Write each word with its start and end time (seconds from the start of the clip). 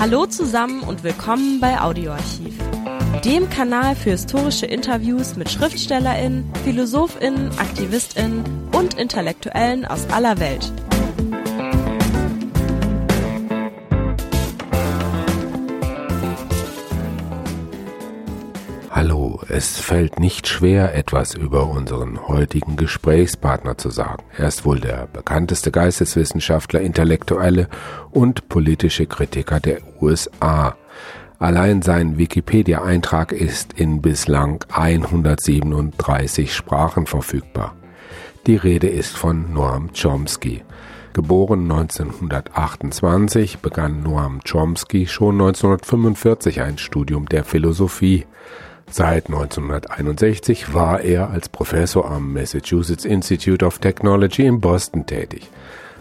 Hallo 0.00 0.26
zusammen 0.26 0.82
und 0.84 1.02
willkommen 1.02 1.58
bei 1.58 1.80
Audioarchiv, 1.80 2.56
dem 3.24 3.50
Kanal 3.50 3.96
für 3.96 4.10
historische 4.10 4.64
Interviews 4.64 5.34
mit 5.34 5.50
Schriftstellerinnen, 5.50 6.48
Philosophinnen, 6.62 7.50
Aktivistinnen 7.58 8.44
und 8.72 8.94
Intellektuellen 8.94 9.84
aus 9.84 10.08
aller 10.10 10.38
Welt. 10.38 10.72
Es 19.48 19.78
fällt 19.78 20.20
nicht 20.20 20.46
schwer, 20.46 20.94
etwas 20.94 21.34
über 21.34 21.68
unseren 21.68 22.28
heutigen 22.28 22.76
Gesprächspartner 22.76 23.78
zu 23.78 23.88
sagen. 23.90 24.24
Er 24.36 24.48
ist 24.48 24.66
wohl 24.66 24.78
der 24.78 25.06
bekannteste 25.06 25.70
Geisteswissenschaftler, 25.70 26.80
Intellektuelle 26.80 27.68
und 28.10 28.48
politische 28.48 29.06
Kritiker 29.06 29.58
der 29.58 29.78
USA. 30.00 30.76
Allein 31.38 31.82
sein 31.82 32.18
Wikipedia-Eintrag 32.18 33.32
ist 33.32 33.72
in 33.72 34.02
bislang 34.02 34.64
137 34.70 36.54
Sprachen 36.54 37.06
verfügbar. 37.06 37.74
Die 38.46 38.56
Rede 38.56 38.88
ist 38.88 39.16
von 39.16 39.52
Noam 39.52 39.90
Chomsky. 39.92 40.62
Geboren 41.14 41.62
1928 41.62 43.58
begann 43.58 44.02
Noam 44.02 44.40
Chomsky 44.44 45.06
schon 45.06 45.36
1945 45.36 46.60
ein 46.60 46.76
Studium 46.76 47.26
der 47.26 47.44
Philosophie. 47.44 48.26
Seit 48.90 49.26
1961 49.26 50.72
war 50.74 51.00
er 51.00 51.30
als 51.30 51.48
Professor 51.48 52.10
am 52.10 52.32
Massachusetts 52.32 53.04
Institute 53.04 53.64
of 53.64 53.78
Technology 53.78 54.46
in 54.46 54.60
Boston 54.60 55.06
tätig. 55.06 55.48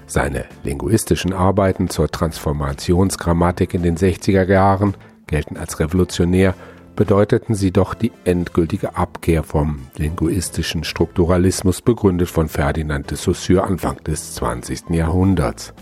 Seine 0.07 0.45
linguistischen 0.63 1.33
Arbeiten 1.33 1.89
zur 1.89 2.09
Transformationsgrammatik 2.09 3.73
in 3.73 3.83
den 3.83 3.97
60er 3.97 4.45
Jahren 4.45 4.95
gelten 5.27 5.57
als 5.57 5.79
revolutionär, 5.79 6.55
bedeuteten 6.95 7.53
sie 7.53 7.71
doch 7.71 7.93
die 7.93 8.11
endgültige 8.23 8.95
Abkehr 8.95 9.43
vom 9.43 9.81
linguistischen 9.97 10.83
Strukturalismus 10.83 11.81
begründet 11.81 12.29
von 12.29 12.47
Ferdinand 12.47 13.11
de 13.11 13.17
Saussure 13.17 13.63
Anfang 13.63 14.03
des 14.03 14.33
20. 14.35 14.89
Jahrhunderts. 14.89 15.73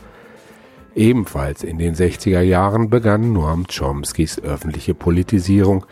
Ebenfalls 0.95 1.63
in 1.63 1.77
den 1.77 1.95
60er 1.95 2.41
Jahren 2.41 2.89
begann 2.89 3.33
Noam 3.33 3.65
Chomskys 3.67 4.39
öffentliche 4.39 4.93
Politisierung 4.93 5.85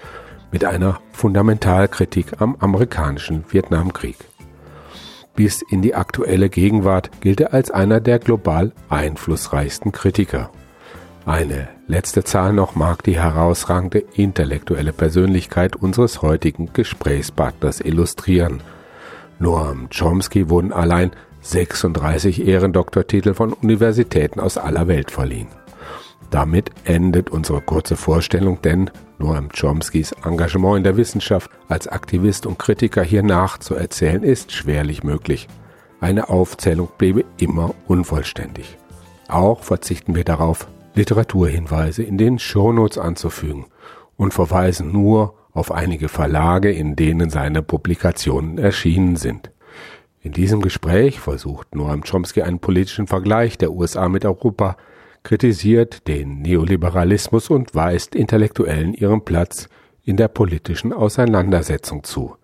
mit 0.53 0.63
einer 0.63 1.01
Fundamentalkritik 1.11 2.39
am 2.39 2.55
amerikanischen 2.59 3.43
Vietnamkrieg. 3.49 4.15
Bis 5.35 5.63
in 5.63 5.81
die 5.81 5.95
aktuelle 5.95 6.47
Gegenwart 6.47 7.09
gilt 7.21 7.41
er 7.41 7.53
als 7.53 7.71
einer 7.71 7.99
der 7.99 8.19
global 8.19 8.71
einflussreichsten 8.87 9.91
Kritiker. 9.91 10.51
Eine 11.25 11.69
letzte 11.87 12.23
Zahl 12.23 12.53
noch 12.53 12.75
mag 12.75 13.01
die 13.03 13.17
herausragende 13.19 14.03
intellektuelle 14.13 14.93
Persönlichkeit 14.93 15.75
unseres 15.75 16.21
heutigen 16.21 16.71
Gesprächspartners 16.71 17.79
illustrieren. 17.81 18.61
Noam 19.39 19.89
Chomsky 19.89 20.49
wurden 20.49 20.71
allein 20.71 21.11
36 21.41 22.45
Ehrendoktortitel 22.45 23.33
von 23.33 23.53
Universitäten 23.53 24.39
aus 24.39 24.57
aller 24.57 24.87
Welt 24.87 25.09
verliehen. 25.09 25.47
Damit 26.29 26.71
endet 26.85 27.29
unsere 27.29 27.61
kurze 27.61 27.95
Vorstellung, 27.95 28.61
denn 28.61 28.91
Noam 29.23 29.47
Chomskys 29.57 30.11
Engagement 30.25 30.79
in 30.79 30.83
der 30.83 30.97
Wissenschaft 30.97 31.49
als 31.69 31.87
Aktivist 31.87 32.45
und 32.45 32.59
Kritiker 32.59 33.03
hier 33.03 33.23
nachzuerzählen 33.23 34.21
ist 34.21 34.51
schwerlich 34.51 35.05
möglich. 35.05 35.47
Eine 36.01 36.27
Aufzählung 36.27 36.89
bliebe 36.97 37.23
immer 37.37 37.73
unvollständig. 37.87 38.77
Auch 39.29 39.63
verzichten 39.63 40.13
wir 40.13 40.25
darauf, 40.25 40.67
Literaturhinweise 40.93 42.03
in 42.03 42.17
den 42.17 42.37
Shownotes 42.37 42.97
anzufügen 42.97 43.67
und 44.17 44.33
verweisen 44.33 44.91
nur 44.91 45.35
auf 45.53 45.71
einige 45.71 46.09
Verlage, 46.09 46.73
in 46.73 46.97
denen 46.97 47.29
seine 47.29 47.61
Publikationen 47.61 48.57
erschienen 48.57 49.15
sind. 49.15 49.51
In 50.19 50.33
diesem 50.33 50.61
Gespräch 50.61 51.21
versucht 51.21 51.75
Noam 51.75 52.03
Chomsky 52.03 52.41
einen 52.41 52.59
politischen 52.59 53.07
Vergleich 53.07 53.57
der 53.57 53.71
USA 53.71 54.09
mit 54.09 54.25
Europa 54.25 54.75
kritisiert 55.23 56.07
den 56.07 56.41
Neoliberalismus 56.41 57.49
und 57.49 57.73
weist 57.73 58.15
Intellektuellen 58.15 58.93
ihren 58.93 59.23
Platz 59.23 59.69
in 60.03 60.17
der 60.17 60.27
politischen 60.27 60.93
Auseinandersetzung 60.93 62.03
zu. 62.03 62.35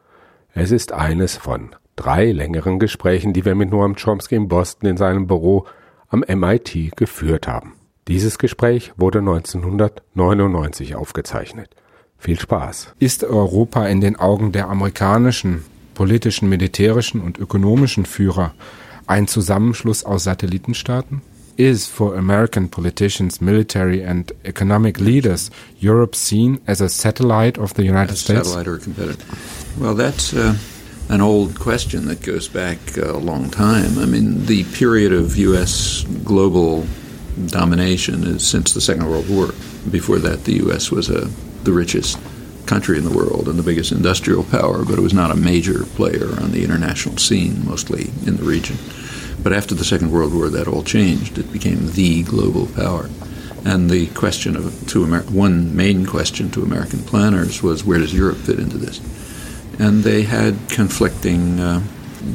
Es 0.53 0.71
ist 0.71 0.93
eines 0.93 1.35
von 1.35 1.75
drei 1.95 2.31
längeren 2.31 2.79
Gesprächen, 2.79 3.33
die 3.33 3.45
wir 3.45 3.55
mit 3.55 3.69
Noam 3.69 3.95
Chomsky 3.95 4.35
in 4.35 4.47
Boston 4.47 4.89
in 4.89 4.97
seinem 4.97 5.27
Büro 5.27 5.65
am 6.07 6.23
MIT 6.27 6.95
geführt 6.95 7.47
haben. 7.47 7.73
Dieses 8.07 8.39
Gespräch 8.39 8.93
wurde 8.97 9.19
1999 9.19 10.95
aufgezeichnet. 10.95 11.75
Viel 12.17 12.39
Spaß. 12.39 12.95
Ist 12.99 13.23
Europa 13.23 13.85
in 13.87 14.01
den 14.01 14.15
Augen 14.15 14.51
der 14.51 14.69
amerikanischen 14.69 15.63
politischen, 15.93 16.49
militärischen 16.49 17.21
und 17.21 17.37
ökonomischen 17.37 18.05
Führer 18.05 18.53
ein 19.05 19.27
Zusammenschluss 19.27 20.03
aus 20.05 20.23
Satellitenstaaten? 20.23 21.21
Is 21.59 21.87
for 21.87 22.15
American 22.15 22.69
politicians, 22.69 23.41
military, 23.41 24.01
and 24.01 24.31
economic 24.45 24.99
leaders 24.99 25.51
Europe 25.77 26.15
seen 26.15 26.61
as 26.65 26.79
a 26.79 26.87
satellite 26.87 27.57
of 27.57 27.73
the 27.73 27.83
United 27.83 28.15
States? 28.15 28.47
Satellite 28.47 28.67
or 28.67 28.77
competitor? 28.77 29.25
Well, 29.77 29.93
that's 29.93 30.33
uh, 30.33 30.57
an 31.09 31.19
old 31.19 31.59
question 31.59 32.05
that 32.05 32.21
goes 32.21 32.47
back 32.47 32.79
a 32.95 33.17
long 33.17 33.49
time. 33.49 33.99
I 33.99 34.05
mean, 34.05 34.45
the 34.45 34.63
period 34.75 35.11
of 35.11 35.35
U.S. 35.35 36.03
global 36.23 36.87
domination 37.47 38.23
is 38.23 38.47
since 38.47 38.73
the 38.73 38.81
Second 38.81 39.09
World 39.09 39.29
War. 39.29 39.47
Before 39.91 40.19
that, 40.19 40.45
the 40.45 40.53
U.S. 40.63 40.91
was 40.91 41.09
a, 41.09 41.25
the 41.63 41.73
richest 41.73 42.17
country 42.67 42.97
in 42.97 43.03
the 43.03 43.11
world 43.11 43.49
and 43.49 43.59
the 43.59 43.63
biggest 43.63 43.91
industrial 43.91 44.43
power, 44.45 44.85
but 44.85 44.97
it 44.97 45.01
was 45.01 45.13
not 45.13 45.31
a 45.31 45.35
major 45.35 45.83
player 45.83 46.39
on 46.39 46.51
the 46.51 46.63
international 46.63 47.17
scene, 47.17 47.65
mostly 47.65 48.11
in 48.25 48.37
the 48.37 48.43
region. 48.43 48.77
But 49.43 49.53
after 49.53 49.73
the 49.73 49.85
Second 49.85 50.11
World 50.11 50.33
War, 50.33 50.49
that 50.49 50.67
all 50.67 50.83
changed. 50.83 51.37
It 51.37 51.51
became 51.51 51.91
the 51.91 52.23
global 52.23 52.67
power. 52.67 53.09
And 53.65 53.89
the 53.89 54.07
question 54.07 54.55
of 54.55 54.87
to 54.87 55.03
Amer- 55.03 55.23
one 55.23 55.75
main 55.75 56.05
question 56.05 56.49
to 56.51 56.63
American 56.63 56.99
planners 56.99 57.61
was 57.61 57.83
where 57.83 57.99
does 57.99 58.13
Europe 58.13 58.37
fit 58.37 58.59
into 58.59 58.77
this? 58.77 58.99
And 59.79 60.03
they 60.03 60.23
had 60.23 60.57
conflicting 60.69 61.59
uh, 61.59 61.81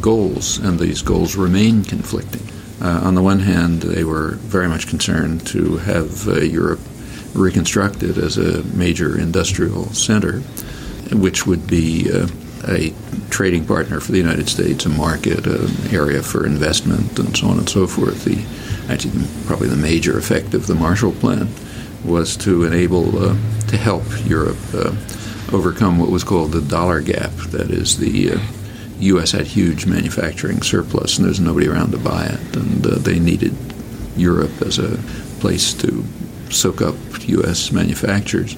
goals, 0.01 0.59
and 0.59 0.79
these 0.79 1.03
goals 1.03 1.37
remain 1.37 1.85
conflicting. 1.85 2.43
Uh, 2.81 3.01
on 3.05 3.15
the 3.15 3.23
one 3.23 3.41
hand, 3.41 3.83
they 3.83 4.05
were 4.05 4.33
very 4.33 4.69
much 4.69 4.87
concerned 4.89 5.47
to 5.49 5.79
have 5.79 6.29
uh, 6.29 6.41
Europe 6.41 6.81
reconstructed 7.35 8.19
as 8.19 8.39
a 8.39 8.63
major 8.77 9.19
industrial 9.19 9.87
center, 9.93 10.41
which 11.13 11.47
would 11.47 11.67
be 11.67 12.11
uh, 12.13 12.27
a 12.69 12.93
trading 13.31 13.67
partner 13.67 14.01
for 14.01 14.13
the 14.13 14.19
United 14.19 14.49
States, 14.49 14.87
a 14.87 14.89
market, 14.89 15.47
an 15.47 15.95
area 15.95 16.23
for 16.23 16.47
investment, 16.47 17.19
and 17.19 17.37
so 17.37 17.49
on 17.49 17.59
and 17.59 17.69
so 17.69 17.87
forth. 17.87 18.25
The 18.25 18.45
actually 18.93 19.25
probably 19.47 19.69
the 19.69 19.77
major 19.77 20.19
effect 20.19 20.55
of 20.55 20.67
the 20.67 20.75
Marshall 20.75 21.13
Plan 21.13 21.49
was 22.05 22.37
to 22.37 22.65
enable 22.65 23.19
uh, 23.19 23.37
to 23.69 23.77
help 23.77 24.05
Europe 24.27 24.59
uh, 24.75 24.95
overcome 25.53 25.99
what 25.99 26.11
was 26.11 26.25
called 26.25 26.53
the 26.53 26.61
dollar 26.61 27.01
gap. 27.01 27.33
That 27.51 27.71
is, 27.71 27.99
the 27.99 28.33
uh, 28.33 28.39
U.S. 29.01 29.33
had 29.33 29.47
huge 29.47 29.87
manufacturing 29.87 30.63
surplus, 30.63 31.19
and 31.19 31.27
there's 31.27 31.41
nobody 31.41 31.69
around 31.69 31.93
to 31.93 31.99
buy 31.99 32.27
it, 32.27 32.57
and 32.57 32.87
uh, 32.87 32.97
they 32.97 33.19
needed 33.19 33.55
Europe 34.17 34.63
as 34.63 34.79
a 34.79 34.97
place 35.41 35.73
to 35.75 36.05
soak 36.51 36.81
up 36.83 36.95
U.S. 37.29 37.73
manufacturers. 37.73 38.57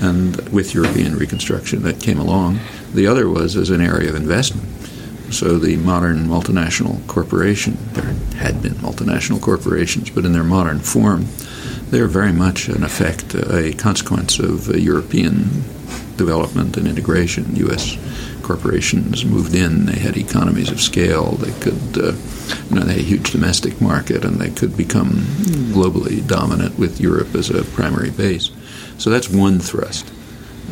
And 0.00 0.36
with 0.50 0.74
European 0.74 1.16
reconstruction, 1.16 1.82
that 1.82 2.00
came 2.00 2.18
along. 2.18 2.60
The 2.94 3.06
other 3.06 3.28
was 3.28 3.56
as 3.56 3.70
an 3.70 3.80
area 3.80 4.10
of 4.10 4.16
investment. 4.16 4.68
So 5.32 5.58
the 5.58 5.76
modern 5.76 6.26
multinational 6.26 7.06
corporation, 7.06 7.78
there 7.92 8.14
had 8.36 8.60
been 8.60 8.74
multinational 8.74 9.40
corporations, 9.40 10.10
but 10.10 10.26
in 10.26 10.32
their 10.32 10.44
modern 10.44 10.80
form, 10.80 11.26
they 11.90 12.00
are 12.00 12.06
very 12.06 12.32
much, 12.32 12.68
in 12.68 12.82
effect, 12.82 13.34
a 13.34 13.72
consequence 13.72 14.38
of 14.38 14.68
European 14.76 15.64
development 16.16 16.76
and 16.76 16.86
integration. 16.86 17.56
U.S. 17.56 17.96
corporations 18.42 19.24
moved 19.24 19.54
in; 19.54 19.86
they 19.86 19.98
had 19.98 20.16
economies 20.16 20.70
of 20.70 20.80
scale. 20.80 21.32
They 21.32 21.52
could, 21.60 21.98
uh, 21.98 22.12
you 22.68 22.74
know, 22.74 22.82
they 22.82 22.92
had 22.92 23.00
a 23.00 23.04
huge 23.04 23.32
domestic 23.32 23.80
market, 23.80 24.24
and 24.24 24.38
they 24.38 24.50
could 24.50 24.76
become 24.76 25.10
globally 25.72 26.26
dominant 26.26 26.78
with 26.78 27.00
Europe 27.00 27.34
as 27.34 27.48
a 27.48 27.64
primary 27.64 28.10
base. 28.10 28.50
So 28.98 29.10
that's 29.10 29.28
one 29.30 29.58
thrust. 29.60 30.12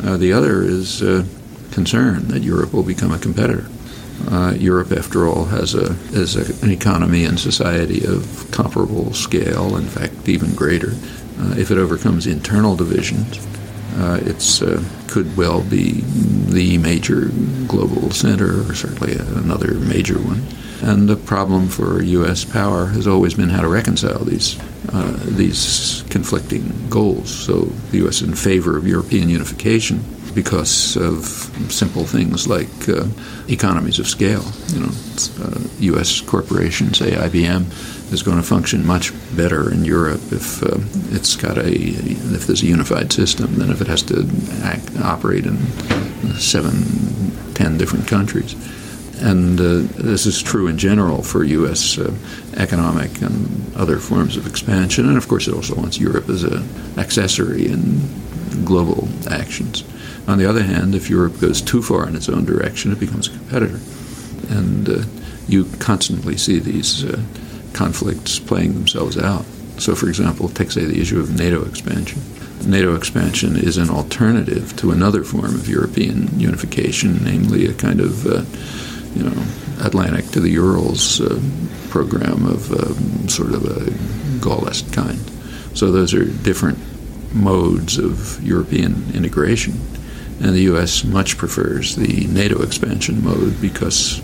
Uh, 0.03 0.17
the 0.17 0.33
other 0.33 0.63
is 0.63 1.01
uh, 1.01 1.25
concern 1.71 2.27
that 2.27 2.41
Europe 2.41 2.73
will 2.73 2.83
become 2.83 3.11
a 3.11 3.19
competitor. 3.19 3.67
Uh, 4.29 4.53
Europe, 4.57 4.91
after 4.91 5.27
all, 5.27 5.45
has 5.45 5.73
a 5.73 5.93
has 6.13 6.35
a, 6.35 6.63
an 6.63 6.71
economy 6.71 7.25
and 7.25 7.39
society 7.39 8.05
of 8.05 8.47
comparable 8.51 9.13
scale, 9.13 9.75
in 9.75 9.85
fact, 9.85 10.29
even 10.29 10.53
greater. 10.53 10.91
Uh, 11.39 11.55
if 11.57 11.71
it 11.71 11.77
overcomes 11.77 12.27
internal 12.27 12.75
divisions, 12.75 13.39
uh, 13.97 14.19
it 14.21 14.61
uh, 14.61 14.83
could 15.07 15.35
well 15.35 15.61
be 15.63 16.01
the 16.51 16.77
major 16.77 17.31
global 17.67 18.11
center, 18.11 18.61
or 18.69 18.75
certainly 18.75 19.13
another 19.13 19.73
major 19.73 20.19
one. 20.19 20.43
And 20.83 21.09
the 21.09 21.15
problem 21.15 21.67
for 21.67 22.01
U.S. 22.01 22.45
power 22.45 22.87
has 22.87 23.07
always 23.07 23.33
been 23.33 23.49
how 23.49 23.61
to 23.61 23.67
reconcile 23.67 24.23
these 24.23 24.59
uh, 24.93 25.17
these 25.23 26.03
conflicting 26.09 26.89
goals. 26.89 27.33
So 27.33 27.65
the 27.91 27.97
U.S. 27.97 28.21
in 28.21 28.35
favor 28.35 28.77
of 28.77 28.87
European 28.87 29.29
unification 29.29 30.03
because 30.33 30.95
of 30.97 31.25
simple 31.69 32.05
things 32.05 32.47
like 32.47 32.89
uh, 32.89 33.05
economies 33.47 33.99
of 33.99 34.07
scale. 34.07 34.43
You 34.67 34.81
know, 34.81 34.91
uh, 35.41 35.59
U.S. 35.79 36.21
corporations, 36.21 36.97
say 36.99 37.11
IBM, 37.11 38.11
is 38.11 38.23
going 38.23 38.37
to 38.37 38.43
function 38.43 38.85
much 38.85 39.13
better 39.35 39.71
in 39.71 39.85
Europe 39.85 40.21
if 40.31 40.63
uh, 40.63 40.77
it's 41.15 41.35
got 41.35 41.57
a 41.57 41.71
if 41.71 42.47
there's 42.47 42.63
a 42.63 42.67
unified 42.67 43.11
system 43.11 43.55
than 43.55 43.71
if 43.71 43.81
it 43.81 43.87
has 43.87 44.03
to 44.03 44.29
act, 44.63 44.89
operate 45.01 45.45
in 45.45 45.57
seven, 46.37 46.73
ten 47.53 47.77
different 47.77 48.07
countries. 48.07 48.55
And 49.21 49.59
uh, 49.59 49.87
this 50.01 50.25
is 50.25 50.41
true 50.41 50.67
in 50.67 50.79
general 50.79 51.21
for 51.21 51.43
U.S. 51.43 51.97
Uh, 51.99 52.11
economic 52.57 53.21
and 53.21 53.75
other 53.75 53.97
forms 53.99 54.35
of 54.35 54.47
expansion. 54.47 55.07
And 55.07 55.17
of 55.17 55.27
course, 55.27 55.47
it 55.47 55.53
also 55.53 55.75
wants 55.75 55.99
Europe 55.99 56.27
as 56.27 56.43
an 56.43 56.67
accessory 56.97 57.67
in 57.67 58.01
global 58.65 59.07
actions. 59.29 59.83
On 60.31 60.37
the 60.37 60.45
other 60.45 60.63
hand, 60.63 60.95
if 60.95 61.09
Europe 61.09 61.41
goes 61.41 61.61
too 61.61 61.81
far 61.81 62.07
in 62.07 62.15
its 62.15 62.29
own 62.29 62.45
direction, 62.45 62.93
it 62.93 63.01
becomes 63.01 63.27
a 63.27 63.31
competitor. 63.31 63.81
And 64.47 64.87
uh, 64.87 65.03
you 65.49 65.65
constantly 65.79 66.37
see 66.37 66.57
these 66.57 67.03
uh, 67.03 67.21
conflicts 67.73 68.39
playing 68.39 68.73
themselves 68.75 69.17
out. 69.17 69.43
So, 69.77 69.93
for 69.93 70.07
example, 70.07 70.47
take, 70.47 70.71
say, 70.71 70.85
the 70.85 71.01
issue 71.01 71.19
of 71.19 71.37
NATO 71.37 71.65
expansion. 71.65 72.21
NATO 72.65 72.95
expansion 72.95 73.57
is 73.57 73.75
an 73.75 73.89
alternative 73.89 74.73
to 74.77 74.91
another 74.91 75.25
form 75.25 75.53
of 75.53 75.67
European 75.67 76.39
unification, 76.39 77.21
namely 77.25 77.65
a 77.65 77.73
kind 77.73 77.99
of 77.99 78.25
uh, 78.25 78.45
you 79.13 79.29
know, 79.29 79.43
Atlantic 79.81 80.27
to 80.27 80.39
the 80.39 80.51
Urals 80.51 81.19
uh, 81.19 81.41
program 81.89 82.45
of 82.45 82.71
um, 82.71 83.27
sort 83.27 83.51
of 83.51 83.65
a 83.65 83.91
Gaullist 84.39 84.93
kind. 84.93 85.19
So 85.77 85.91
those 85.91 86.13
are 86.13 86.23
different 86.23 86.77
modes 87.35 87.97
of 87.97 88.41
European 88.41 89.11
integration. 89.13 89.77
And 90.41 90.55
the 90.55 90.61
U.S. 90.63 91.03
much 91.03 91.37
prefers 91.37 91.95
the 91.95 92.27
NATO 92.27 92.63
expansion 92.63 93.23
mode 93.23 93.61
because, 93.61 94.19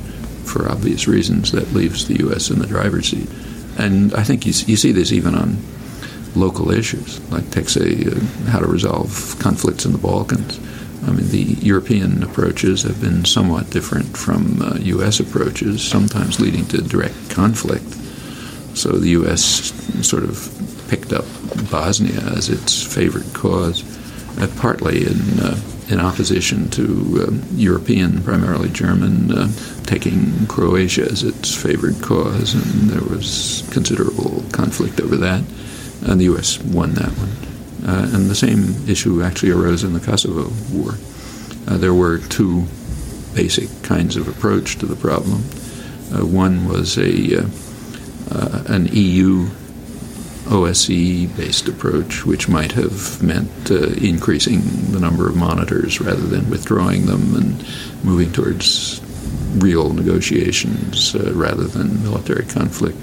for 0.45 0.69
obvious 0.69 1.07
reasons, 1.07 1.51
that 1.51 1.71
leaves 1.73 2.07
the 2.07 2.17
U.S. 2.19 2.49
in 2.49 2.59
the 2.59 2.67
driver's 2.67 3.09
seat. 3.09 3.29
And 3.77 4.13
I 4.15 4.23
think 4.23 4.45
you, 4.45 4.53
you 4.65 4.75
see 4.75 4.91
this 4.91 5.11
even 5.11 5.35
on 5.35 5.57
local 6.35 6.71
issues, 6.71 7.19
like 7.31 7.49
take, 7.51 7.69
say, 7.69 8.03
uh, 8.05 8.19
how 8.49 8.59
to 8.59 8.67
resolve 8.67 9.35
conflicts 9.39 9.85
in 9.85 9.91
the 9.91 9.97
Balkans 9.97 10.59
I 11.05 11.11
mean, 11.11 11.27
the 11.29 11.55
European 11.61 12.23
approaches 12.23 12.83
have 12.83 12.99
been 12.99 13.23
somewhat 13.23 13.69
different 13.69 14.17
from 14.17 14.61
uh, 14.61 14.75
U.S. 14.79 15.19
approaches, 15.19 15.87
sometimes 15.87 16.39
leading 16.39 16.65
to 16.67 16.81
direct 16.81 17.29
conflict. 17.29 17.85
So 18.75 18.91
the 18.93 19.09
U.S. 19.09 19.71
sort 20.05 20.23
of 20.23 20.51
picked 20.89 21.13
up 21.13 21.25
Bosnia 21.69 22.19
as 22.35 22.49
its 22.49 22.83
favorite 22.83 23.31
cause, 23.33 23.83
uh, 24.39 24.47
partly 24.57 25.05
in 25.05 25.39
uh, 25.39 25.55
in 25.89 25.99
opposition 25.99 26.69
to 26.71 27.27
uh, 27.27 27.55
European, 27.55 28.21
primarily 28.21 28.69
German, 28.69 29.31
uh, 29.31 29.47
taking 29.85 30.45
Croatia 30.47 31.03
as 31.03 31.23
its 31.23 31.55
favored 31.55 32.01
cause, 32.01 32.53
and 32.53 32.89
there 32.89 33.03
was 33.09 33.67
considerable 33.71 34.43
conflict 34.51 34.99
over 34.99 35.15
that, 35.17 35.43
and 36.05 36.19
the 36.19 36.25
U.S. 36.25 36.59
won 36.59 36.93
that 36.95 37.11
one. 37.11 37.29
Uh, 37.87 38.09
and 38.13 38.29
the 38.29 38.35
same 38.35 38.87
issue 38.89 39.21
actually 39.23 39.51
arose 39.51 39.83
in 39.83 39.93
the 39.93 39.99
Kosovo 39.99 40.51
War. 40.73 40.95
Uh, 41.67 41.77
there 41.77 41.93
were 41.93 42.17
two 42.17 42.65
basic 43.33 43.69
kinds 43.83 44.17
of 44.17 44.27
approach 44.27 44.77
to 44.79 44.85
the 44.85 44.95
problem. 44.95 45.43
Uh, 46.11 46.25
one 46.25 46.67
was 46.67 46.97
a 46.97 47.39
uh, 47.39 47.47
uh, 48.31 48.63
an 48.67 48.87
EU 48.91 49.47
OSCE 50.49 51.35
based 51.35 51.67
approach, 51.67 52.25
which 52.25 52.47
might 52.47 52.71
have 52.73 53.21
meant 53.21 53.71
uh, 53.71 53.87
increasing 54.01 54.61
the 54.91 54.99
number 54.99 55.27
of 55.27 55.35
monitors 55.35 55.99
rather 56.01 56.25
than 56.27 56.49
withdrawing 56.49 57.05
them 57.05 57.35
and 57.35 57.65
moving 58.03 58.31
towards 58.31 59.01
real 59.57 59.91
negotiations 59.93 61.15
rather 61.15 61.63
than 61.63 62.03
military 62.03 62.45
conflict 62.45 62.97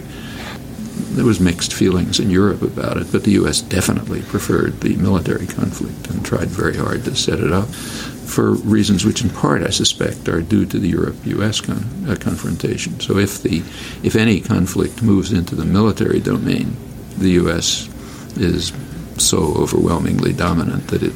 there 1.15 1.25
was 1.25 1.41
mixed 1.41 1.73
feelings 1.73 2.19
in 2.19 2.31
Europe 2.31 2.63
about 2.63 2.97
it, 2.97 3.11
but 3.13 3.25
the 3.25 3.33
U.S. 3.33 3.61
definitely 3.61 4.23
preferred 4.23 4.81
the 4.81 4.97
military 4.97 5.47
conflict 5.47 6.09
and 6.11 6.25
tried 6.25 6.49
very 6.49 6.77
hard 6.77 7.05
to 7.05 7.15
set 7.15 7.41
it 7.41 7.53
up 7.53 7.69
for 7.69 8.53
reasons 8.53 9.05
which, 9.05 9.23
in 9.23 9.31
part, 9.31 9.63
I 9.63 9.71
suspect, 9.71 10.29
are 10.29 10.43
due 10.43 10.67
to 10.67 10.79
the 10.79 10.89
Europe-U.S. 10.89 11.61
Con- 11.61 12.07
uh, 12.09 12.17
confrontation. 12.17 12.99
So, 13.01 13.19
if 13.19 13.43
the 13.43 13.59
if 14.03 14.17
any 14.17 14.41
conflict 14.41 15.03
moves 15.03 15.33
into 15.33 15.55
the 15.55 15.65
military 15.65 16.21
domain, 16.21 16.77
the 17.19 17.31
U.S. 17.31 17.89
is 18.37 18.73
so 19.19 19.39
overwhelmingly 19.57 20.33
dominant 20.33 20.89
that 20.89 21.03
it 21.03 21.13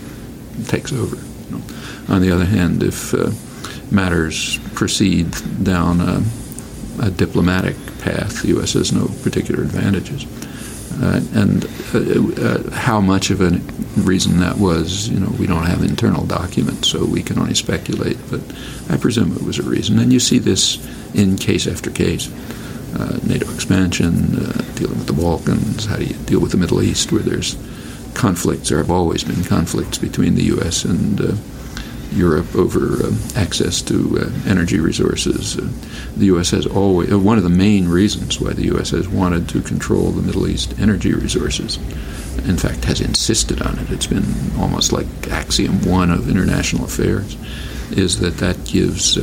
takes 0.66 0.92
over. 0.92 1.16
On 2.12 2.22
the 2.22 2.30
other 2.30 2.44
hand, 2.44 2.82
if 2.82 3.12
uh, 3.12 3.30
matters 3.90 4.58
proceed 4.74 5.34
down 5.62 6.00
a, 6.00 6.22
a 7.02 7.10
diplomatic 7.10 7.76
path. 8.00 8.42
The 8.42 8.48
U.S. 8.48 8.74
has 8.74 8.92
no 8.92 9.06
particular 9.22 9.62
advantages. 9.62 10.26
Uh, 11.00 11.20
and 11.34 11.64
uh, 11.94 12.42
uh, 12.42 12.70
how 12.70 13.00
much 13.00 13.30
of 13.30 13.40
a 13.40 13.50
reason 14.00 14.40
that 14.40 14.56
was, 14.58 15.08
you 15.08 15.20
know, 15.20 15.30
we 15.38 15.46
don't 15.46 15.64
have 15.64 15.82
internal 15.82 16.24
documents, 16.26 16.88
so 16.88 17.04
we 17.04 17.22
can 17.22 17.38
only 17.38 17.54
speculate. 17.54 18.18
But 18.30 18.40
I 18.90 18.96
presume 18.96 19.36
it 19.36 19.42
was 19.42 19.58
a 19.58 19.62
reason. 19.62 19.98
And 19.98 20.12
you 20.12 20.20
see 20.20 20.38
this 20.38 20.78
in 21.14 21.36
case 21.36 21.66
after 21.66 21.90
case. 21.90 22.28
Uh, 22.96 23.18
NATO 23.26 23.52
expansion, 23.52 24.36
uh, 24.36 24.62
dealing 24.74 24.98
with 24.98 25.06
the 25.06 25.12
Balkans, 25.12 25.84
how 25.84 25.96
do 25.96 26.04
you 26.04 26.14
deal 26.24 26.40
with 26.40 26.52
the 26.52 26.56
Middle 26.56 26.82
East, 26.82 27.12
where 27.12 27.22
there's 27.22 27.56
conflicts. 28.14 28.68
There 28.68 28.78
have 28.78 28.90
always 28.90 29.24
been 29.24 29.44
conflicts 29.44 29.98
between 29.98 30.34
the 30.34 30.44
U.S. 30.44 30.84
and 30.84 31.20
uh, 31.20 31.34
Europe 32.12 32.54
over 32.56 33.04
uh, 33.04 33.12
access 33.36 33.82
to 33.82 34.18
uh, 34.18 34.48
energy 34.50 34.80
resources. 34.80 35.56
The 36.16 36.26
U.S. 36.26 36.50
has 36.50 36.66
always, 36.66 37.14
one 37.14 37.38
of 37.38 37.44
the 37.44 37.50
main 37.50 37.88
reasons 37.88 38.40
why 38.40 38.54
the 38.54 38.64
U.S. 38.64 38.90
has 38.90 39.08
wanted 39.08 39.48
to 39.50 39.60
control 39.60 40.10
the 40.10 40.22
Middle 40.22 40.48
East 40.48 40.74
energy 40.80 41.12
resources, 41.12 41.76
in 42.48 42.56
fact, 42.56 42.84
has 42.86 43.00
insisted 43.00 43.62
on 43.62 43.78
it. 43.78 43.90
It's 43.90 44.06
been 44.06 44.24
almost 44.58 44.92
like 44.92 45.06
axiom 45.30 45.82
one 45.84 46.10
of 46.10 46.28
international 46.28 46.84
affairs, 46.84 47.36
is 47.90 48.20
that 48.20 48.38
that 48.38 48.64
gives 48.64 49.16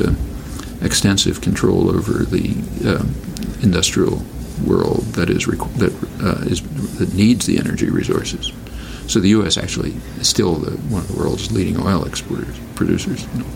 extensive 0.81 1.41
control 1.41 1.89
over 1.89 2.23
the 2.23 2.55
uh, 2.85 3.03
industrial 3.65 4.23
world 4.65 5.03
that 5.15 5.29
is, 5.29 5.45
that, 5.45 5.91
is 6.47 6.61
that 6.97 7.13
needs 7.13 7.45
the 7.45 7.57
energy 7.57 7.89
resources. 7.89 8.53
So 9.07 9.19
the 9.19 9.29
U.S. 9.29 9.57
actually 9.57 9.93
is 10.19 10.27
still 10.27 10.55
the, 10.55 10.71
one 10.71 11.01
of 11.01 11.07
the 11.09 11.17
world's 11.17 11.51
leading 11.51 11.79
oil 11.79 12.05
exporters 12.05 12.57
producers. 12.75 13.25
You 13.33 13.43
know. 13.43 13.49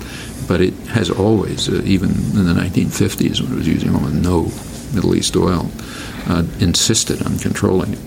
But 0.47 0.61
it 0.61 0.73
has 0.89 1.09
always, 1.09 1.69
uh, 1.69 1.81
even 1.85 2.09
in 2.09 2.45
the 2.45 2.53
1950s 2.53 3.41
when 3.41 3.53
it 3.53 3.55
was 3.55 3.67
using 3.67 3.93
almost 3.93 4.15
no 4.15 4.51
Middle 4.93 5.15
East 5.15 5.35
oil, 5.35 5.69
uh, 6.27 6.43
insisted 6.59 7.21
on 7.23 7.37
controlling 7.37 7.93
it. 7.93 7.99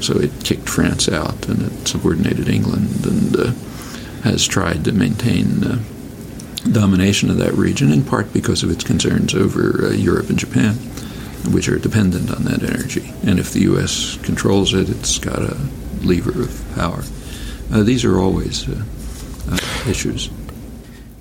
So 0.00 0.18
it 0.18 0.30
kicked 0.44 0.68
France 0.68 1.08
out 1.08 1.48
and 1.48 1.62
it 1.62 1.88
subordinated 1.88 2.48
England 2.48 3.06
and 3.06 3.36
uh, 3.36 3.52
has 4.22 4.46
tried 4.46 4.84
to 4.84 4.92
maintain 4.92 5.64
uh, 5.64 5.78
domination 6.70 7.30
of 7.30 7.38
that 7.38 7.54
region, 7.54 7.92
in 7.92 8.04
part 8.04 8.32
because 8.32 8.62
of 8.62 8.70
its 8.70 8.84
concerns 8.84 9.34
over 9.34 9.86
uh, 9.86 9.90
Europe 9.90 10.28
and 10.28 10.38
Japan, 10.38 10.76
which 11.48 11.68
are 11.68 11.78
dependent 11.78 12.30
on 12.30 12.44
that 12.44 12.62
energy. 12.62 13.12
And 13.26 13.38
if 13.38 13.52
the 13.52 13.60
U.S. 13.70 14.18
controls 14.22 14.74
it, 14.74 14.88
it's 14.88 15.18
got 15.18 15.38
a 15.38 15.56
lever 16.02 16.42
of 16.42 16.50
power. 16.74 17.02
Uh, 17.72 17.82
these 17.82 18.04
are 18.04 18.18
always 18.18 18.68
uh, 18.68 18.82
uh, 19.50 19.90
issues. 19.90 20.30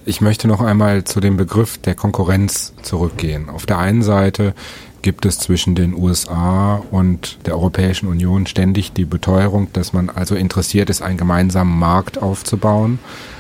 Ich 0.08 0.22
möchte 0.22 0.48
noch 0.48 0.62
einmal 0.62 1.03
zu 1.03 1.20
dem 1.20 1.36
Begriff 1.36 1.79
der 1.79 1.96
Konkurrenz 1.96 2.74
zurückgehen. 2.84 3.50
Auf 3.50 3.65
der 3.65 3.79
einen 3.79 4.03
Seite 4.03 4.53
gibt 5.01 5.25
es 5.25 5.39
zwischen 5.39 5.74
den 5.74 5.96
USA 5.96 6.84
und 6.91 7.39
der 7.48 7.55
Europäischen 7.55 8.08
Union 8.08 8.46
ständig 8.46 8.94
die 8.94 9.05
Beteuerung, 9.05 9.67
dass 9.74 9.94
man 9.94 10.12
also 10.12 10.36
interessiert 10.36 10.91
ist, 10.91 11.01
einen 11.01 11.17
gemeinsamen 11.17 11.77
Markt 11.77 12.22
aufzubauen, 12.22 13.00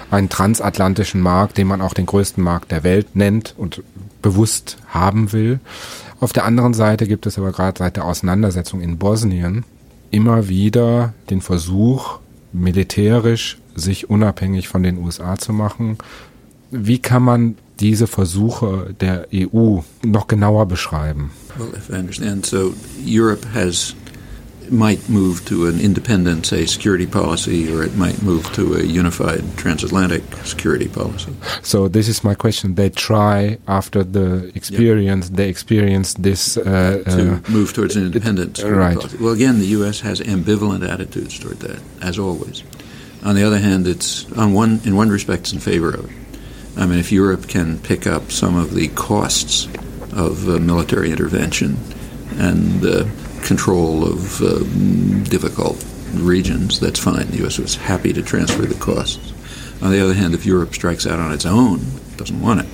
einen 0.09 0.29
transatlantischen 0.29 1.21
Markt, 1.21 1.59
den 1.59 1.67
man 1.67 1.81
auch 1.81 1.93
den 1.93 2.07
größten 2.07 2.43
Markt 2.43 2.71
der 2.71 2.83
Welt 2.83 3.15
nennt 3.15 3.53
und 3.57 3.83
bewusst 4.23 4.77
haben 4.87 5.33
will. 5.33 5.59
Auf 6.19 6.33
der 6.33 6.45
anderen 6.45 6.73
Seite 6.73 7.07
gibt 7.07 7.25
es 7.25 7.37
aber 7.37 7.51
gerade 7.51 7.77
seit 7.77 7.97
der 7.97 8.05
Auseinandersetzung 8.05 8.81
in 8.81 8.97
Bosnien 8.97 9.65
immer 10.11 10.47
wieder 10.47 11.13
den 11.29 11.41
Versuch, 11.41 12.19
militärisch 12.53 13.57
sich 13.75 14.09
unabhängig 14.09 14.69
von 14.69 14.81
den 14.81 14.97
USA 14.97 15.37
zu 15.37 15.51
machen. 15.51 15.97
Wie 16.71 16.99
kann 16.99 17.23
man 17.23 17.55
diese 17.79 18.07
Versuche 18.07 18.95
der 18.99 19.27
EU 19.33 19.79
noch 20.05 20.27
genauer 20.27 20.65
beschreiben? 20.67 21.31
Well, 21.57 21.73
if 21.75 21.89
I 21.89 21.99
understand, 21.99 22.45
so 22.45 22.73
Europe 23.05 23.45
has 23.53 23.95
might 24.71 25.07
move 25.09 25.45
to 25.45 25.67
an 25.67 25.79
independent, 25.79 26.45
say, 26.45 26.65
security 26.65 27.05
policy, 27.05 27.71
or 27.73 27.83
it 27.83 27.95
might 27.95 28.21
move 28.21 28.51
to 28.53 28.75
a 28.75 28.83
unified 28.83 29.43
transatlantic 29.57 30.23
security 30.43 30.87
policy. 30.87 31.33
So 31.61 31.87
this 31.87 32.07
is 32.07 32.23
my 32.23 32.35
question. 32.35 32.75
They 32.75 32.89
try 32.89 33.57
after 33.67 34.03
the 34.03 34.51
experience, 34.55 35.29
yep. 35.29 35.37
they 35.37 35.49
experience 35.49 36.13
this 36.15 36.57
uh, 36.57 37.03
to 37.05 37.33
uh, 37.35 37.51
move 37.51 37.73
towards 37.73 37.95
an 37.95 38.05
independent 38.05 38.57
security 38.57 38.79
right. 38.79 38.97
policy. 38.97 39.17
Well, 39.17 39.33
again, 39.33 39.59
the 39.59 39.67
U.S. 39.79 40.01
has 40.01 40.19
ambivalent 40.21 40.87
attitudes 40.87 41.39
toward 41.39 41.59
that, 41.59 41.81
as 42.01 42.19
always. 42.19 42.63
On 43.23 43.35
the 43.35 43.43
other 43.43 43.59
hand, 43.59 43.87
it's 43.87 44.31
on 44.33 44.53
one 44.53 44.81
in 44.85 44.95
one 44.95 45.09
respect, 45.09 45.41
it's 45.41 45.53
in 45.53 45.59
favor 45.59 45.89
of 45.89 46.05
it. 46.05 46.25
I 46.77 46.85
mean, 46.85 46.99
if 46.99 47.11
Europe 47.11 47.47
can 47.47 47.79
pick 47.79 48.05
up 48.05 48.31
some 48.31 48.55
of 48.55 48.73
the 48.73 48.89
costs 48.89 49.67
of 50.11 50.47
uh, 50.47 50.59
military 50.59 51.11
intervention 51.11 51.77
and 52.37 52.85
uh, 52.85 53.05
control 53.45 54.03
of 54.05 54.41
uh, 54.41 54.59
difficult 55.29 55.83
regions, 56.13 56.79
that's 56.79 56.99
fine. 56.99 57.27
The 57.27 57.37
U.S. 57.37 57.59
was 57.59 57.75
happy 57.75 58.11
to 58.13 58.21
transfer 58.21 58.63
the 58.63 58.75
costs. 58.75 59.31
On 59.81 59.91
the 59.91 60.03
other 60.03 60.13
hand, 60.13 60.33
if 60.33 60.45
Europe 60.45 60.73
strikes 60.73 61.05
out 61.05 61.19
on 61.19 61.31
its 61.31 61.45
own, 61.45 61.79
doesn't 62.17 62.41
want 62.41 62.61
it. 62.61 62.67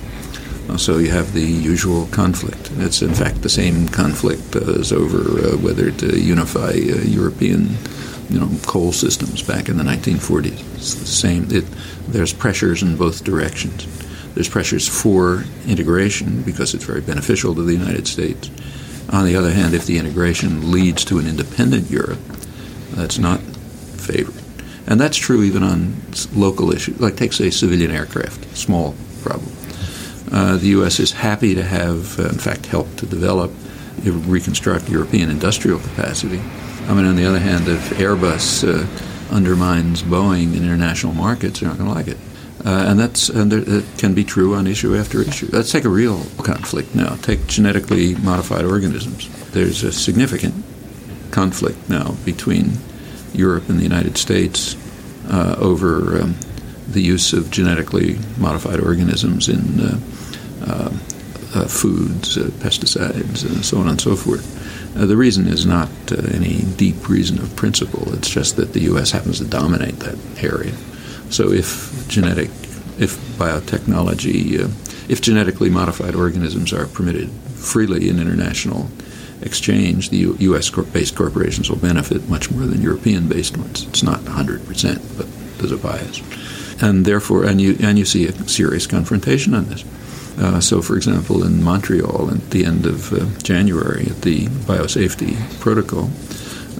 Uh, 0.68 0.76
so 0.76 0.98
you 0.98 1.10
have 1.10 1.32
the 1.32 1.42
usual 1.42 2.06
conflict. 2.06 2.70
It's 2.78 3.02
in 3.02 3.12
fact 3.12 3.42
the 3.42 3.48
same 3.48 3.88
conflict 3.88 4.56
as 4.56 4.92
over 4.92 5.18
uh, 5.18 5.56
whether 5.58 5.90
to 5.90 6.18
unify 6.18 6.70
uh, 6.70 7.02
European, 7.02 7.76
you 8.30 8.40
know, 8.40 8.48
coal 8.66 8.92
systems 8.92 9.42
back 9.42 9.68
in 9.68 9.76
the 9.76 9.84
1940s. 9.84 10.76
It's 10.76 10.94
the 10.94 11.06
same. 11.06 11.48
It, 11.50 11.64
there's 12.08 12.32
pressures 12.32 12.82
in 12.82 12.96
both 12.96 13.24
directions. 13.24 13.86
There's 14.34 14.48
pressures 14.48 14.88
for 14.88 15.44
integration 15.66 16.42
because 16.42 16.74
it's 16.74 16.84
very 16.84 17.02
beneficial 17.02 17.54
to 17.54 17.62
the 17.62 17.74
United 17.74 18.06
States 18.06 18.48
on 19.10 19.24
the 19.24 19.36
other 19.36 19.50
hand, 19.50 19.74
if 19.74 19.86
the 19.86 19.98
integration 19.98 20.70
leads 20.70 21.04
to 21.06 21.18
an 21.18 21.26
independent 21.26 21.90
Europe, 21.90 22.20
that's 22.90 23.18
not 23.18 23.40
favored. 23.40 24.42
And 24.86 25.00
that's 25.00 25.16
true 25.16 25.42
even 25.42 25.62
on 25.62 25.96
local 26.34 26.72
issues, 26.72 27.00
like 27.00 27.16
take, 27.16 27.32
say, 27.32 27.50
civilian 27.50 27.90
aircraft, 27.90 28.56
small 28.56 28.94
problem. 29.22 29.52
Uh, 30.30 30.56
the 30.56 30.68
U.S. 30.68 30.98
is 30.98 31.12
happy 31.12 31.54
to 31.54 31.62
have, 31.62 32.18
uh, 32.18 32.24
in 32.24 32.38
fact, 32.38 32.66
help 32.66 32.94
to 32.96 33.06
develop, 33.06 33.52
reconstruct 34.04 34.88
European 34.88 35.30
industrial 35.30 35.78
capacity. 35.78 36.40
I 36.88 36.94
mean, 36.94 37.04
on 37.04 37.14
the 37.14 37.24
other 37.24 37.38
hand, 37.38 37.68
if 37.68 37.90
Airbus 37.90 38.66
uh, 38.66 39.34
undermines 39.34 40.02
Boeing 40.02 40.56
in 40.56 40.64
international 40.64 41.12
markets, 41.12 41.60
they're 41.60 41.68
not 41.68 41.78
going 41.78 41.88
to 41.88 41.94
like 41.94 42.08
it. 42.08 42.16
Uh, 42.64 42.86
and 42.88 42.98
that's 42.98 43.28
and 43.28 43.50
there, 43.50 43.78
it 43.78 43.84
can 43.98 44.14
be 44.14 44.22
true 44.22 44.54
on 44.54 44.68
issue 44.68 44.96
after 44.96 45.20
issue. 45.20 45.48
Let's 45.50 45.72
take 45.72 45.84
a 45.84 45.88
real 45.88 46.24
conflict 46.38 46.94
now. 46.94 47.16
Take 47.16 47.46
genetically 47.48 48.14
modified 48.16 48.64
organisms. 48.64 49.28
There's 49.50 49.82
a 49.82 49.92
significant 49.92 50.54
conflict 51.32 51.88
now 51.88 52.14
between 52.24 52.72
Europe 53.32 53.68
and 53.68 53.78
the 53.78 53.82
United 53.82 54.16
States 54.16 54.76
uh, 55.28 55.56
over 55.58 56.20
um, 56.20 56.36
the 56.86 57.02
use 57.02 57.32
of 57.32 57.50
genetically 57.50 58.18
modified 58.38 58.78
organisms 58.78 59.48
in 59.48 59.80
uh, 59.80 60.00
uh, 60.64 60.92
uh 61.54 61.66
foods, 61.66 62.38
uh, 62.38 62.42
pesticides, 62.60 63.44
and 63.44 63.64
so 63.64 63.78
on 63.78 63.88
and 63.88 64.00
so 64.00 64.14
forth. 64.14 64.46
the 64.94 65.16
reason 65.16 65.48
is 65.48 65.66
not 65.66 65.88
any 66.12 66.62
deep 66.76 67.08
reason 67.08 67.38
of 67.40 67.56
principle. 67.56 68.14
It's 68.14 68.28
just 68.28 68.56
that 68.56 68.72
the 68.72 68.80
U.S. 68.92 69.10
happens 69.10 69.38
to 69.38 69.44
dominate 69.44 69.98
that 70.00 70.18
area. 70.44 70.74
So 71.32 71.50
if 71.50 72.06
genetic, 72.08 72.50
if 72.98 73.16
biotechnology, 73.38 74.60
uh, 74.60 74.68
if 75.08 75.22
genetically 75.22 75.70
modified 75.70 76.14
organisms 76.14 76.74
are 76.74 76.86
permitted 76.86 77.30
freely 77.30 78.10
in 78.10 78.20
international 78.20 78.90
exchange, 79.40 80.10
the 80.10 80.18
U- 80.18 80.36
U.S. 80.40 80.68
based 80.68 81.16
corporations 81.16 81.70
will 81.70 81.78
benefit 81.78 82.28
much 82.28 82.50
more 82.50 82.66
than 82.66 82.82
European 82.82 83.28
based 83.28 83.56
ones. 83.56 83.86
It's 83.88 84.02
not 84.02 84.20
100%, 84.20 85.16
but 85.16 85.26
there's 85.58 85.72
a 85.72 85.78
bias. 85.78 86.20
And 86.82 87.06
therefore, 87.06 87.44
and 87.44 87.62
you, 87.62 87.78
and 87.80 87.98
you 87.98 88.04
see 88.04 88.26
a 88.26 88.32
serious 88.46 88.86
confrontation 88.86 89.54
on 89.54 89.70
this. 89.70 89.84
Uh, 90.38 90.60
so, 90.60 90.82
for 90.82 90.96
example, 90.96 91.44
in 91.44 91.62
Montreal 91.62 92.30
at 92.30 92.50
the 92.50 92.66
end 92.66 92.84
of 92.84 93.10
uh, 93.12 93.38
January 93.42 94.06
at 94.06 94.20
the 94.20 94.46
biosafety 94.46 95.38
protocol, 95.60 96.10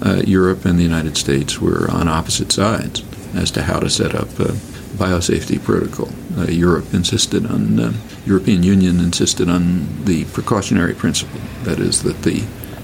uh, 0.03 0.21
Europe 0.27 0.65
and 0.65 0.77
the 0.77 0.83
United 0.83 1.17
States 1.17 1.59
were 1.59 1.89
on 1.89 2.07
opposite 2.07 2.51
sides 2.51 3.03
as 3.35 3.51
to 3.51 3.63
how 3.63 3.79
to 3.79 3.89
set 3.89 4.15
up 4.15 4.29
a 4.39 4.53
biosafety 4.93 5.61
protocol. 5.61 6.09
Uh, 6.37 6.43
Europe 6.43 6.93
insisted 6.93 7.45
on, 7.45 7.79
uh, 7.79 7.93
European 8.25 8.63
Union 8.63 8.99
insisted 8.99 9.49
on 9.49 10.05
the 10.05 10.25
precautionary 10.25 10.93
principle, 10.93 11.41
that 11.63 11.79
is, 11.79 12.03
that 12.03 12.21
the 12.21 12.43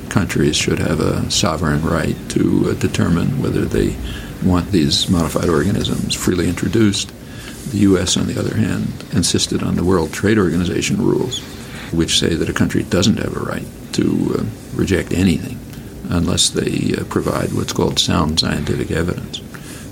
countries 0.09 0.55
should 0.55 0.79
have 0.79 0.99
a 0.99 1.29
sovereign 1.29 1.81
right 1.83 2.17
to 2.29 2.69
uh, 2.69 2.73
determine 2.73 3.41
whether 3.41 3.65
they 3.65 3.95
want 4.43 4.71
these 4.71 5.09
modified 5.09 5.49
organisms 5.49 6.15
freely 6.15 6.47
introduced. 6.47 7.11
The 7.71 7.79
U.S., 7.79 8.17
on 8.17 8.25
the 8.25 8.39
other 8.39 8.55
hand, 8.55 9.05
insisted 9.13 9.61
on 9.61 9.75
the 9.75 9.83
World 9.83 10.11
Trade 10.11 10.39
Organization 10.39 10.97
rules, 10.97 11.39
which 11.91 12.17
say 12.17 12.33
that 12.33 12.49
a 12.49 12.53
country 12.53 12.83
doesn't 12.83 13.17
have 13.17 13.35
a 13.35 13.39
right 13.39 13.67
to 13.93 14.35
uh, 14.39 14.43
reject 14.75 15.11
anything 15.11 15.59
unless 16.09 16.49
they 16.49 16.95
uh, 16.97 17.03
provide 17.05 17.53
what's 17.53 17.73
called 17.73 17.99
sound 17.99 18.39
scientific 18.39 18.89
evidence. 18.89 19.41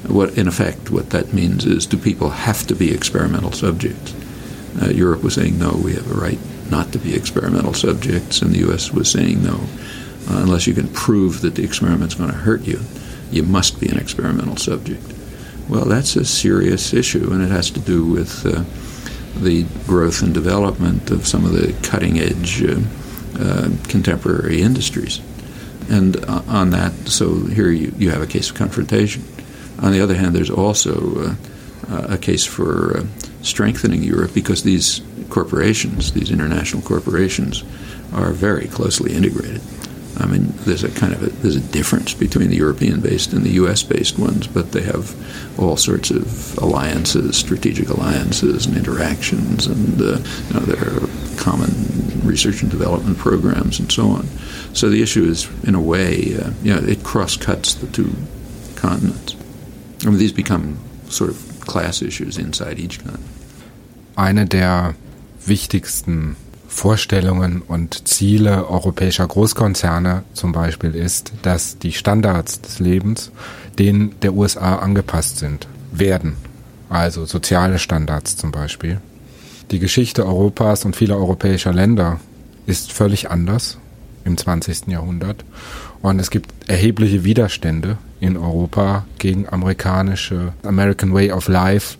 What, 0.08 0.38
in 0.38 0.48
effect, 0.48 0.90
what 0.90 1.10
that 1.10 1.34
means 1.34 1.66
is 1.66 1.86
do 1.86 1.98
people 1.98 2.30
have 2.30 2.66
to 2.68 2.76
be 2.76 2.94
experimental 2.94 3.52
subjects? 3.52 4.16
Uh, 4.82 4.90
Europe 4.90 5.24
was 5.24 5.36
saying 5.36 5.60
no, 5.60 5.80
we 5.84 5.94
have 5.96 6.10
a 6.10 6.14
right 6.14 6.40
not 6.70 6.92
to 6.92 7.00
be 7.00 7.16
experimental 7.16 7.74
subjects, 7.74 8.42
and 8.42 8.52
the 8.52 8.60
U.S. 8.60 8.92
was 8.92 9.10
saying 9.10 9.44
no, 9.44 9.56
uh, 10.30 10.42
unless 10.42 10.68
you 10.68 10.74
can 10.74 10.88
prove 10.90 11.42
that 11.42 11.56
the 11.56 11.64
experiment's 11.64 12.16
going 12.16 12.30
to 12.30 12.36
hurt 12.36 12.62
you, 12.62 12.80
you 13.32 13.44
must 13.44 13.80
be 13.80 13.88
an 13.90 13.98
experimental 13.98 14.58
subject. 14.58 15.04
Well, 15.70 15.86
that's 15.86 16.16
a 16.16 16.26
serious 16.26 16.94
issue, 16.94 17.32
and 17.32 17.42
it 17.42 17.50
has 17.50 17.70
to 17.72 17.80
do 17.80 18.06
with 18.06 18.46
uh, 18.46 18.64
the 19.42 19.64
growth 19.86 20.22
and 20.22 20.34
development 20.34 21.12
of 21.12 21.28
some 21.28 21.46
of 21.46 21.52
the 21.52 21.74
cutting 21.88 22.20
edge 22.20 22.64
uh, 22.64 22.80
uh, 23.40 23.70
contemporary 23.88 24.62
industries. 24.62 25.22
And 25.90 26.18
uh, 26.26 26.42
on 26.48 26.72
that, 26.72 26.94
so 27.08 27.46
here 27.46 27.70
you, 27.70 27.94
you 27.98 28.10
have 28.12 28.22
a 28.22 28.28
case 28.28 28.50
of 28.50 28.56
confrontation. 28.56 29.24
On 29.82 29.92
the 29.92 30.02
other 30.02 30.16
hand, 30.16 30.36
there's 30.36 30.50
also 30.50 31.36
uh, 31.90 32.08
a 32.10 32.18
case 32.18 32.46
for 32.46 32.98
uh, 32.98 33.06
strengthening 33.42 34.04
Europe 34.04 34.34
because 34.34 34.64
these 34.64 35.02
corporations, 35.30 36.14
these 36.14 36.32
international 36.32 36.82
corporations, 36.82 37.64
are 38.14 38.32
very 38.32 38.68
closely 38.68 39.14
integrated. 39.14 39.62
I 40.20 40.26
mean, 40.26 40.54
there's 40.66 40.84
a 40.84 40.90
kind 40.90 41.14
of 41.14 41.22
a, 41.22 41.28
there's 41.28 41.56
a 41.56 41.62
difference 41.62 42.14
between 42.14 42.50
the 42.50 42.56
European-based 42.56 43.34
and 43.34 43.44
the 43.44 43.52
U.S.-based 43.52 44.18
ones, 44.18 44.48
but 44.48 44.72
they 44.72 44.82
have 44.82 45.16
all 45.60 45.78
sorts 45.78 46.10
of 46.10 46.58
alliances, 46.58 47.38
strategic 47.38 47.90
alliances, 47.90 48.66
and 48.66 48.76
interactions, 48.76 49.68
and 49.68 50.02
uh, 50.02 50.18
you 50.48 50.54
know, 50.54 50.60
there 50.62 51.04
are 51.04 51.08
common 51.38 51.70
research 52.24 52.64
and 52.64 52.72
development 52.72 53.18
programs 53.18 53.80
and 53.80 53.92
so 53.92 54.08
on. 54.08 54.28
So 54.74 54.90
the 54.90 55.04
issue 55.04 55.24
is, 55.24 55.48
in 55.64 55.76
a 55.76 55.82
way, 55.82 56.36
uh, 56.36 56.52
you 56.64 56.74
know, 56.74 56.80
it 56.80 57.04
cross-cuts 57.04 57.76
the 57.76 57.88
two 57.88 58.12
continents. 58.76 59.37
I 60.04 60.06
mean, 60.06 60.18
these 60.18 60.34
become 60.34 60.78
sort 61.10 61.30
of 61.30 61.38
class 61.66 62.02
issues 62.02 62.38
inside 62.38 62.80
each 62.80 63.00
continent. 63.00 63.24
Eine 64.16 64.46
der 64.46 64.96
wichtigsten 65.46 66.36
Vorstellungen 66.68 67.62
und 67.62 68.08
Ziele 68.08 68.70
europäischer 68.70 69.26
Großkonzerne 69.26 70.24
zum 70.34 70.52
Beispiel 70.52 70.96
ist, 70.96 71.32
dass 71.42 71.78
die 71.78 71.94
Standards 71.94 72.62
des 72.62 72.80
Lebens 72.80 73.32
denen 73.80 74.20
der 74.22 74.34
USA 74.34 74.78
angepasst 74.78 75.38
sind, 75.38 75.68
werden. 75.92 76.36
Also 76.90 77.26
soziale 77.26 77.80
Standards 77.80 78.38
zum 78.38 78.52
Beispiel. 78.52 79.00
Die 79.72 79.80
Geschichte 79.80 80.26
Europas 80.26 80.86
und 80.86 80.96
vieler 80.96 81.18
europäischer 81.18 81.74
Länder 81.74 82.20
ist 82.66 82.92
völlig 82.92 83.30
anders 83.30 83.78
im 84.24 84.38
20. 84.38 84.88
Jahrhundert 84.88 85.44
und 86.02 86.20
es 86.20 86.30
gibt 86.30 86.52
erhebliche 86.70 87.24
Widerstände 87.24 87.98
in 88.20 88.38
Europa 88.38 89.06
gegen 89.20 89.48
amerikanische 89.48 90.54
American 90.64 91.14
Way 91.14 91.32
of 91.32 91.48
Life 91.48 91.98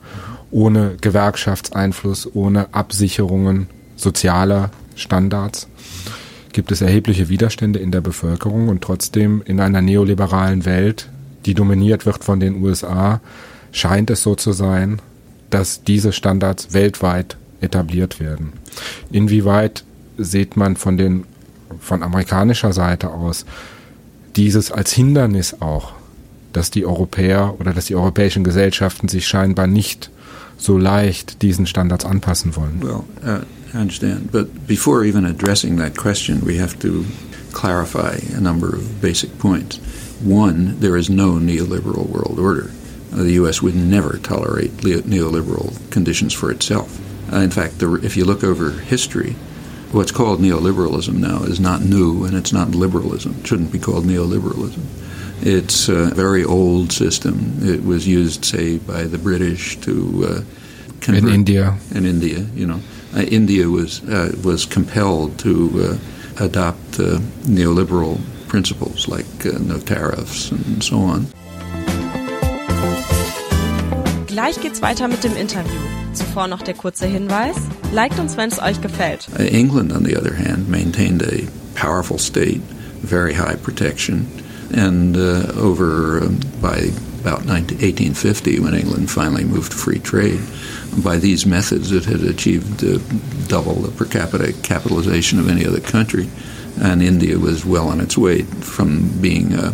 ohne 0.52 0.96
Gewerkschaftseinfluss, 1.02 2.30
ohne 2.34 2.74
Absicherungen 2.74 3.68
sozialer 3.96 4.72
Standards. 4.96 5.68
Gibt 6.54 6.72
es 6.72 6.82
erhebliche 6.82 7.30
Widerstände 7.30 7.80
in 7.80 7.92
der 7.92 8.02
Bevölkerung 8.02 8.70
und 8.70 8.82
trotzdem 8.82 9.44
in 9.46 9.60
einer 9.60 9.82
neoliberalen 9.82 10.66
Welt, 10.66 11.10
die 11.46 11.54
dominiert 11.54 12.06
wird 12.06 12.24
von 12.24 12.40
den 12.40 12.64
USA, 12.64 13.22
scheint 13.72 14.10
es 14.10 14.24
so 14.24 14.36
zu 14.36 14.54
sein, 14.54 15.02
dass 15.50 15.84
diese 15.84 16.14
Standards 16.14 16.74
weltweit 16.74 17.38
etabliert 17.62 18.20
werden. 18.20 18.54
Inwieweit 19.12 19.84
sieht 20.18 20.58
man 20.58 20.76
von 20.76 20.98
den 20.98 21.26
von 21.80 22.02
amerikanischer 22.02 22.74
Seite 22.74 23.12
aus 23.12 23.46
dieses 24.36 24.72
als 24.72 24.94
Hindernis 24.94 25.62
auch, 25.62 25.94
dass 26.58 26.72
die 26.72 26.86
Europäer 26.86 27.56
oder 27.60 27.72
dass 27.72 27.86
die 27.86 27.96
europäischen 27.96 28.44
Gesellschaften 28.44 29.08
sich 29.08 29.28
scheinbar 29.28 29.68
nicht 29.68 30.10
so 30.58 30.78
leicht 30.78 31.44
diesen 31.44 31.68
Standards 31.68 32.04
anpassen 32.04 32.56
wollen. 32.56 32.82
Well, 32.82 33.04
uh, 33.24 33.44
I 33.74 33.82
understand, 33.82 34.32
but 34.32 34.66
before 34.66 35.06
even 35.06 35.24
addressing 35.26 35.78
that 35.78 35.96
question, 35.96 36.42
we 36.44 36.60
have 36.60 36.80
to 36.80 37.06
clarify 37.54 38.18
a 38.36 38.42
number 38.42 38.70
of 38.70 39.02
basic 39.02 39.38
points. 39.38 39.80
One, 40.24 40.80
there 40.80 40.98
is 40.98 41.10
no 41.10 41.34
neoliberal 41.34 42.10
world 42.10 42.40
order. 42.40 42.72
Uh, 43.14 43.18
the 43.18 43.34
U.S. 43.34 43.62
would 43.62 43.76
never 43.76 44.18
tolerate 44.18 44.72
neoliberal 44.78 45.76
conditions 45.92 46.34
for 46.34 46.50
itself. 46.50 47.00
Uh, 47.32 47.38
in 47.38 47.52
fact, 47.52 47.78
the, 47.78 47.94
if 48.04 48.18
you 48.18 48.26
look 48.26 48.44
over 48.44 48.72
history, 48.72 49.36
what's 49.92 50.12
called 50.12 50.40
neoliberalism 50.40 51.14
now 51.14 51.44
is 51.44 51.60
not 51.60 51.82
new 51.84 52.26
and 52.26 52.36
it's 52.36 52.52
not 52.52 52.72
liberalism. 52.72 53.36
It 53.42 53.48
shouldn't 53.48 53.72
be 53.72 53.80
called 53.80 54.06
neoliberalism. 54.06 55.07
It's 55.42 55.88
a 55.88 56.14
very 56.16 56.44
old 56.44 56.92
system. 56.92 57.58
It 57.62 57.86
was 57.86 58.08
used, 58.08 58.44
say, 58.44 58.80
by 58.80 59.04
the 59.04 59.18
British 59.18 59.78
to 59.82 59.92
uh, 60.26 60.42
convert, 61.00 61.24
in 61.24 61.30
India. 61.30 61.78
In 61.94 62.06
India, 62.06 62.40
you 62.56 62.66
know, 62.66 62.80
uh, 63.16 63.22
India 63.22 63.70
was 63.70 64.02
uh, 64.04 64.36
was 64.44 64.66
compelled 64.66 65.38
to 65.40 65.98
uh, 66.40 66.44
adopt 66.44 67.00
uh, 67.00 67.20
neoliberal 67.46 68.20
principles 68.48 69.08
like 69.08 69.46
uh, 69.46 69.58
no 69.60 69.80
tariffs 69.80 70.52
and 70.52 70.84
so 70.84 70.98
on. 70.98 71.28
Gleich 74.28 74.60
geht's 74.62 74.82
weiter 74.82 75.08
mit 75.08 75.24
dem 75.24 75.36
Interview. 75.36 75.80
Zuvor 76.14 76.48
noch 76.48 76.64
der 76.64 76.74
kurze 76.74 77.06
Hinweis: 77.06 77.58
Liked 77.94 78.20
uns, 78.20 78.38
wenn 78.38 78.50
es 78.50 78.60
euch 78.60 78.82
gefällt. 78.82 79.28
England, 79.38 79.92
on 79.94 80.04
the 80.04 80.18
other 80.18 80.34
hand, 80.34 80.68
maintained 80.68 81.22
a 81.22 81.48
powerful 81.76 82.18
state, 82.18 82.62
very 83.02 83.34
high 83.34 83.56
protection. 83.56 84.26
And 84.74 85.16
uh, 85.16 85.52
over 85.56 86.24
um, 86.24 86.40
by 86.62 86.92
about 87.22 87.46
19, 87.46 87.80
1850, 87.80 88.60
when 88.60 88.74
England 88.74 89.10
finally 89.10 89.44
moved 89.44 89.72
to 89.72 89.78
free 89.78 90.00
trade, 90.00 90.42
by 91.04 91.18
these 91.18 91.46
methods 91.46 91.92
it 91.92 92.06
had 92.06 92.22
achieved 92.22 92.84
uh, 92.84 93.00
double 93.48 93.76
the 93.76 93.92
per 93.92 94.06
capita 94.06 94.54
capitalization 94.64 95.40
of 95.40 95.50
any 95.50 95.66
other 95.66 95.80
country. 95.80 96.30
And 96.80 97.02
India 97.02 97.40
was 97.40 97.66
well 97.66 97.88
on 97.88 98.02
its 98.02 98.18
way 98.18 98.44
from 98.44 99.20
being 99.20 99.54
uh, 99.54 99.74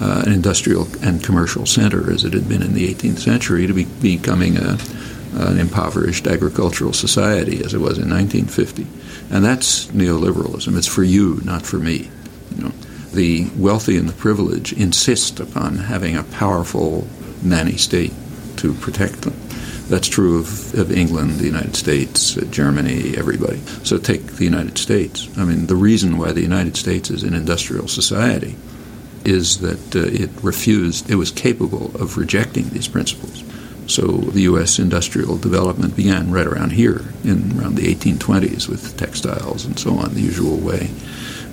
uh, 0.00 0.24
an 0.26 0.32
industrial 0.32 0.88
and 1.02 1.22
commercial 1.22 1.64
center, 1.64 2.12
as 2.12 2.24
it 2.24 2.32
had 2.32 2.48
been 2.48 2.62
in 2.62 2.74
the 2.74 2.92
18th 2.92 3.20
century, 3.20 3.66
to 3.66 3.72
be 3.72 3.84
becoming 3.84 4.56
a, 4.56 4.76
an 5.34 5.58
impoverished 5.58 6.26
agricultural 6.26 6.92
society, 6.92 7.64
as 7.64 7.72
it 7.72 7.78
was 7.78 7.98
in 7.98 8.10
1950. 8.10 8.86
And 9.30 9.44
that's 9.44 9.86
neoliberalism. 9.86 10.76
It's 10.76 10.86
for 10.86 11.04
you, 11.04 11.40
not 11.44 11.62
for 11.62 11.78
me. 11.78 12.10
You 12.56 12.64
know 12.64 12.72
the 13.14 13.48
wealthy 13.56 13.96
and 13.96 14.08
the 14.08 14.12
privileged 14.12 14.72
insist 14.72 15.40
upon 15.40 15.76
having 15.76 16.16
a 16.16 16.22
powerful 16.22 17.06
nanny 17.42 17.76
state 17.76 18.12
to 18.56 18.74
protect 18.74 19.22
them. 19.22 19.34
That's 19.88 20.08
true 20.08 20.38
of, 20.38 20.74
of 20.74 20.90
England, 20.90 21.32
the 21.32 21.46
United 21.46 21.76
States, 21.76 22.38
uh, 22.38 22.46
Germany, 22.50 23.16
everybody. 23.18 23.58
So 23.84 23.98
take 23.98 24.26
the 24.26 24.44
United 24.44 24.78
States. 24.78 25.28
I 25.36 25.44
mean, 25.44 25.66
the 25.66 25.76
reason 25.76 26.16
why 26.16 26.32
the 26.32 26.40
United 26.40 26.76
States 26.76 27.10
is 27.10 27.22
an 27.22 27.34
industrial 27.34 27.88
society 27.88 28.56
is 29.26 29.58
that 29.58 29.96
uh, 29.96 30.06
it 30.06 30.30
refused, 30.42 31.10
it 31.10 31.16
was 31.16 31.30
capable 31.30 31.94
of 32.00 32.16
rejecting 32.16 32.70
these 32.70 32.88
principles. 32.88 33.44
So 33.86 34.06
the 34.06 34.42
U.S. 34.42 34.78
industrial 34.78 35.36
development 35.36 35.94
began 35.94 36.30
right 36.30 36.46
around 36.46 36.70
here, 36.70 37.02
in 37.22 37.58
around 37.58 37.74
the 37.74 37.94
1820s, 37.94 38.68
with 38.68 38.96
textiles 38.96 39.66
and 39.66 39.78
so 39.78 39.98
on, 39.98 40.14
the 40.14 40.20
usual 40.20 40.56
way. 40.56 40.90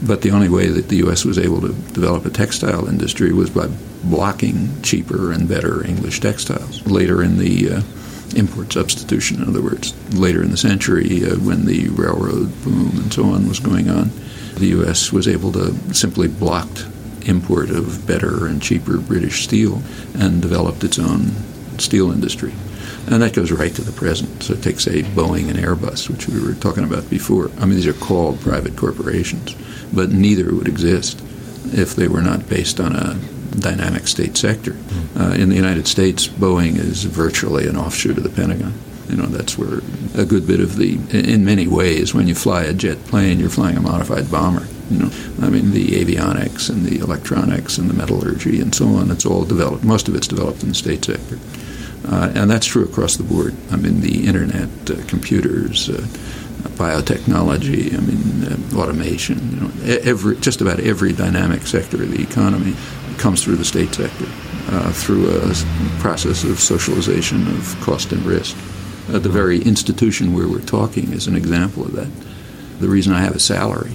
But 0.04 0.22
the 0.22 0.32
only 0.32 0.50
way 0.50 0.68
that 0.68 0.90
the 0.90 0.98
U.S. 0.98 1.26
was 1.26 1.38
able 1.38 1.62
to 1.62 1.74
develop 1.94 2.26
a 2.26 2.32
textile 2.32 2.88
industry 2.88 3.32
was 3.34 3.52
by 3.52 3.70
blocking 4.04 4.82
cheaper 4.82 5.32
and 5.32 5.48
better 5.48 5.86
English 5.86 6.20
textiles. 6.20 6.86
Later 6.88 7.22
in 7.22 7.38
the 7.38 7.70
uh, 7.70 7.82
import 8.36 8.74
substitution, 8.74 9.42
in 9.42 9.50
other 9.50 9.62
words, 9.62 9.94
later 10.16 10.42
in 10.42 10.50
the 10.50 10.58
century, 10.58 11.24
uh, 11.24 11.36
when 11.36 11.66
the 11.66 11.90
railroad 11.90 12.64
boom 12.64 12.92
and 12.96 13.14
so 13.14 13.26
on 13.26 13.48
was 13.48 13.60
going 13.60 13.90
on, 13.90 14.10
the 14.56 14.68
U.S. 14.68 15.12
was 15.12 15.28
able 15.28 15.52
to 15.52 15.74
simply 15.94 16.28
block 16.28 16.68
import 17.28 17.70
of 17.70 18.08
better 18.08 18.48
and 18.48 18.62
cheaper 18.62 18.98
British 18.98 19.44
steel 19.44 19.84
and 20.16 20.42
developed 20.42 20.84
its 20.84 20.98
own 20.98 21.32
steel 21.78 22.12
industry. 22.12 22.54
And 23.08 23.22
that 23.22 23.34
goes 23.34 23.52
right 23.52 23.74
to 23.76 23.82
the 23.82 23.92
present. 23.92 24.44
So 24.44 24.54
it 24.54 24.64
takes 24.64 24.88
a 24.88 25.04
Boeing 25.04 25.50
and 25.50 25.60
Airbus, 25.60 26.10
which 26.10 26.28
we 26.28 26.42
were 26.42 26.54
talking 26.56 26.84
about 26.84 27.10
before. 27.10 27.52
I 27.60 27.66
mean, 27.66 27.76
these 27.76 27.88
are 27.88 27.94
called 27.94 28.40
private 28.42 28.76
corporations 28.76 29.56
but 29.94 30.12
neither 30.12 30.54
would 30.54 30.68
exist 30.68 31.22
if 31.74 31.96
they 31.96 32.08
were 32.08 32.22
not 32.22 32.50
based 32.50 32.80
on 32.80 32.96
a 32.96 33.16
dynamic 33.60 34.08
state 34.08 34.38
sector. 34.38 34.76
Uh, 35.20 35.32
in 35.32 35.50
the 35.50 35.56
United 35.56 35.88
States, 35.88 36.28
Boeing 36.28 36.78
is 36.78 37.04
virtually 37.04 37.68
an 37.68 37.76
offshoot 37.76 38.18
of 38.18 38.24
the 38.24 38.30
Pentagon. 38.30 38.74
You 39.10 39.18
know, 39.18 39.26
that's 39.26 39.58
where 39.58 39.82
a 40.16 40.26
good 40.26 40.48
bit 40.48 40.62
of 40.62 40.78
the, 40.78 40.98
in 41.12 41.44
many 41.44 41.68
ways, 41.68 42.14
when 42.14 42.28
you 42.28 42.36
fly 42.36 42.64
a 42.64 42.74
jet 42.74 42.98
plane, 43.06 43.40
you're 43.40 43.50
flying 43.50 43.76
a 43.76 43.82
modified 43.82 44.32
bomber. 44.32 44.66
You 44.90 45.00
know, 45.00 45.12
I 45.42 45.50
mean, 45.50 45.72
the 45.72 46.04
avionics 46.04 46.70
and 46.70 46.86
the 46.86 47.00
electronics 47.00 47.78
and 47.78 47.90
the 47.90 47.94
metallurgy 47.94 48.62
and 48.62 48.74
so 48.74 48.88
on, 48.88 49.12
it's 49.12 49.26
all 49.26 49.44
developed, 49.44 49.84
most 49.84 50.08
of 50.08 50.16
it's 50.16 50.28
developed 50.28 50.64
in 50.64 50.70
the 50.70 50.76
state 50.76 51.04
sector. 51.04 51.38
Uh, 52.08 52.32
and 52.34 52.50
that's 52.50 52.66
true 52.66 52.84
across 52.84 53.18
the 53.18 53.24
board. 53.24 53.54
I 53.70 53.76
mean, 53.76 54.02
the 54.02 54.26
internet, 54.28 54.70
uh, 54.90 55.06
computers, 55.08 55.90
uh, 55.90 56.08
biotechnology, 56.70 57.94
I 57.94 58.02
mean, 58.02 58.76
uh, 58.76 58.80
automation, 58.80 59.38
you 59.52 59.60
know, 59.62 60.00
every, 60.04 60.36
just 60.38 60.62
about 60.62 60.80
every 60.80 61.14
dynamic 61.14 61.64
sector 61.68 62.02
of 62.02 62.12
the 62.12 62.22
economy 62.22 62.76
comes 63.18 63.44
through 63.44 63.58
the 63.58 63.66
state 63.66 63.94
sector, 63.94 64.26
uh, 64.70 64.92
through 64.92 65.30
a 65.30 65.54
process 66.00 66.44
of 66.44 66.60
socialization 66.60 67.48
of 67.48 67.80
cost 67.82 68.12
and 68.12 68.24
risk. 68.24 68.56
Uh, 69.10 69.20
the 69.20 69.30
very 69.30 69.62
institution 69.62 70.34
where 70.34 70.48
we're 70.48 70.60
talking 70.60 71.12
is 71.12 71.28
an 71.28 71.36
example 71.36 71.84
of 71.84 71.94
that. 71.94 72.10
The 72.80 72.88
reason 72.88 73.14
I 73.14 73.22
have 73.22 73.36
a 73.36 73.40
salary 73.40 73.92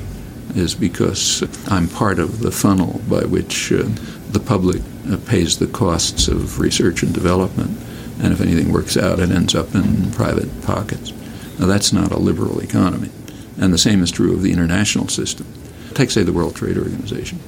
is 0.54 0.74
because 0.74 1.42
I'm 1.68 1.88
part 1.88 2.18
of 2.18 2.40
the 2.40 2.50
funnel 2.50 3.00
by 3.08 3.24
which 3.24 3.72
uh, 3.72 3.84
the 4.30 4.40
public 4.40 4.82
uh, 5.10 5.16
pays 5.26 5.58
the 5.58 5.66
costs 5.66 6.28
of 6.28 6.58
research 6.60 7.02
and 7.02 7.12
development, 7.12 7.78
and 8.22 8.32
if 8.32 8.40
anything 8.40 8.72
works 8.72 8.96
out, 8.96 9.18
it 9.18 9.30
ends 9.30 9.54
up 9.54 9.74
in 9.74 10.10
private 10.12 10.62
pockets. 10.62 11.12
Now, 11.58 11.66
that's 11.66 11.92
not 11.92 12.12
a 12.12 12.18
liberal 12.18 12.60
economy. 12.60 13.10
And 13.58 13.72
the 13.72 13.78
same 13.78 14.02
is 14.02 14.10
true 14.10 14.34
of 14.34 14.42
the 14.42 14.52
international 14.52 15.08
system. 15.08 15.46
Take, 15.94 16.10
say, 16.10 16.22
the 16.22 16.32
World 16.32 16.56
Trade 16.56 16.76
Organization. 16.76 17.40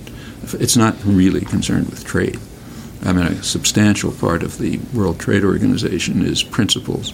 It's 0.55 0.77
not 0.77 0.97
really 1.05 1.43
concerned 1.43 1.91
with 1.91 2.05
trade. 2.05 2.39
I 3.05 3.13
mean, 3.13 3.27
a 3.27 3.43
substantial 3.43 4.11
part 4.13 4.43
of 4.43 4.59
the 4.59 4.79
World 4.95 5.21
Trade 5.21 5.45
Organization 5.45 6.25
is 6.25 6.43
principles 6.43 7.13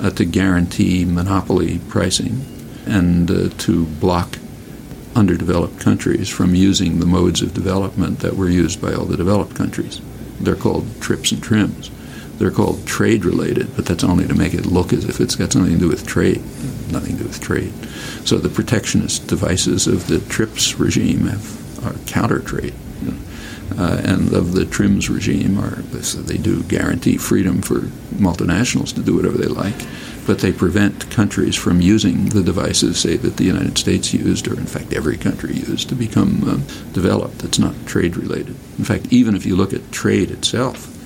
uh, 0.00 0.10
to 0.10 0.24
guarantee 0.24 1.04
monopoly 1.04 1.78
pricing 1.88 2.44
and 2.86 3.30
uh, 3.30 3.48
to 3.58 3.84
block 3.84 4.38
underdeveloped 5.14 5.78
countries 5.78 6.28
from 6.28 6.54
using 6.54 6.98
the 6.98 7.06
modes 7.06 7.42
of 7.42 7.52
development 7.52 8.20
that 8.20 8.36
were 8.36 8.48
used 8.48 8.80
by 8.80 8.94
all 8.94 9.04
the 9.04 9.16
developed 9.16 9.54
countries. 9.54 10.00
They're 10.40 10.56
called 10.56 10.86
TRIPS 11.00 11.32
and 11.32 11.42
TRIMS. 11.42 11.90
They're 12.40 12.50
called 12.50 12.86
trade 12.86 13.26
related, 13.26 13.76
but 13.76 13.84
that's 13.84 14.02
only 14.02 14.26
to 14.26 14.34
make 14.34 14.54
it 14.54 14.64
look 14.64 14.94
as 14.94 15.04
if 15.04 15.20
it's 15.20 15.36
got 15.36 15.52
something 15.52 15.74
to 15.74 15.78
do 15.78 15.88
with 15.88 16.06
trade. 16.06 16.38
Nothing 16.90 17.18
to 17.18 17.22
do 17.22 17.28
with 17.28 17.38
trade. 17.38 17.72
So 18.26 18.38
the 18.38 18.48
protectionist 18.48 19.26
devices 19.26 19.86
of 19.86 20.06
the 20.06 20.20
TRIPS 20.20 20.78
regime 20.78 21.26
have, 21.26 21.84
are 21.84 21.92
counter 22.06 22.38
trade. 22.38 22.72
You 23.02 23.12
know? 23.12 23.18
uh, 23.78 24.00
and 24.04 24.32
of 24.32 24.52
the 24.52 24.64
TRIMS 24.64 25.08
regime 25.08 25.58
are 25.58 25.76
they 25.82 26.38
do 26.38 26.62
guarantee 26.62 27.16
freedom 27.16 27.62
for 27.62 27.80
multinationals 28.16 28.94
to 28.94 29.02
do 29.02 29.14
whatever 29.14 29.38
they 29.38 29.46
like, 29.46 29.86
but 30.26 30.38
they 30.38 30.52
prevent 30.52 31.10
countries 31.10 31.56
from 31.56 31.80
using 31.80 32.30
the 32.30 32.42
devices, 32.42 32.98
say 32.98 33.16
that 33.16 33.36
the 33.36 33.44
United 33.44 33.78
States 33.78 34.12
used, 34.12 34.48
or 34.48 34.54
in 34.54 34.66
fact 34.66 34.92
every 34.92 35.16
country 35.16 35.54
used, 35.54 35.88
to 35.88 35.94
become 35.94 36.42
uh, 36.48 36.56
developed. 36.92 37.44
It's 37.44 37.58
not 37.58 37.74
trade 37.86 38.16
related. 38.16 38.56
In 38.78 38.84
fact, 38.84 39.12
even 39.12 39.36
if 39.36 39.46
you 39.46 39.56
look 39.56 39.72
at 39.72 39.92
trade 39.92 40.30
itself, 40.30 40.96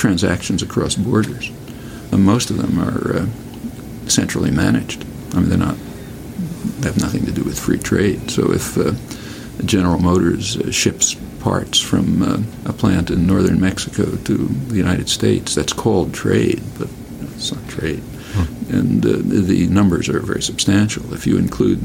transactions 0.00 0.62
across 0.62 0.96
borders. 0.96 1.50
And 2.10 2.24
most 2.24 2.50
of 2.50 2.56
them 2.56 2.80
are 2.80 3.18
uh, 3.18 4.08
centrally 4.08 4.50
managed. 4.50 5.04
I 5.34 5.40
mean, 5.40 5.50
they're 5.50 5.58
not 5.58 5.76
they 6.80 6.88
have 6.88 7.00
nothing 7.00 7.26
to 7.26 7.32
do 7.32 7.44
with 7.44 7.58
free 7.58 7.78
trade. 7.78 8.30
So 8.30 8.52
if 8.52 8.76
uh, 8.76 8.92
General 9.64 9.98
Motors 9.98 10.56
uh, 10.56 10.70
ships 10.70 11.14
parts 11.40 11.78
from 11.78 12.22
uh, 12.22 12.42
a 12.64 12.72
plant 12.72 13.10
in 13.10 13.26
northern 13.26 13.60
Mexico 13.60 14.16
to 14.16 14.34
the 14.34 14.76
United 14.76 15.08
States, 15.08 15.54
that's 15.54 15.72
called 15.72 16.14
trade, 16.14 16.62
but 16.78 16.88
it's 17.34 17.52
not 17.52 17.68
trade. 17.68 18.02
Hmm. 18.32 18.74
And 18.74 19.06
uh, 19.06 19.18
the 19.20 19.66
numbers 19.68 20.08
are 20.08 20.20
very 20.20 20.42
substantial. 20.42 21.12
If 21.12 21.26
you 21.26 21.36
include 21.36 21.80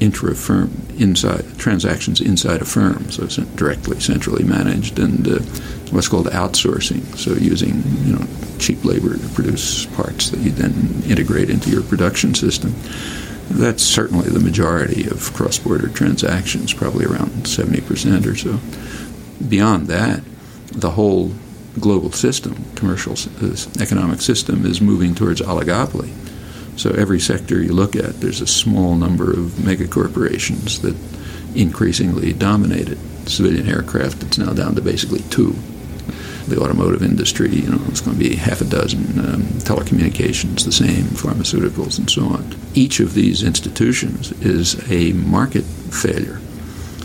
intra-firm 0.00 0.70
inside 0.98 1.58
transactions 1.58 2.20
inside 2.20 2.60
a 2.60 2.64
firm, 2.64 3.10
so 3.10 3.24
it's 3.24 3.36
directly 3.36 4.00
centrally 4.00 4.44
managed, 4.44 4.98
and 4.98 5.26
uh, 5.26 5.38
what's 5.90 6.08
called 6.08 6.26
outsourcing. 6.26 7.02
So 7.16 7.32
using 7.34 7.82
you 8.04 8.14
know 8.14 8.26
cheap 8.58 8.84
labor 8.84 9.16
to 9.16 9.28
produce 9.30 9.86
parts 9.86 10.30
that 10.30 10.40
you 10.40 10.50
then 10.50 11.02
integrate 11.04 11.50
into 11.50 11.70
your 11.70 11.82
production 11.82 12.34
system. 12.34 12.74
That's 13.48 13.82
certainly 13.82 14.28
the 14.28 14.40
majority 14.40 15.06
of 15.08 15.32
cross-border 15.32 15.88
transactions, 15.88 16.74
probably 16.74 17.06
around 17.06 17.30
70% 17.44 18.26
or 18.26 18.34
so. 18.34 18.58
Beyond 19.46 19.86
that, 19.86 20.22
the 20.72 20.90
whole 20.90 21.32
global 21.78 22.10
system, 22.10 22.64
commercial 22.74 23.12
uh, 23.12 23.54
economic 23.80 24.20
system, 24.20 24.66
is 24.66 24.80
moving 24.80 25.14
towards 25.14 25.40
oligopoly. 25.40 26.12
So 26.76 26.90
every 26.90 27.20
sector 27.20 27.62
you 27.62 27.72
look 27.72 27.96
at, 27.96 28.20
there's 28.20 28.40
a 28.40 28.46
small 28.46 28.94
number 28.96 29.30
of 29.30 29.52
megacorporations 29.58 30.82
that 30.82 30.94
increasingly 31.56 32.32
dominated. 32.32 32.98
Civilian 33.28 33.68
aircraft, 33.68 34.22
it's 34.22 34.38
now 34.38 34.52
down 34.52 34.74
to 34.74 34.82
basically 34.82 35.20
two. 35.30 35.54
The 36.46 36.60
automotive 36.60 37.02
industry, 37.02 37.50
you 37.50 37.68
know, 37.68 37.80
it's 37.88 38.00
going 38.00 38.16
to 38.16 38.22
be 38.22 38.36
half 38.36 38.60
a 38.60 38.64
dozen. 38.64 39.18
Um, 39.18 39.42
telecommunications, 39.64 40.64
the 40.64 40.70
same. 40.70 41.04
Pharmaceuticals, 41.06 41.98
and 41.98 42.08
so 42.08 42.26
on. 42.26 42.54
Each 42.74 43.00
of 43.00 43.14
these 43.14 43.42
institutions 43.42 44.30
is 44.42 44.88
a 44.90 45.12
market 45.14 45.64
failure. 45.64 46.40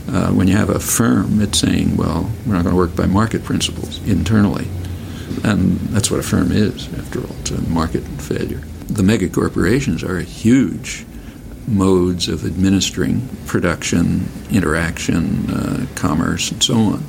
Uh, 0.07 0.31
when 0.33 0.47
you 0.47 0.55
have 0.55 0.69
a 0.69 0.79
firm, 0.79 1.41
it's 1.41 1.57
saying, 1.59 1.95
well, 1.97 2.29
we're 2.45 2.53
not 2.53 2.63
going 2.63 2.75
to 2.75 2.77
work 2.77 2.95
by 2.95 3.05
market 3.05 3.43
principles 3.43 4.05
internally. 4.07 4.67
And 5.43 5.79
that's 5.89 6.11
what 6.11 6.19
a 6.19 6.23
firm 6.23 6.51
is, 6.51 6.93
after 6.99 7.21
all. 7.21 7.35
It's 7.39 7.51
a 7.51 7.61
market 7.61 8.03
failure. 8.03 8.61
The 8.91 9.03
mega 9.03 9.29
corporations 9.29 10.03
are 10.03 10.19
huge 10.19 11.05
modes 11.65 12.27
of 12.27 12.45
administering 12.45 13.25
production, 13.45 14.27
interaction, 14.51 15.49
uh, 15.49 15.85
commerce, 15.95 16.51
and 16.51 16.61
so 16.61 16.75
on. 16.75 17.05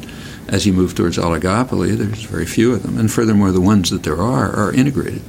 As 0.47 0.65
you 0.65 0.73
move 0.73 0.95
towards 0.95 1.19
oligopoly, 1.19 1.97
there's 1.97 2.23
very 2.23 2.47
few 2.47 2.73
of 2.73 2.85
them, 2.85 2.99
and 2.99 3.11
furthermore, 3.11 3.51
the 3.51 3.61
ones 3.61 3.91
that 3.91 4.05
there 4.05 4.23
are 4.23 4.53
are 4.53 4.73
integrated. 4.73 5.23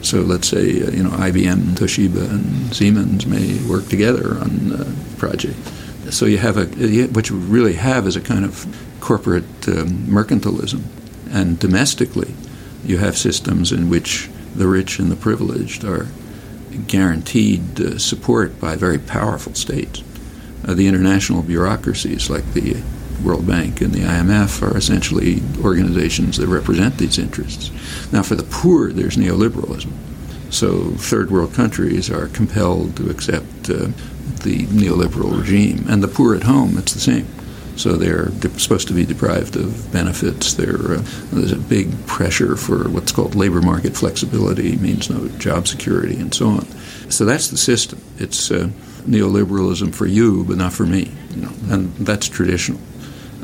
So 0.00 0.22
let's 0.22 0.48
say 0.48 0.82
uh, 0.82 0.90
you 0.90 1.02
know 1.02 1.10
IBM, 1.10 1.76
Toshiba, 1.76 2.30
and 2.30 2.74
Siemens 2.74 3.26
may 3.26 3.58
work 3.68 3.86
together 3.88 4.38
on 4.38 4.72
a 4.72 5.18
project. 5.18 5.56
So 6.10 6.24
you 6.24 6.38
have 6.38 6.56
a 6.56 6.64
what 7.08 7.28
you 7.28 7.36
really 7.36 7.74
have 7.74 8.06
is 8.06 8.16
a 8.16 8.22
kind 8.22 8.46
of 8.46 8.66
corporate 9.00 9.68
um, 9.68 10.06
mercantilism, 10.06 10.82
and 11.30 11.58
domestically, 11.58 12.34
you 12.84 12.98
have 12.98 13.18
systems 13.18 13.70
in 13.70 13.90
which 13.90 14.30
the 14.54 14.66
rich 14.66 14.98
and 14.98 15.10
the 15.10 15.16
privileged 15.16 15.84
are 15.84 16.06
guaranteed 16.86 17.80
uh, 17.80 17.98
support 17.98 18.60
by 18.60 18.76
very 18.76 18.98
powerful 18.98 19.54
states. 19.54 20.02
Uh, 20.66 20.74
the 20.74 20.86
international 20.86 21.42
bureaucracies 21.42 22.30
like 22.30 22.52
the 22.52 22.82
World 23.22 23.46
Bank 23.46 23.80
and 23.80 23.92
the 23.92 24.00
IMF 24.00 24.62
are 24.62 24.76
essentially 24.76 25.42
organizations 25.62 26.36
that 26.36 26.48
represent 26.48 26.98
these 26.98 27.18
interests. 27.18 27.70
Now, 28.12 28.22
for 28.22 28.34
the 28.34 28.42
poor, 28.42 28.92
there's 28.92 29.16
neoliberalism. 29.16 29.92
So, 30.50 30.90
third 30.92 31.30
world 31.30 31.54
countries 31.54 32.10
are 32.10 32.28
compelled 32.28 32.96
to 32.96 33.10
accept 33.10 33.70
uh, 33.70 33.88
the 34.42 34.66
neoliberal 34.70 35.38
regime. 35.38 35.84
And 35.88 36.02
the 36.02 36.08
poor 36.08 36.34
at 36.34 36.44
home, 36.44 36.76
it's 36.78 36.92
the 36.92 37.00
same. 37.00 37.26
So 37.76 37.96
they're 37.96 38.30
supposed 38.58 38.88
to 38.88 38.94
be 38.94 39.04
deprived 39.04 39.56
of 39.56 39.92
benefits. 39.92 40.58
Uh, 40.58 41.02
there's 41.32 41.52
a 41.52 41.56
big 41.56 42.06
pressure 42.06 42.56
for 42.56 42.88
what's 42.88 43.12
called 43.12 43.34
labor 43.34 43.60
market 43.60 43.96
flexibility, 43.96 44.76
means 44.76 45.10
no 45.10 45.28
job 45.38 45.66
security, 45.66 46.16
and 46.16 46.32
so 46.32 46.48
on. 46.48 46.66
So 47.10 47.24
that's 47.24 47.48
the 47.48 47.56
system. 47.56 48.00
It's 48.18 48.50
uh, 48.50 48.70
neoliberalism 49.02 49.94
for 49.94 50.06
you, 50.06 50.44
but 50.44 50.56
not 50.56 50.72
for 50.72 50.86
me. 50.86 51.12
You 51.30 51.42
know, 51.42 51.52
and 51.68 51.92
that's 51.96 52.28
traditional. 52.28 52.80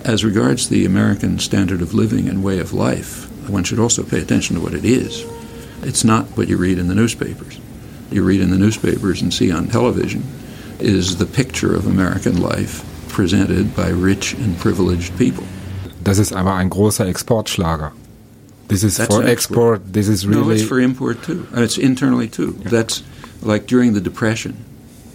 As 0.04 0.24
regards 0.24 0.68
the 0.68 0.86
American 0.86 1.38
standard 1.38 1.82
of 1.82 1.92
living 1.92 2.28
and 2.28 2.42
way 2.42 2.60
of 2.60 2.72
life, 2.72 3.28
one 3.50 3.64
should 3.64 3.80
also 3.80 4.04
pay 4.04 4.20
attention 4.20 4.56
to 4.56 4.62
what 4.62 4.74
it 4.74 4.84
is. 4.84 5.26
It's 5.82 6.04
not 6.04 6.24
what 6.36 6.48
you 6.48 6.56
read 6.56 6.78
in 6.78 6.88
the 6.88 6.94
newspapers. 6.94 7.58
You 8.10 8.22
read 8.22 8.40
in 8.40 8.50
the 8.50 8.58
newspapers 8.58 9.22
and 9.22 9.34
see 9.34 9.50
on 9.50 9.68
television 9.68 10.22
is 10.78 11.16
the 11.16 11.26
picture 11.26 11.74
of 11.74 11.86
American 11.86 12.40
life 12.40 12.84
presented 13.12 13.74
by 13.74 13.88
rich 13.88 14.34
and 14.34 14.58
privileged 14.58 15.16
people. 15.16 15.44
Das 16.02 16.18
ist 16.18 16.32
aber 16.32 16.54
ein 16.54 16.70
großer 16.70 17.06
Exportschlager. 17.06 17.92
This 18.68 18.84
is 18.84 18.96
That's 18.96 19.14
for 19.14 19.24
export. 19.24 19.80
export. 19.80 19.92
This 19.92 20.08
is 20.08 20.26
really. 20.26 20.42
No, 20.42 20.50
it's 20.50 20.62
for 20.62 20.78
import 20.80 21.22
too. 21.22 21.46
And 21.52 21.64
it's 21.64 21.76
internally 21.76 22.28
too. 22.28 22.56
Yeah. 22.62 22.70
That's 22.70 23.02
like 23.42 23.66
during 23.66 23.94
the 23.94 24.00
Depression, 24.00 24.64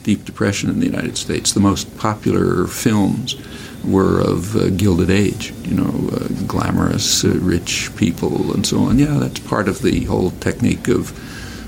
deep 0.03 0.25
depression 0.25 0.69
in 0.69 0.79
the 0.79 0.85
United 0.85 1.17
States, 1.17 1.53
the 1.53 1.59
most 1.59 1.97
popular 1.97 2.67
films 2.67 3.35
were 3.83 4.19
of 4.19 4.55
uh, 4.55 4.69
Gilded 4.71 5.09
Age, 5.09 5.53
you 5.63 5.75
know, 5.75 6.09
uh, 6.11 6.27
glamorous, 6.47 7.23
uh, 7.23 7.29
rich 7.39 7.91
people 7.95 8.53
and 8.53 8.65
so 8.65 8.79
on. 8.79 8.99
Yeah, 8.99 9.17
that's 9.19 9.39
part 9.39 9.67
of 9.67 9.81
the 9.81 10.03
whole 10.05 10.31
technique 10.31 10.87
of 10.87 11.11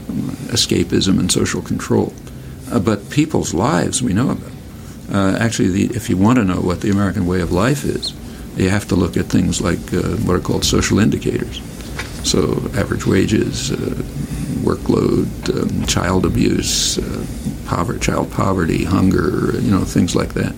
um, 0.10 0.32
escapism 0.52 1.20
and 1.20 1.32
social 1.32 1.62
control. 1.62 2.14
Uh, 2.72 2.80
but 2.80 3.10
people's 3.10 3.54
lives 3.54 4.02
we 4.02 4.14
know 4.14 4.32
about. 4.32 4.52
Uh, 5.12 5.38
actually, 5.40 5.70
the, 5.70 5.96
if 5.96 6.10
you 6.10 6.18
want 6.18 6.38
to 6.38 6.44
know 6.44 6.60
what 6.60 6.82
the 6.82 6.90
American 6.90 7.26
way 7.26 7.42
of 7.42 7.52
life 7.52 7.86
is, 7.86 8.14
you 8.58 8.70
have 8.70 8.88
to 8.88 8.96
look 8.96 9.16
at 9.16 9.26
things 9.26 9.62
like 9.62 9.94
uh, 9.94 10.18
what 10.26 10.36
are 10.36 10.40
called 10.40 10.66
social 10.66 11.00
indicators. 11.00 11.62
So, 12.24 12.54
average 12.76 13.06
wages, 13.06 13.72
uh, 13.72 13.76
workload, 14.66 15.28
um, 15.62 15.86
child 15.86 16.26
abuse, 16.26 16.98
uh, 16.98 17.26
poverty, 17.68 18.00
child 18.00 18.32
poverty, 18.32 18.84
hunger, 18.84 19.58
you 19.60 19.72
know, 19.72 19.86
things 19.86 20.16
like 20.16 20.34
that. 20.34 20.54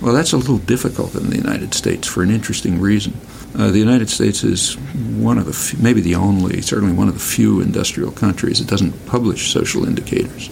Well, 0.00 0.14
that's 0.14 0.32
a 0.32 0.36
little 0.36 0.58
difficult 0.58 1.14
in 1.14 1.30
the 1.30 1.36
United 1.36 1.74
States 1.74 2.06
for 2.06 2.22
an 2.22 2.30
interesting 2.30 2.80
reason. 2.80 3.14
Uh, 3.56 3.70
the 3.70 3.78
United 3.78 4.10
States 4.10 4.42
is 4.44 4.74
one 4.74 5.38
of 5.38 5.46
the, 5.46 5.76
maybe 5.82 6.00
the 6.00 6.14
only, 6.14 6.60
certainly 6.60 6.92
one 6.92 7.08
of 7.08 7.14
the 7.14 7.20
few 7.20 7.60
industrial 7.60 8.10
countries 8.10 8.58
that 8.58 8.68
doesn't 8.68 9.06
publish 9.06 9.52
social 9.52 9.86
indicators. 9.86 10.50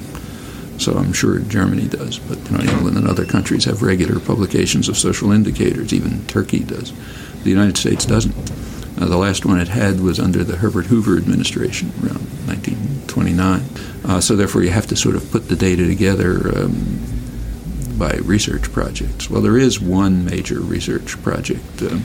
So 0.78 0.94
I'm 0.94 1.12
sure 1.12 1.38
Germany 1.38 1.86
does, 1.86 2.18
but 2.18 2.38
you 2.50 2.56
know, 2.56 2.72
England 2.72 2.96
and 2.96 3.06
other 3.06 3.24
countries 3.24 3.64
have 3.66 3.82
regular 3.82 4.18
publications 4.18 4.88
of 4.88 4.96
social 4.96 5.30
indicators. 5.30 5.92
Even 5.92 6.26
Turkey 6.26 6.60
does. 6.60 6.92
The 7.42 7.50
United 7.50 7.76
States 7.76 8.04
doesn't. 8.04 8.34
Uh, 9.00 9.06
the 9.06 9.16
last 9.16 9.44
one 9.44 9.60
it 9.60 9.68
had 9.68 10.00
was 10.00 10.20
under 10.20 10.44
the 10.44 10.56
Herbert 10.56 10.86
Hoover 10.86 11.16
administration 11.16 11.90
around 12.02 12.26
1929. 12.46 13.62
Uh, 14.04 14.20
so 14.20 14.36
therefore, 14.36 14.62
you 14.62 14.70
have 14.70 14.86
to 14.88 14.96
sort 14.96 15.16
of 15.16 15.30
put 15.30 15.48
the 15.48 15.56
data 15.56 15.86
together 15.86 16.56
um, 16.56 17.00
by 17.98 18.12
research 18.24 18.72
projects. 18.72 19.30
Well, 19.30 19.40
there 19.40 19.58
is 19.58 19.80
one 19.80 20.24
major 20.24 20.60
research 20.60 21.20
project. 21.22 21.82
Uh, 21.82 21.98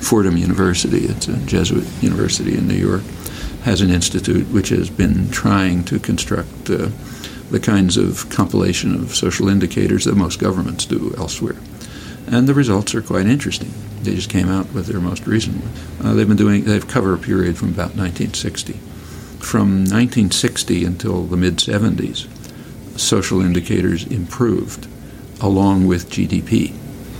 Fordham 0.00 0.36
University, 0.36 1.04
it's 1.04 1.28
a 1.28 1.36
Jesuit 1.46 1.86
university 2.02 2.56
in 2.56 2.66
New 2.66 2.74
York, 2.74 3.02
has 3.64 3.80
an 3.80 3.90
institute 3.90 4.48
which 4.48 4.70
has 4.70 4.90
been 4.90 5.30
trying 5.30 5.84
to 5.84 5.98
construct 5.98 6.68
uh, 6.70 6.88
the 7.52 7.60
kinds 7.60 7.98
of 7.98 8.28
compilation 8.30 8.94
of 8.94 9.14
social 9.14 9.46
indicators 9.46 10.06
that 10.06 10.16
most 10.16 10.40
governments 10.40 10.86
do 10.86 11.14
elsewhere. 11.18 11.56
And 12.26 12.48
the 12.48 12.54
results 12.54 12.94
are 12.94 13.02
quite 13.02 13.26
interesting. 13.26 13.70
They 14.02 14.14
just 14.14 14.30
came 14.30 14.48
out 14.48 14.72
with 14.72 14.86
their 14.86 15.00
most 15.00 15.26
recent 15.26 15.56
one. 15.56 16.06
Uh, 16.06 16.14
they've 16.14 16.26
been 16.26 16.38
doing, 16.38 16.64
they've 16.64 16.88
covered 16.88 17.12
a 17.12 17.22
period 17.22 17.58
from 17.58 17.68
about 17.68 17.94
1960. 17.94 18.72
From 19.38 19.80
1960 19.80 20.84
until 20.86 21.24
the 21.24 21.36
mid 21.36 21.56
70s, 21.56 22.26
social 22.98 23.42
indicators 23.42 24.06
improved 24.06 24.88
along 25.42 25.86
with 25.86 26.08
GDP. 26.08 26.74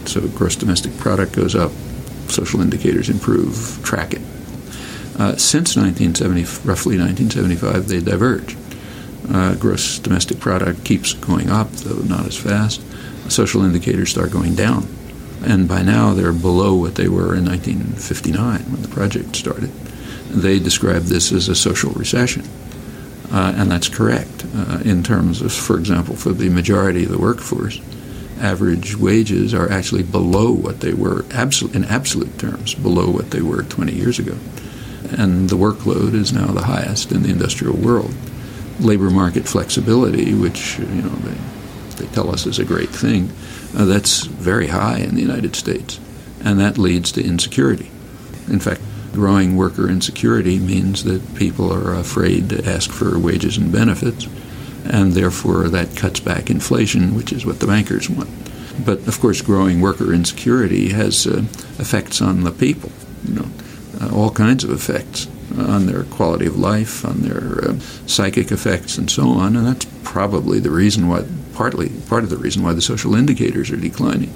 So 0.08 0.26
gross 0.28 0.56
domestic 0.56 0.96
product 0.96 1.34
goes 1.34 1.54
up, 1.54 1.72
social 2.28 2.62
indicators 2.62 3.10
improve, 3.10 3.80
track 3.84 4.14
it. 4.14 4.22
Uh, 5.18 5.36
since 5.36 5.76
1970, 5.76 6.40
roughly 6.66 6.96
1975, 6.96 7.88
they 7.88 8.00
diverge. 8.00 8.56
Uh, 9.30 9.54
gross 9.54 9.98
domestic 9.98 10.40
product 10.40 10.84
keeps 10.84 11.12
going 11.14 11.50
up, 11.50 11.70
though 11.70 12.02
not 12.02 12.26
as 12.26 12.36
fast. 12.36 12.82
Social 13.30 13.64
indicators 13.64 14.10
start 14.10 14.30
going 14.30 14.54
down. 14.54 14.86
And 15.44 15.68
by 15.68 15.82
now, 15.82 16.14
they're 16.14 16.32
below 16.32 16.74
what 16.74 16.94
they 16.94 17.08
were 17.08 17.34
in 17.34 17.44
1959 17.44 18.60
when 18.70 18.82
the 18.82 18.88
project 18.88 19.34
started. 19.36 19.70
They 20.30 20.58
describe 20.58 21.02
this 21.02 21.32
as 21.32 21.48
a 21.48 21.54
social 21.54 21.90
recession. 21.92 22.44
Uh, 23.30 23.54
and 23.56 23.70
that's 23.70 23.88
correct 23.88 24.44
uh, 24.54 24.80
in 24.84 25.02
terms 25.02 25.40
of, 25.40 25.52
for 25.52 25.78
example, 25.78 26.14
for 26.14 26.32
the 26.32 26.50
majority 26.50 27.04
of 27.04 27.10
the 27.10 27.18
workforce, 27.18 27.80
average 28.40 28.96
wages 28.96 29.54
are 29.54 29.70
actually 29.70 30.02
below 30.02 30.52
what 30.52 30.80
they 30.80 30.92
were, 30.92 31.24
absolute, 31.32 31.74
in 31.74 31.84
absolute 31.84 32.38
terms, 32.38 32.74
below 32.74 33.10
what 33.10 33.30
they 33.30 33.40
were 33.40 33.62
20 33.62 33.92
years 33.92 34.18
ago. 34.18 34.36
And 35.16 35.48
the 35.48 35.56
workload 35.56 36.14
is 36.14 36.32
now 36.32 36.48
the 36.48 36.64
highest 36.64 37.12
in 37.12 37.22
the 37.22 37.30
industrial 37.30 37.76
world. 37.76 38.14
Labor 38.82 39.10
market 39.10 39.48
flexibility, 39.48 40.34
which 40.34 40.78
you 40.78 40.86
know 40.86 41.08
they, 41.08 42.04
they 42.04 42.14
tell 42.14 42.30
us 42.30 42.46
is 42.46 42.58
a 42.58 42.64
great 42.64 42.90
thing, 42.90 43.30
uh, 43.76 43.84
that's 43.84 44.24
very 44.24 44.68
high 44.68 44.98
in 44.98 45.14
the 45.14 45.22
United 45.22 45.56
States, 45.56 46.00
and 46.44 46.58
that 46.60 46.78
leads 46.78 47.12
to 47.12 47.24
insecurity. 47.24 47.90
In 48.48 48.58
fact, 48.58 48.80
growing 49.12 49.56
worker 49.56 49.88
insecurity 49.88 50.58
means 50.58 51.04
that 51.04 51.34
people 51.34 51.72
are 51.72 51.94
afraid 51.94 52.48
to 52.50 52.68
ask 52.68 52.90
for 52.90 53.18
wages 53.18 53.56
and 53.56 53.70
benefits, 53.70 54.26
and 54.84 55.12
therefore 55.12 55.68
that 55.68 55.96
cuts 55.96 56.20
back 56.20 56.50
inflation, 56.50 57.14
which 57.14 57.32
is 57.32 57.46
what 57.46 57.60
the 57.60 57.66
bankers 57.66 58.10
want. 58.10 58.30
But 58.84 59.06
of 59.06 59.20
course, 59.20 59.42
growing 59.42 59.80
worker 59.80 60.12
insecurity 60.12 60.90
has 60.90 61.26
uh, 61.26 61.44
effects 61.78 62.20
on 62.20 62.42
the 62.42 62.50
people. 62.50 62.90
You 63.24 63.34
know, 63.34 63.48
uh, 64.00 64.14
all 64.14 64.30
kinds 64.30 64.64
of 64.64 64.70
effects 64.70 65.28
on 65.58 65.86
their 65.86 66.04
quality 66.04 66.46
of 66.46 66.58
life, 66.58 67.04
on 67.04 67.20
their 67.20 67.70
uh, 67.70 67.78
psychic 68.06 68.50
effects, 68.52 68.98
and 68.98 69.10
so 69.10 69.28
on. 69.28 69.56
And 69.56 69.66
that's 69.66 69.86
probably 70.02 70.60
the 70.60 70.70
reason 70.70 71.08
why, 71.08 71.24
partly 71.54 71.90
part 72.08 72.24
of 72.24 72.30
the 72.30 72.36
reason 72.36 72.62
why 72.62 72.72
the 72.72 72.82
social 72.82 73.14
indicators 73.14 73.70
are 73.70 73.76
declining. 73.76 74.32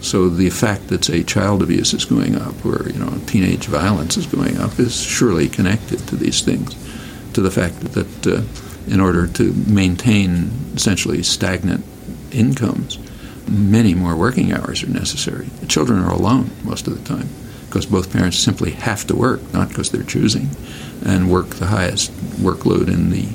So 0.00 0.28
the 0.28 0.50
fact 0.50 0.88
that 0.88 1.04
say 1.04 1.22
child 1.22 1.62
abuse 1.62 1.94
is 1.94 2.04
going 2.04 2.36
up, 2.36 2.64
or 2.64 2.88
you 2.88 2.98
know 2.98 3.20
teenage 3.26 3.66
violence 3.66 4.16
is 4.16 4.26
going 4.26 4.58
up, 4.58 4.78
is 4.78 5.00
surely 5.00 5.48
connected 5.48 6.00
to 6.08 6.16
these 6.16 6.40
things, 6.42 6.74
to 7.34 7.40
the 7.40 7.50
fact 7.50 7.80
that 7.92 8.26
uh, 8.26 8.42
in 8.92 9.00
order 9.00 9.26
to 9.28 9.52
maintain 9.52 10.50
essentially 10.74 11.22
stagnant 11.22 11.84
incomes, 12.32 12.98
many 13.48 13.94
more 13.94 14.16
working 14.16 14.52
hours 14.52 14.82
are 14.82 14.88
necessary. 14.88 15.48
Children 15.68 16.00
are 16.00 16.12
alone 16.12 16.50
most 16.64 16.88
of 16.88 16.98
the 16.98 17.08
time 17.08 17.28
because 17.72 17.86
both 17.86 18.12
parents 18.12 18.36
simply 18.36 18.72
have 18.72 19.06
to 19.06 19.16
work, 19.16 19.40
not 19.54 19.68
because 19.68 19.90
they're 19.90 20.02
choosing, 20.02 20.50
and 21.06 21.30
work 21.30 21.46
the 21.54 21.68
highest 21.68 22.12
workload 22.36 22.86
in 22.86 23.08
the 23.08 23.26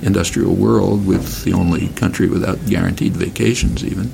industrial 0.00 0.54
world 0.54 1.06
with 1.06 1.44
the 1.44 1.52
only 1.52 1.88
country 1.88 2.26
without 2.26 2.64
guaranteed 2.64 3.12
vacations, 3.12 3.84
even. 3.84 4.10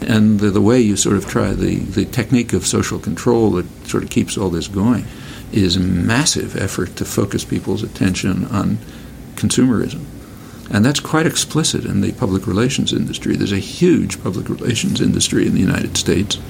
And 0.00 0.40
the, 0.40 0.50
the 0.50 0.60
way 0.60 0.80
you 0.80 0.96
sort 0.96 1.16
of 1.16 1.28
try 1.28 1.52
the, 1.52 1.76
the 1.76 2.06
technique 2.06 2.52
of 2.52 2.66
social 2.66 2.98
control 2.98 3.52
that 3.52 3.86
sort 3.86 4.02
of 4.02 4.10
keeps 4.10 4.36
all 4.36 4.50
this 4.50 4.66
going 4.66 5.04
is 5.52 5.76
a 5.76 5.80
massive 5.80 6.56
effort 6.56 6.96
to 6.96 7.04
focus 7.04 7.44
people's 7.44 7.84
attention 7.84 8.46
on 8.46 8.78
consumerism. 9.36 10.04
And 10.72 10.84
that's 10.84 10.98
quite 10.98 11.26
explicit 11.26 11.84
in 11.84 12.00
the 12.00 12.10
public 12.14 12.48
relations 12.48 12.92
industry. 12.92 13.36
There's 13.36 13.52
a 13.52 13.58
huge 13.58 14.20
public 14.24 14.48
relations 14.48 15.00
industry 15.00 15.46
in 15.46 15.54
the 15.54 15.60
United 15.60 15.96
States, 15.96 16.40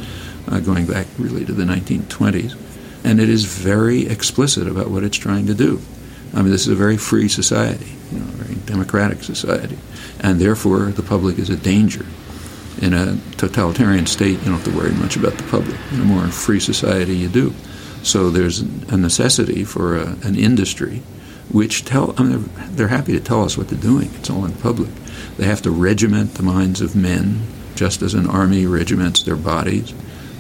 uh, 0.48 0.60
going 0.60 0.86
back 0.86 1.06
really 1.18 1.44
to 1.44 1.52
the 1.52 1.64
1920s. 1.64 2.69
And 3.04 3.20
it 3.20 3.28
is 3.28 3.44
very 3.44 4.06
explicit 4.06 4.68
about 4.68 4.90
what 4.90 5.04
it's 5.04 5.16
trying 5.16 5.46
to 5.46 5.54
do. 5.54 5.80
I 6.34 6.42
mean, 6.42 6.50
this 6.50 6.62
is 6.62 6.68
a 6.68 6.76
very 6.76 6.96
free 6.96 7.28
society, 7.28 7.90
you 8.12 8.18
know, 8.18 8.26
a 8.26 8.44
very 8.44 8.54
democratic 8.66 9.22
society. 9.22 9.78
And 10.20 10.40
therefore, 10.40 10.86
the 10.86 11.02
public 11.02 11.38
is 11.38 11.50
a 11.50 11.56
danger. 11.56 12.06
In 12.80 12.94
a 12.94 13.18
totalitarian 13.36 14.06
state, 14.06 14.38
you 14.38 14.44
don't 14.44 14.54
have 14.54 14.64
to 14.64 14.76
worry 14.76 14.92
much 14.92 15.16
about 15.16 15.34
the 15.34 15.42
public. 15.44 15.76
In 15.92 16.00
a 16.00 16.04
more 16.04 16.26
free 16.28 16.60
society, 16.60 17.16
you 17.16 17.28
do. 17.28 17.52
So 18.02 18.30
there's 18.30 18.60
a 18.60 18.96
necessity 18.96 19.64
for 19.64 19.96
a, 19.96 20.16
an 20.22 20.36
industry 20.36 21.02
which 21.50 21.84
tell 21.84 22.14
I 22.16 22.22
mean, 22.22 22.30
they're, 22.30 22.66
they're 22.68 22.88
happy 22.88 23.12
to 23.12 23.20
tell 23.20 23.44
us 23.44 23.58
what 23.58 23.68
they're 23.68 23.78
doing. 23.78 24.10
It's 24.14 24.30
all 24.30 24.44
in 24.44 24.52
public. 24.52 24.90
They 25.36 25.46
have 25.46 25.62
to 25.62 25.70
regiment 25.70 26.34
the 26.34 26.42
minds 26.42 26.80
of 26.80 26.94
men, 26.94 27.42
just 27.74 28.02
as 28.02 28.14
an 28.14 28.28
army 28.28 28.66
regiments 28.66 29.22
their 29.22 29.36
bodies. 29.36 29.92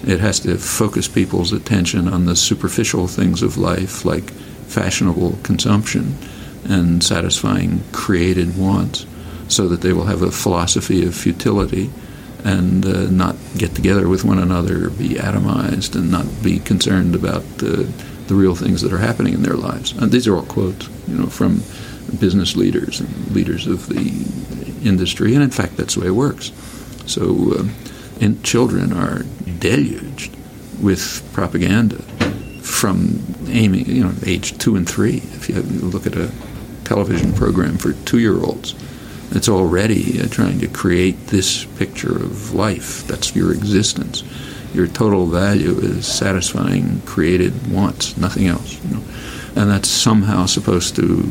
It 0.06 0.20
has 0.20 0.40
to 0.40 0.56
focus 0.56 1.08
people's 1.08 1.52
attention 1.52 2.08
on 2.08 2.24
the 2.24 2.36
superficial 2.36 3.06
things 3.06 3.42
of 3.42 3.58
life, 3.58 4.04
like 4.04 4.30
fashionable 4.30 5.38
consumption 5.42 6.16
and 6.64 7.02
satisfying 7.02 7.82
created 7.92 8.56
wants, 8.56 9.06
so 9.48 9.68
that 9.68 9.80
they 9.80 9.92
will 9.92 10.04
have 10.04 10.22
a 10.22 10.30
philosophy 10.30 11.04
of 11.06 11.14
futility 11.14 11.90
and 12.44 12.86
uh, 12.86 13.10
not 13.10 13.36
get 13.56 13.74
together 13.74 14.08
with 14.08 14.24
one 14.24 14.38
another, 14.38 14.90
be 14.90 15.10
atomized, 15.10 15.94
and 15.94 16.10
not 16.10 16.26
be 16.42 16.58
concerned 16.58 17.14
about 17.14 17.42
uh, 17.62 17.84
the 18.28 18.34
real 18.34 18.54
things 18.54 18.80
that 18.82 18.92
are 18.92 18.98
happening 18.98 19.34
in 19.34 19.42
their 19.42 19.56
lives. 19.56 19.92
And 19.92 20.10
these 20.10 20.26
are 20.26 20.36
all 20.36 20.44
quotes, 20.44 20.88
you 21.08 21.16
know, 21.16 21.26
from 21.26 21.62
business 22.18 22.56
leaders 22.56 23.00
and 23.00 23.30
leaders 23.32 23.66
of 23.66 23.88
the 23.88 24.88
industry, 24.88 25.34
and 25.34 25.42
in 25.42 25.50
fact, 25.50 25.76
that's 25.76 25.94
the 25.94 26.00
way 26.00 26.06
it 26.06 26.12
works. 26.12 26.52
So, 27.06 27.52
uh, 27.58 27.64
and 28.20 28.44
children 28.44 28.92
are 28.92 29.22
deluged 29.58 30.36
with 30.80 31.28
propaganda 31.32 31.96
from 32.62 33.20
aiming, 33.48 33.86
you 33.86 34.04
know, 34.04 34.12
age 34.24 34.56
two 34.58 34.76
and 34.76 34.88
three. 34.88 35.16
If 35.16 35.48
you 35.48 35.60
look 35.62 36.06
at 36.06 36.16
a 36.16 36.30
television 36.84 37.32
program 37.32 37.78
for 37.78 37.92
two-year-olds, 37.92 38.74
it's 39.32 39.48
already 39.48 40.20
uh, 40.20 40.26
trying 40.26 40.58
to 40.60 40.68
create 40.68 41.28
this 41.28 41.64
picture 41.64 42.14
of 42.14 42.52
life. 42.52 43.06
That's 43.06 43.34
your 43.34 43.52
existence. 43.52 44.24
Your 44.74 44.86
total 44.86 45.26
value 45.26 45.78
is 45.78 46.06
satisfying 46.06 47.00
created 47.02 47.72
wants, 47.72 48.16
nothing 48.16 48.46
else. 48.46 48.82
You 48.84 48.96
know? 48.96 49.02
And 49.56 49.70
that's 49.70 49.88
somehow 49.88 50.46
supposed 50.46 50.96
to 50.96 51.22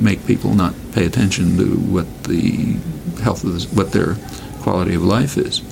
make 0.00 0.26
people 0.26 0.54
not 0.54 0.74
pay 0.92 1.06
attention 1.06 1.56
to 1.58 1.76
what 1.76 2.24
the 2.24 2.76
health 3.22 3.44
of 3.44 3.52
this, 3.54 3.72
what 3.72 3.92
their 3.92 4.16
quality 4.62 4.94
of 4.94 5.04
life 5.04 5.36
is. 5.36 5.62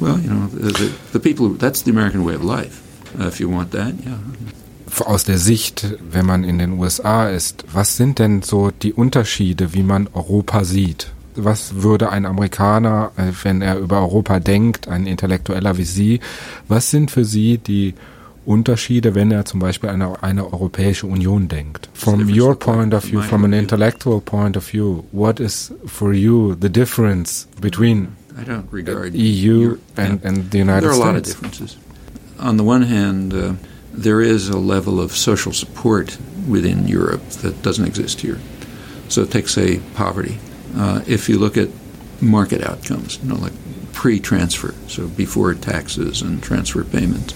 Well, 0.00 0.18
you 0.18 0.30
know, 0.30 0.46
the, 0.48 0.92
the 1.12 1.20
people, 1.20 1.50
that's 1.50 1.82
the 1.82 1.90
American 1.90 2.24
way 2.24 2.34
of 2.34 2.44
life. 2.44 2.82
Uh, 3.18 3.28
if 3.28 3.40
you 3.40 3.48
want 3.48 3.70
that, 3.72 3.94
yeah. 4.04 4.18
Aus 5.04 5.24
der 5.24 5.38
Sicht, 5.38 5.94
wenn 6.10 6.24
man 6.24 6.42
in 6.44 6.58
den 6.58 6.78
USA 6.78 7.28
ist, 7.28 7.64
was 7.72 7.96
sind 7.96 8.18
denn 8.18 8.42
so 8.42 8.70
die 8.70 8.94
Unterschiede, 8.94 9.74
wie 9.74 9.82
man 9.82 10.08
Europa 10.14 10.64
sieht? 10.64 11.12
was 11.36 11.82
würde 11.82 12.10
ein 12.10 12.26
Amerikaner, 12.26 13.12
äh, 13.16 13.32
wenn 13.42 13.62
er 13.62 13.78
über 13.78 14.00
Europa 14.00 14.40
denkt, 14.40 14.88
ein 14.88 15.06
Intellektueller 15.06 15.76
wie 15.78 15.84
Sie, 15.84 16.20
was 16.68 16.90
sind 16.90 17.10
für 17.10 17.24
Sie 17.24 17.58
die 17.58 17.94
Unterschiede, 18.44 19.14
wenn 19.14 19.30
er 19.32 19.44
zum 19.44 19.60
Beispiel 19.60 19.90
an 19.90 20.02
eine, 20.02 20.22
eine 20.22 20.52
Europäische 20.52 21.06
Union 21.06 21.48
denkt? 21.48 21.88
From 21.94 22.28
your 22.28 22.58
point 22.58 22.94
of 22.94 23.04
view, 23.04 23.20
from 23.20 23.44
an 23.44 23.52
intellectual 23.52 24.20
point 24.20 24.56
of 24.56 24.64
view, 24.64 25.04
what 25.12 25.40
is 25.40 25.72
for 25.84 26.12
you 26.12 26.56
the 26.60 26.70
difference 26.70 27.48
between 27.60 28.08
EU 29.14 29.78
and, 29.96 30.22
and 30.24 30.50
the 30.50 30.58
United 30.58 30.86
States? 30.86 30.98
There 30.98 31.06
are 31.06 31.10
a 31.10 31.12
lot 31.12 31.16
of 31.16 31.22
differences. 31.24 31.76
On 32.38 32.56
the 32.56 32.64
one 32.64 32.82
hand, 32.82 33.32
uh, 33.32 33.54
there 33.92 34.20
is 34.20 34.48
a 34.48 34.58
level 34.58 35.00
of 35.00 35.12
social 35.12 35.52
support 35.52 36.18
within 36.46 36.86
Europe 36.86 37.26
that 37.40 37.62
doesn't 37.62 37.86
exist 37.86 38.20
here. 38.20 38.38
So 39.08 39.24
take, 39.24 39.48
say, 39.48 39.80
poverty. 39.94 40.38
Uh, 40.76 41.02
if 41.06 41.28
you 41.28 41.38
look 41.38 41.56
at 41.56 41.70
market 42.20 42.62
outcomes, 42.62 43.18
you 43.22 43.30
know, 43.30 43.36
like 43.36 43.52
pre-transfer, 43.92 44.74
so 44.86 45.08
before 45.08 45.54
taxes 45.54 46.20
and 46.20 46.42
transfer 46.42 46.84
payments, 46.84 47.34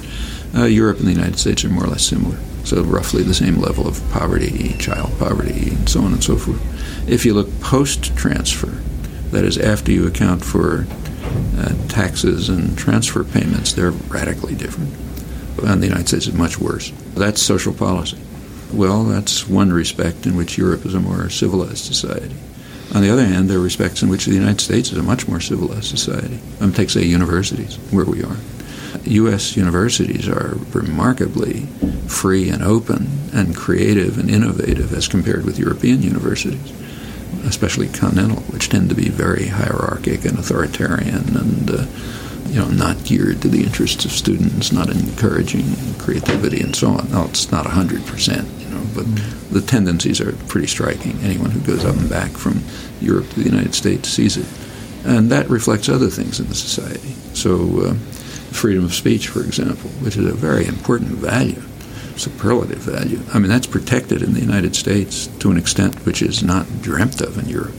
uh, 0.55 0.65
Europe 0.65 0.99
and 0.99 1.07
the 1.07 1.13
United 1.13 1.39
States 1.39 1.65
are 1.65 1.71
more 1.71 1.85
or 1.85 1.89
less 1.89 2.05
similar. 2.05 2.37
So 2.65 2.83
roughly 2.83 3.23
the 3.23 3.35
same 3.35 3.57
level 3.57 3.89
of 3.89 4.03
poverty, 4.11 4.75
child 4.79 5.19
poverty, 5.19 5.71
and 5.71 5.89
so 5.89 6.03
on 6.03 6.13
and 6.13 6.23
so 6.23 6.37
forth. 6.37 6.61
If 7.09 7.25
you 7.25 7.33
look 7.33 7.49
post-transfer, 7.61 8.83
that 9.31 9.45
is 9.45 9.59
after 9.59 9.93
you 9.93 10.07
account 10.07 10.45
for 10.45 10.87
uh, 11.57 11.75
taxes 11.89 12.49
and 12.49 12.77
transfer 12.77 13.25
payments, 13.25 13.73
they're 13.73 13.91
radically 13.91 14.55
different. 14.55 14.93
And 15.63 15.83
the 15.83 15.89
United 15.89 16.09
States 16.09 16.27
is 16.27 16.35
much 16.35 16.59
worse. 16.59 16.93
That's 17.15 17.43
social 17.43 17.75
policy. 17.75 18.19
Well, 18.73 19.05
that's 19.05 19.49
one 19.49 19.73
respect 19.73 20.27
in 20.27 20.37
which 20.37 20.57
Europe 20.57 20.87
is 20.87 20.95
a 20.95 21.01
more 21.01 21.29
civilized 21.29 21.85
society. 21.85 22.37
On 22.95 23.03
the 23.03 23.11
other 23.11 23.25
hand, 23.25 23.49
there 23.49 23.59
are 23.59 23.63
respects 23.63 24.03
in 24.03 24.09
which 24.09 24.27
the 24.27 24.35
United 24.35 24.61
States 24.61 24.91
is 24.91 24.99
a 24.99 25.03
much 25.03 25.29
more 25.29 25.41
civilized 25.41 25.85
society. 25.85 26.41
Um, 26.61 26.73
take, 26.73 26.91
say, 26.91 27.05
universities, 27.05 27.77
where 27.91 28.05
we 28.05 28.23
are. 28.25 28.37
U.S. 29.05 29.57
universities 29.57 30.29
are 30.29 30.59
remarkably 30.73 31.67
free 32.09 32.49
and 32.51 32.63
open 32.63 33.09
and 33.33 33.57
creative 33.57 34.19
and 34.19 34.29
innovative 34.29 34.93
as 34.93 35.09
compared 35.09 35.45
with 35.45 35.59
European 35.59 36.03
universities, 36.03 36.73
especially 37.45 37.89
continental, 37.89 38.43
which 38.45 38.69
tend 38.69 38.89
to 38.89 38.95
be 38.95 39.09
very 39.09 39.47
hierarchic 39.47 40.25
and 40.25 40.39
authoritarian 40.39 41.37
and 41.37 41.71
uh, 41.71 41.87
you 42.47 42.61
know 42.61 42.69
not 42.69 43.05
geared 43.05 43.43
to 43.43 43.49
the 43.49 43.63
interests 43.63 44.05
of 44.05 44.13
students, 44.13 44.73
not 44.73 44.91
encouraging 44.91 45.65
creativity 45.99 46.61
and 46.61 46.75
so 46.75 46.89
on. 46.89 47.11
No, 47.11 47.25
it's 47.25 47.51
not 47.51 47.67
hundred 47.67 48.05
percent 48.07 48.49
you 48.59 48.69
know, 48.69 48.85
but 48.95 49.07
the 49.51 49.61
tendencies 49.61 50.21
are 50.21 50.33
pretty 50.49 50.67
striking. 50.67 51.19
Anyone 51.21 51.51
who 51.51 51.61
goes 51.61 51.85
up 51.85 51.97
and 51.97 52.09
back 52.09 52.31
from 52.31 52.63
Europe 53.01 53.29
to 53.31 53.41
the 53.41 53.49
United 53.49 53.75
States 53.75 54.09
sees 54.09 54.37
it. 54.37 54.47
And 55.05 55.31
that 55.31 55.49
reflects 55.49 55.89
other 55.89 56.09
things 56.09 56.41
in 56.41 56.47
the 56.49 56.55
society. 56.55 57.15
So, 57.35 57.87
uh, 57.87 57.95
freedom 58.53 58.85
of 58.85 58.93
speech, 58.93 59.29
for 59.29 59.41
example, 59.41 59.89
which 60.03 60.17
is 60.17 60.27
a 60.27 60.35
very 60.35 60.67
important 60.67 61.11
value, 61.11 61.63
superlative 62.21 62.79
value. 62.79 63.21
I 63.33 63.39
mean, 63.39 63.49
that's 63.49 63.67
protected 63.67 64.23
in 64.23 64.35
the 64.35 64.41
United 64.41 64.77
States 64.77 65.27
to 65.39 65.51
an 65.51 65.57
extent 65.57 66.05
which 66.07 66.23
is 66.23 66.43
not 66.43 66.83
dreamt 66.83 67.21
of 67.21 67.39
in 67.39 67.49
Europe. 67.49 67.75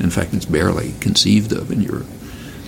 In 0.00 0.10
fact, 0.10 0.34
it's 0.34 0.44
barely 0.44 0.94
conceived 1.00 1.52
of 1.52 1.70
in 1.72 1.80
Europe. 1.80 2.06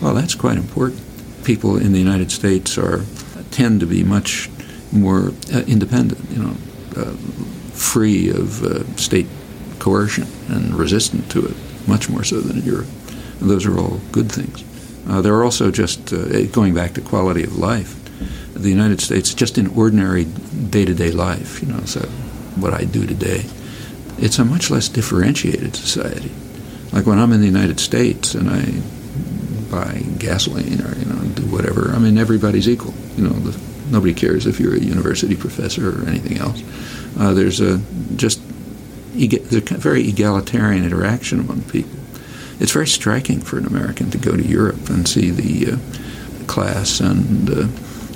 Well, 0.01 0.15
that's 0.15 0.35
quite 0.35 0.57
important. 0.57 1.01
People 1.45 1.77
in 1.77 1.93
the 1.93 1.99
United 1.99 2.33
States 2.33 2.79
are 2.79 3.05
tend 3.51 3.81
to 3.81 3.87
be 3.87 4.03
much 4.03 4.49
more 4.93 5.33
uh, 5.53 5.61
independent. 5.67 6.31
You 6.31 6.43
know, 6.43 6.57
uh, 6.97 7.15
free 7.73 8.31
of 8.31 8.65
uh, 8.65 8.85
state 8.97 9.27
coercion 9.79 10.27
and 10.49 10.75
resistant 10.75 11.31
to 11.31 11.47
it, 11.47 11.57
much 11.87 12.09
more 12.09 12.25
so 12.25 12.41
than 12.41 12.59
in 12.59 12.65
Europe. 12.65 12.89
And 13.41 13.51
those 13.51 13.67
are 13.67 13.79
all 13.79 14.01
good 14.13 14.31
things. 14.31 14.65
Uh, 15.09 15.21
there 15.21 15.35
are 15.35 15.45
also 15.45 15.71
just, 15.71 16.13
uh, 16.13 16.47
going 16.47 16.75
back 16.75 16.95
to 16.95 17.01
quality 17.01 17.43
of 17.43 17.57
life, 17.57 18.00
the 18.63 18.71
United 18.71 19.01
States, 19.01 19.35
just 19.35 19.59
in 19.59 19.67
ordinary 19.69 20.25
day 20.25 20.85
to 20.85 20.95
day 20.95 21.11
life, 21.11 21.63
you 21.63 21.69
know, 21.69 21.81
so 21.85 22.01
what 22.57 22.73
I 22.75 22.85
do 22.85 23.07
today, 23.07 23.45
it's 24.19 24.39
a 24.39 24.45
much 24.45 24.71
less 24.71 24.89
differentiated 24.89 25.77
society. 25.77 26.31
Like 26.93 27.07
when 27.07 27.19
I'm 27.19 27.33
in 27.33 27.41
the 27.41 27.47
United 27.47 27.81
States 27.81 28.35
and 28.35 28.51
I 28.51 28.65
buy 29.71 30.03
gasoline 30.19 30.81
or, 30.83 30.97
you 30.99 31.05
know, 31.07 31.23
do 31.35 31.43
whatever, 31.45 31.93
I 31.93 31.99
mean, 31.99 32.19
everybody's 32.19 32.69
equal. 32.69 32.95
You 33.17 33.25
know, 33.25 33.31
the, 33.31 33.59
nobody 33.91 34.15
cares 34.15 34.47
if 34.47 34.59
you're 34.59 34.75
a 34.75 34.81
university 34.81 35.37
professor 35.37 36.01
or 36.03 36.09
anything 36.09 36.39
else. 36.39 36.63
Uh, 37.19 37.33
there's 37.33 37.61
a 37.61 37.81
just 38.17 38.41
there's 39.15 39.71
a 39.71 39.75
very 39.77 40.09
egalitarian 40.09 40.85
interaction 40.85 41.41
among 41.41 41.63
people. 41.63 41.99
It's 42.61 42.73
very 42.73 42.87
striking 42.87 43.41
for 43.41 43.59
an 43.59 43.67
American 43.67 44.11
to 44.11 44.19
go 44.19 44.37
to 44.37 44.43
Europe 44.43 44.89
and 44.91 45.09
see 45.09 45.31
the 45.31 45.73
uh, 45.73 46.47
class 46.47 47.01
and 47.01 47.51
uh, 47.51 47.69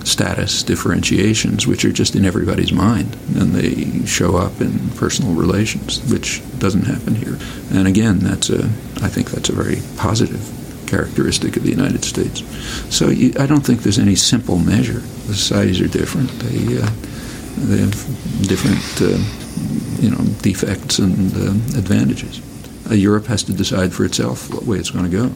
status 0.04 0.62
differentiations, 0.62 1.66
which 1.66 1.84
are 1.84 1.92
just 1.92 2.14
in 2.14 2.24
everybody's 2.24 2.72
mind, 2.72 3.16
and 3.36 3.52
they 3.52 4.06
show 4.06 4.36
up 4.36 4.60
in 4.60 4.90
personal 4.90 5.34
relations, 5.34 6.00
which 6.12 6.42
doesn't 6.58 6.84
happen 6.84 7.14
here. 7.14 7.38
And 7.72 7.88
again, 7.88 8.18
that's 8.18 8.50
a 8.50 8.64
I 9.02 9.08
think 9.08 9.30
that's 9.30 9.48
a 9.48 9.54
very 9.54 9.80
positive 9.96 10.40
characteristic 10.86 11.56
of 11.56 11.62
the 11.62 11.70
United 11.70 12.04
States. 12.04 12.42
So 12.94 13.08
you, 13.08 13.32
I 13.38 13.46
don't 13.46 13.60
think 13.60 13.82
there's 13.82 13.98
any 13.98 14.14
simple 14.14 14.58
measure. 14.58 15.00
The 15.26 15.34
societies 15.34 15.80
are 15.80 15.88
different. 15.88 16.30
They, 16.38 16.78
uh, 16.80 16.90
they 17.56 17.78
have 17.78 17.94
different, 18.46 18.84
uh, 19.00 19.18
you 20.00 20.10
know, 20.10 20.22
defects 20.42 20.98
and 20.98 21.32
uh, 21.34 21.78
advantages. 21.78 22.40
Uh, 22.90 22.94
Europe 22.94 23.26
has 23.26 23.42
to 23.44 23.52
decide 23.52 23.92
for 23.92 24.04
itself 24.04 24.52
what 24.52 24.64
way 24.64 24.78
it's 24.78 24.90
going 24.90 25.10
to 25.10 25.10
go. 25.10 25.32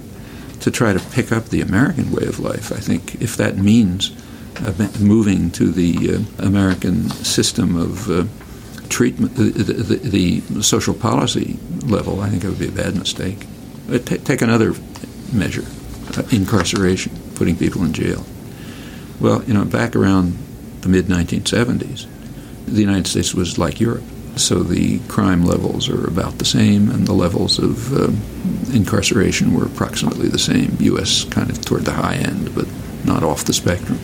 To 0.61 0.71
try 0.71 0.93
to 0.93 1.01
pick 1.11 1.31
up 1.31 1.47
the 1.47 1.61
American 1.61 2.11
way 2.11 2.27
of 2.27 2.41
life, 2.41 2.73
I 2.73 2.81
think, 2.81 3.23
if 3.23 3.37
that 3.37 3.57
means 3.57 4.11
moving 5.01 5.51
to 5.53 5.71
the 5.71 6.15
uh, 6.15 6.47
American 6.47 7.09
system 7.11 7.77
of 7.77 8.09
treatment, 8.89 9.37
the, 9.37 9.51
the, 9.51 10.41
the, 10.41 10.63
social 10.63 10.95
policy 10.95 11.59
level, 11.85 12.21
I 12.21 12.29
think 12.29 12.45
it 12.45 12.49
would 12.49 12.59
be 12.59 12.69
a 12.69 12.73
bad 12.73 12.97
mistake. 12.97 13.47
T- 13.89 14.19
take 14.19 14.43
another 14.43 14.75
measure 15.33 15.65
uh, 16.17 16.23
incarceration, 16.31 17.13
putting 17.35 17.57
people 17.57 17.85
in 17.85 17.93
jail. 17.93 18.25
Well, 19.21 19.43
you 19.45 19.55
know, 19.55 19.65
back 19.65 19.95
around 19.97 20.37
the 20.83 20.89
mid 20.89 21.07
1970s, 21.07 22.07
the 22.67 22.81
United 22.81 23.07
States 23.07 23.35
was 23.35 23.59
like 23.59 23.81
Europe. 23.81 24.05
So 24.37 24.63
the 24.63 25.01
crime 25.09 25.45
levels 25.45 25.89
are 25.89 26.07
about 26.07 26.39
the 26.39 26.45
same, 26.45 26.91
and 26.91 27.07
the 27.07 27.13
levels 27.13 27.59
of 27.59 27.93
um, 27.93 28.21
incarceration 28.73 29.53
were 29.53 29.65
approximately 29.67 30.29
the 30.29 30.39
same. 30.39 30.77
U.S. 30.81 31.25
kind 31.25 31.51
of 31.51 31.65
toward 31.65 31.85
the 31.85 31.93
high 31.93 32.17
end, 32.17 32.55
but 32.55 32.69
not 33.05 33.25
off 33.25 33.45
the 33.45 33.53
spectrum. 33.53 33.99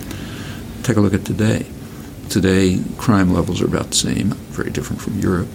Take 0.85 0.99
a 0.99 1.01
look 1.01 1.15
at 1.15 1.25
today. 1.25 1.65
Today, 2.29 2.79
crime 2.99 3.33
levels 3.33 3.63
are 3.63 3.67
about 3.67 3.89
the 3.89 3.97
same, 3.97 4.33
very 4.53 4.69
different 4.69 5.01
from 5.01 5.19
Europe. 5.19 5.49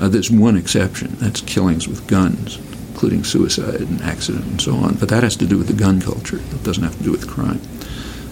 Uh, 0.00 0.08
there's 0.08 0.32
one 0.32 0.56
exception 0.56 1.14
that's 1.20 1.40
killings 1.40 1.86
with 1.86 2.08
guns, 2.08 2.58
including 2.90 3.22
suicide 3.22 3.82
and 3.82 4.02
accident 4.02 4.44
and 4.46 4.60
so 4.60 4.74
on, 4.74 4.94
but 4.94 5.08
that 5.10 5.22
has 5.22 5.36
to 5.36 5.46
do 5.46 5.58
with 5.58 5.68
the 5.68 5.74
gun 5.74 6.00
culture. 6.00 6.38
It 6.38 6.64
doesn't 6.64 6.82
have 6.82 6.96
to 6.98 7.04
do 7.04 7.12
with 7.12 7.28
crime. 7.28 7.60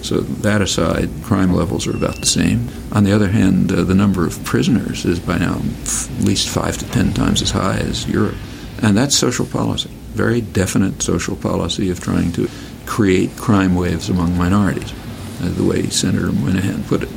So, 0.02 0.18
that 0.18 0.60
aside, 0.60 1.10
crime 1.22 1.54
levels 1.54 1.86
are 1.86 1.96
about 1.96 2.16
the 2.16 2.26
same. 2.26 2.68
On 2.90 3.04
the 3.04 3.12
other 3.12 3.28
hand, 3.28 3.70
uh, 3.70 3.84
the 3.84 3.94
number 3.94 4.26
of 4.26 4.42
prisoners 4.42 5.04
is 5.04 5.20
by 5.20 5.38
now 5.38 5.62
f- 5.82 6.10
at 6.18 6.24
least 6.24 6.48
five 6.48 6.76
to 6.78 6.90
ten 6.90 7.12
times 7.12 7.40
as 7.40 7.52
high 7.52 7.78
as 7.78 8.08
Europe. 8.08 8.34
And 8.82 8.96
that's 8.96 9.16
social 9.16 9.46
policy, 9.46 9.90
very 10.14 10.40
definite 10.40 11.02
social 11.02 11.36
policy 11.36 11.88
of 11.88 12.00
trying 12.00 12.32
to 12.32 12.48
create 12.84 13.36
crime 13.36 13.76
waves 13.76 14.10
among 14.10 14.36
minorities, 14.36 14.92
Uh, 15.42 15.48
the 15.50 15.64
way 15.64 15.88
Senator 15.88 16.30
Moynihan 16.30 16.84
put 16.84 17.02
it 17.02 17.08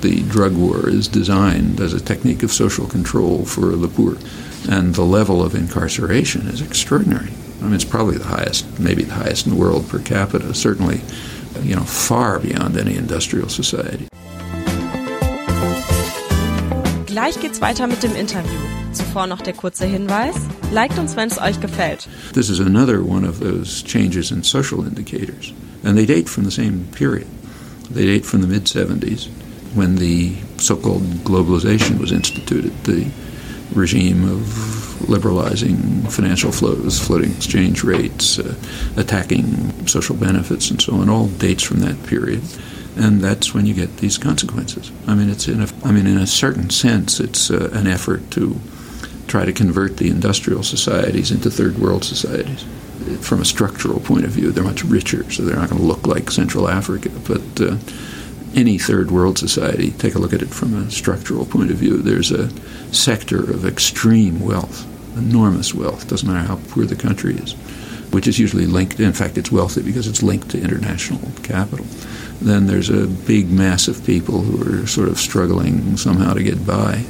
the 0.00 0.22
drug 0.22 0.56
war 0.56 0.88
is 0.88 1.08
designed 1.08 1.80
as 1.80 1.92
a 1.92 2.00
technique 2.00 2.42
of 2.42 2.52
social 2.52 2.86
control 2.86 3.44
for 3.44 3.76
the 3.76 3.88
poor. 3.88 4.16
And 4.68 4.94
the 4.94 5.04
level 5.04 5.42
of 5.42 5.54
incarceration 5.54 6.48
is 6.48 6.60
extraordinary. 6.60 7.30
I 7.60 7.64
mean, 7.64 7.74
it's 7.74 7.84
probably 7.84 8.18
the 8.18 8.24
highest, 8.24 8.78
maybe 8.78 9.04
the 9.04 9.14
highest 9.14 9.46
in 9.46 9.52
the 9.52 9.58
world 9.58 9.88
per 9.88 9.98
capita, 9.98 10.54
certainly, 10.54 11.00
you 11.62 11.74
know, 11.74 11.84
far 11.84 12.38
beyond 12.38 12.76
any 12.76 12.96
industrial 12.96 13.48
society. 13.48 14.08
Gleich 17.06 17.40
geht's 17.40 17.60
weiter 17.60 17.86
mit 17.86 18.02
dem 18.02 18.14
Interview. 18.14 18.58
Zuvor 18.92 19.26
noch 19.26 19.42
der 19.42 19.54
kurze 19.54 19.86
Hinweis. 19.86 20.36
Liked 20.72 20.98
uns, 20.98 21.16
wenn 21.16 21.28
es 21.28 21.38
euch 21.38 21.60
gefällt. 21.60 22.08
This 22.32 22.50
is 22.50 22.60
another 22.60 23.02
one 23.02 23.24
of 23.24 23.40
those 23.40 23.82
changes 23.82 24.30
in 24.30 24.42
social 24.42 24.86
indicators. 24.86 25.52
And 25.82 25.96
they 25.96 26.06
date 26.06 26.28
from 26.28 26.44
the 26.44 26.50
same 26.50 26.86
period. 26.92 27.26
They 27.90 28.06
date 28.06 28.24
from 28.24 28.42
the 28.42 28.48
mid 28.48 28.64
70s 28.64 29.28
when 29.74 29.96
the 29.96 30.34
so 30.58 30.76
called 30.76 31.02
globalization 31.24 31.98
was 31.98 32.10
instituted, 32.10 32.72
the 32.84 33.10
regime 33.74 34.24
of 34.24 35.08
liberalizing 35.08 35.76
financial 36.08 36.50
flows, 36.50 36.98
floating 36.98 37.30
exchange 37.32 37.84
rates, 37.84 38.38
uh, 38.38 38.54
attacking 38.96 39.86
social 39.86 40.16
benefits, 40.16 40.70
and 40.70 40.80
so 40.80 40.94
on, 40.94 41.08
all 41.08 41.26
dates 41.26 41.62
from 41.62 41.80
that 41.80 42.02
period. 42.06 42.42
And 42.96 43.20
that's 43.20 43.52
when 43.52 43.66
you 43.66 43.74
get 43.74 43.98
these 43.98 44.16
consequences. 44.16 44.90
I 45.06 45.14
mean, 45.14 45.28
it's 45.28 45.46
in 45.48 45.60
a, 45.62 45.68
I 45.84 45.92
mean, 45.92 46.06
in 46.06 46.16
a 46.16 46.26
certain 46.26 46.70
sense, 46.70 47.20
it's 47.20 47.50
uh, 47.50 47.70
an 47.74 47.86
effort 47.86 48.30
to 48.32 48.58
try 49.26 49.44
to 49.44 49.52
convert 49.52 49.98
the 49.98 50.08
industrial 50.08 50.62
societies 50.62 51.30
into 51.30 51.50
third 51.50 51.78
world 51.78 52.04
societies. 52.04 52.64
From 53.20 53.40
a 53.40 53.44
structural 53.44 54.00
point 54.00 54.24
of 54.24 54.30
view, 54.32 54.50
they're 54.50 54.64
much 54.64 54.84
richer, 54.84 55.30
so 55.30 55.42
they're 55.42 55.56
not 55.56 55.70
going 55.70 55.80
to 55.80 55.86
look 55.86 56.06
like 56.06 56.30
Central 56.30 56.68
Africa, 56.68 57.10
but 57.26 57.60
uh, 57.60 57.76
any 58.54 58.78
third 58.78 59.10
world 59.10 59.38
society, 59.38 59.90
take 59.92 60.14
a 60.14 60.18
look 60.18 60.32
at 60.32 60.42
it 60.42 60.48
from 60.48 60.74
a 60.74 60.90
structural 60.90 61.44
point 61.44 61.70
of 61.70 61.76
view, 61.76 61.98
there's 61.98 62.32
a 62.32 62.50
sector 62.92 63.38
of 63.38 63.66
extreme 63.66 64.40
wealth, 64.40 64.86
enormous 65.16 65.74
wealth, 65.74 66.08
doesn't 66.08 66.28
matter 66.28 66.46
how 66.46 66.58
poor 66.70 66.84
the 66.84 66.96
country 66.96 67.36
is, 67.36 67.52
which 68.12 68.26
is 68.26 68.38
usually 68.38 68.66
linked, 68.66 68.98
in 68.98 69.12
fact, 69.12 69.36
it's 69.36 69.52
wealthy 69.52 69.82
because 69.82 70.08
it's 70.08 70.22
linked 70.22 70.50
to 70.50 70.60
international 70.60 71.20
capital. 71.42 71.86
Then 72.40 72.66
there's 72.66 72.90
a 72.90 73.06
big 73.06 73.50
mass 73.50 73.88
of 73.88 74.04
people 74.04 74.40
who 74.40 74.82
are 74.82 74.86
sort 74.86 75.08
of 75.08 75.18
struggling 75.18 75.96
somehow 75.96 76.32
to 76.32 76.42
get 76.42 76.66
by, 76.66 77.04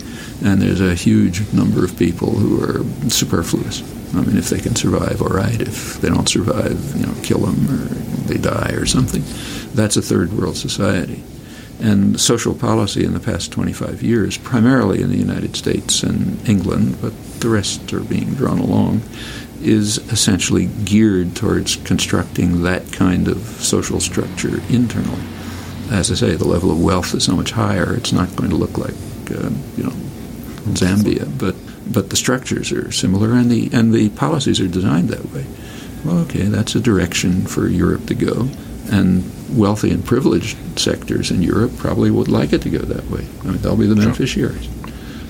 and 0.45 0.61
there's 0.61 0.81
a 0.81 0.95
huge 0.95 1.53
number 1.53 1.85
of 1.85 1.97
people 1.97 2.33
who 2.33 2.63
are 2.63 2.85
superfluous. 3.09 3.83
I 4.19 4.23
mean, 4.23 4.37
if 4.37 4.51
they 4.51 4.61
can 4.61 4.77
survive, 4.77 5.23
all 5.23 5.29
right. 5.29 5.61
If 5.61 6.01
they 6.01 6.09
don't 6.09 6.29
survive, 6.29 6.97
you 6.97 7.07
know, 7.07 7.15
kill 7.23 7.41
them 7.41 7.71
or 7.71 7.85
they 8.27 8.39
die 8.39 8.73
or 8.73 8.87
something. 8.87 9.23
That's 9.75 9.97
a 9.97 10.03
third 10.03 10.33
world 10.33 10.57
society. 10.57 11.23
And 11.79 12.19
social 12.19 12.55
policy 12.55 13.05
in 13.05 13.13
the 13.13 13.21
past 13.21 13.53
25 13.53 14.03
years, 14.03 14.39
primarily 14.39 15.03
in 15.03 15.11
the 15.11 15.19
United 15.19 15.57
States 15.57 16.03
and 16.03 16.49
England, 16.49 16.99
but 17.03 17.13
the 17.41 17.51
rest 17.51 17.93
are 17.93 18.01
being 18.01 18.35
drawn 18.35 18.59
along, 18.59 19.03
is 19.61 19.99
essentially 20.11 20.67
geared 20.85 21.37
towards 21.37 21.77
constructing 21.77 22.63
that 22.63 22.93
kind 22.93 23.29
of 23.29 23.39
social 23.39 24.01
structure 24.01 24.63
internally. 24.71 25.23
As 25.91 26.11
I 26.11 26.15
say, 26.15 26.35
the 26.35 26.49
level 26.49 26.71
of 26.71 26.83
wealth 26.83 27.15
is 27.15 27.25
so 27.25 27.37
much 27.37 27.53
higher, 27.53 27.95
it's 27.95 28.13
not 28.13 28.35
going 28.37 28.51
to 28.51 28.57
look 28.57 28.79
like, 28.79 28.95
uh, 29.31 29.51
you 29.77 29.85
know, 29.85 29.93
Zambia, 30.73 31.27
but 31.39 31.55
but 31.87 32.11
the 32.11 32.17
structures 32.17 32.73
are 32.73 32.91
similar 32.93 33.33
and 33.33 33.51
the 33.51 33.71
and 33.73 33.93
the 33.93 34.09
policies 34.11 34.61
are 34.61 34.69
designed 34.69 35.09
that 35.09 35.33
way. 35.33 35.47
Well, 36.05 36.19
okay, 36.21 36.43
that's 36.43 36.75
a 36.75 36.81
direction 36.81 37.47
for 37.47 37.69
Europe 37.69 38.07
to 38.07 38.15
go. 38.15 38.49
And 38.91 39.25
wealthy 39.57 39.91
and 39.91 40.05
privileged 40.05 40.57
sectors 40.79 41.31
in 41.33 41.43
Europe 41.43 41.77
probably 41.77 42.11
would 42.11 42.29
like 42.29 42.53
it 42.53 42.63
to 42.63 42.71
go 42.71 42.79
that 42.79 43.11
way. 43.11 43.27
I 43.43 43.47
mean, 43.49 43.57
they'll 43.59 43.77
be 43.77 43.87
the 43.87 43.97
beneficiaries. 43.97 44.69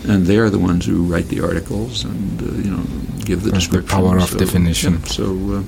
And 0.07 0.27
they're 0.27 0.51
the 0.51 0.59
ones 0.59 0.85
who 0.85 1.05
write 1.05 1.29
the 1.29 1.41
articles 1.41 2.05
and, 2.05 2.43
uh, 2.43 2.53
you 2.57 2.71
know, 2.71 2.85
give 3.25 3.43
the 3.43 3.51
description. 3.51 3.87
The 3.87 4.09
power 4.09 4.19
of 4.19 4.29
so, 4.29 4.39
definition. 4.39 4.95
Yeah, 4.95 5.05
so 5.05 5.25
uh, 5.25 5.63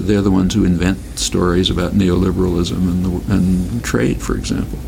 they're 0.00 0.22
the 0.22 0.30
ones 0.32 0.54
who 0.54 0.64
invent 0.64 1.18
stories 1.18 1.70
about 1.70 1.92
neoliberalism 1.92 2.76
and, 2.76 3.04
the, 3.04 3.32
and 3.32 3.84
trade, 3.84 4.20
for 4.20 4.36
example. 4.36 4.78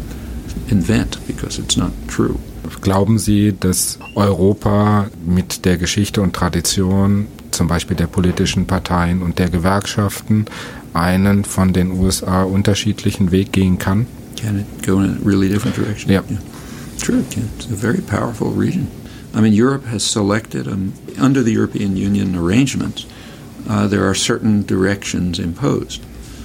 Invent, 0.69 1.19
because 1.27 1.59
it's 1.59 1.77
not 1.77 1.93
true. 2.09 2.37
Glauben 2.81 3.19
Sie, 3.19 3.55
dass 3.59 3.99
Europa 4.15 5.09
mit 5.25 5.65
der 5.65 5.77
Geschichte 5.77 6.23
und 6.23 6.35
Tradition 6.35 7.27
zum 7.51 7.69
Beispiel 7.69 7.97
der 7.97 8.07
politischen 8.07 8.67
Parteien 8.67 9.23
und 9.23 9.39
der 9.39 9.51
Gewerkschaften 9.51 10.47
einen 10.95 11.45
von 11.45 11.73
den 11.73 11.93
USA 11.93 12.45
unterschiedlichen 12.45 13.33
Weg 13.33 13.53
gehen 13.53 13.79
kann? 13.79 14.07
Can 14.37 14.61
it 14.61 14.87
go 14.87 15.01
in 15.01 15.17
a 15.17 15.19
really 15.25 15.49
different 15.49 15.77
direction? 15.77 16.11
Yeah. 16.11 16.23
yeah. 16.31 16.39
Sure, 16.97 17.19
it 17.19 17.31
can. 17.31 17.49
It's 17.57 17.67
a 17.67 17.77
very 17.77 18.01
powerful 18.01 18.51
region. 18.51 18.89
I 19.35 19.41
mean, 19.41 19.53
Europe 19.53 19.87
has 19.87 20.03
selected, 20.03 20.67
um, 20.67 20.93
under 21.19 21.43
the 21.43 21.53
European 21.53 21.97
Union 21.97 22.35
arrangements, 22.35 23.07
uh, 23.69 23.87
there 23.87 24.09
are 24.09 24.15
certain 24.15 24.65
directions 24.65 25.39
imposed. 25.39 26.03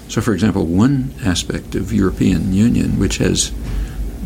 So, 0.07 0.21
for 0.21 0.33
example, 0.33 0.65
one 0.65 1.13
aspect 1.23 1.73
of 1.75 1.91
European 1.91 2.53
Union, 2.53 2.99
which 2.99 3.17
has 3.17 3.51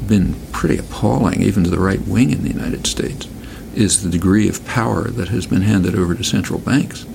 been 0.10 0.36
pretty 0.52 0.78
appalling, 0.78 1.42
even 1.42 1.64
to 1.64 1.70
the 1.70 1.80
right 1.80 2.02
wing 2.02 2.32
in 2.32 2.44
the 2.44 2.50
United 2.52 2.86
States, 2.88 3.28
is 3.76 4.04
the 4.04 4.10
degree 4.10 4.50
of 4.50 4.66
power 4.66 5.10
that 5.10 5.30
has 5.30 5.46
been 5.46 5.62
handed 5.62 5.96
over 5.96 6.16
to 6.16 6.24
central 6.24 6.60
banks. 6.60 7.06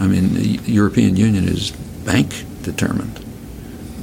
I 0.00 0.06
mean, 0.06 0.34
the 0.34 0.58
European 0.64 1.16
Union 1.16 1.44
is 1.46 1.70
bank 2.04 2.44
determined 2.62 3.24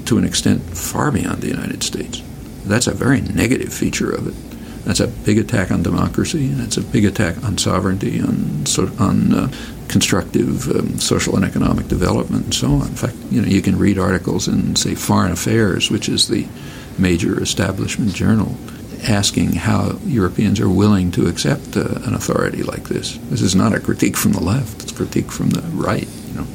to 0.05 0.17
an 0.17 0.23
extent 0.23 0.61
far 0.61 1.11
beyond 1.11 1.41
the 1.41 1.47
United 1.47 1.83
States. 1.83 2.21
That's 2.63 2.87
a 2.87 2.93
very 2.93 3.21
negative 3.21 3.73
feature 3.73 4.11
of 4.11 4.27
it. 4.27 4.85
That's 4.85 4.99
a 4.99 5.07
big 5.07 5.37
attack 5.37 5.71
on 5.71 5.83
democracy, 5.83 6.45
and 6.45 6.61
it's 6.61 6.77
a 6.77 6.81
big 6.81 7.05
attack 7.05 7.43
on 7.43 7.57
sovereignty, 7.57 8.21
on 8.21 8.63
on 8.99 9.33
uh, 9.33 9.51
constructive 9.87 10.69
um, 10.69 10.99
social 10.99 11.35
and 11.35 11.43
economic 11.43 11.87
development, 11.87 12.45
and 12.45 12.53
so 12.53 12.67
on. 12.67 12.87
In 12.87 12.95
fact, 12.95 13.15
you 13.29 13.41
know, 13.41 13.47
you 13.47 13.61
can 13.61 13.77
read 13.77 13.99
articles 13.99 14.47
in, 14.47 14.75
say, 14.75 14.95
Foreign 14.95 15.31
Affairs, 15.31 15.91
which 15.91 16.07
is 16.07 16.27
the 16.27 16.47
major 16.99 17.41
establishment 17.41 18.13
journal, 18.13 18.55
asking 19.07 19.53
how 19.53 19.97
Europeans 20.05 20.59
are 20.59 20.69
willing 20.69 21.11
to 21.11 21.27
accept 21.27 21.77
uh, 21.77 22.01
an 22.03 22.13
authority 22.13 22.63
like 22.63 22.89
this. 22.89 23.17
This 23.29 23.41
is 23.41 23.55
not 23.55 23.73
a 23.73 23.79
critique 23.79 24.17
from 24.17 24.33
the 24.33 24.43
left; 24.43 24.83
it's 24.83 24.91
critique 24.91 25.31
from 25.31 25.51
the 25.51 25.61
right. 25.73 26.07
You 26.29 26.33
know, 26.35 26.47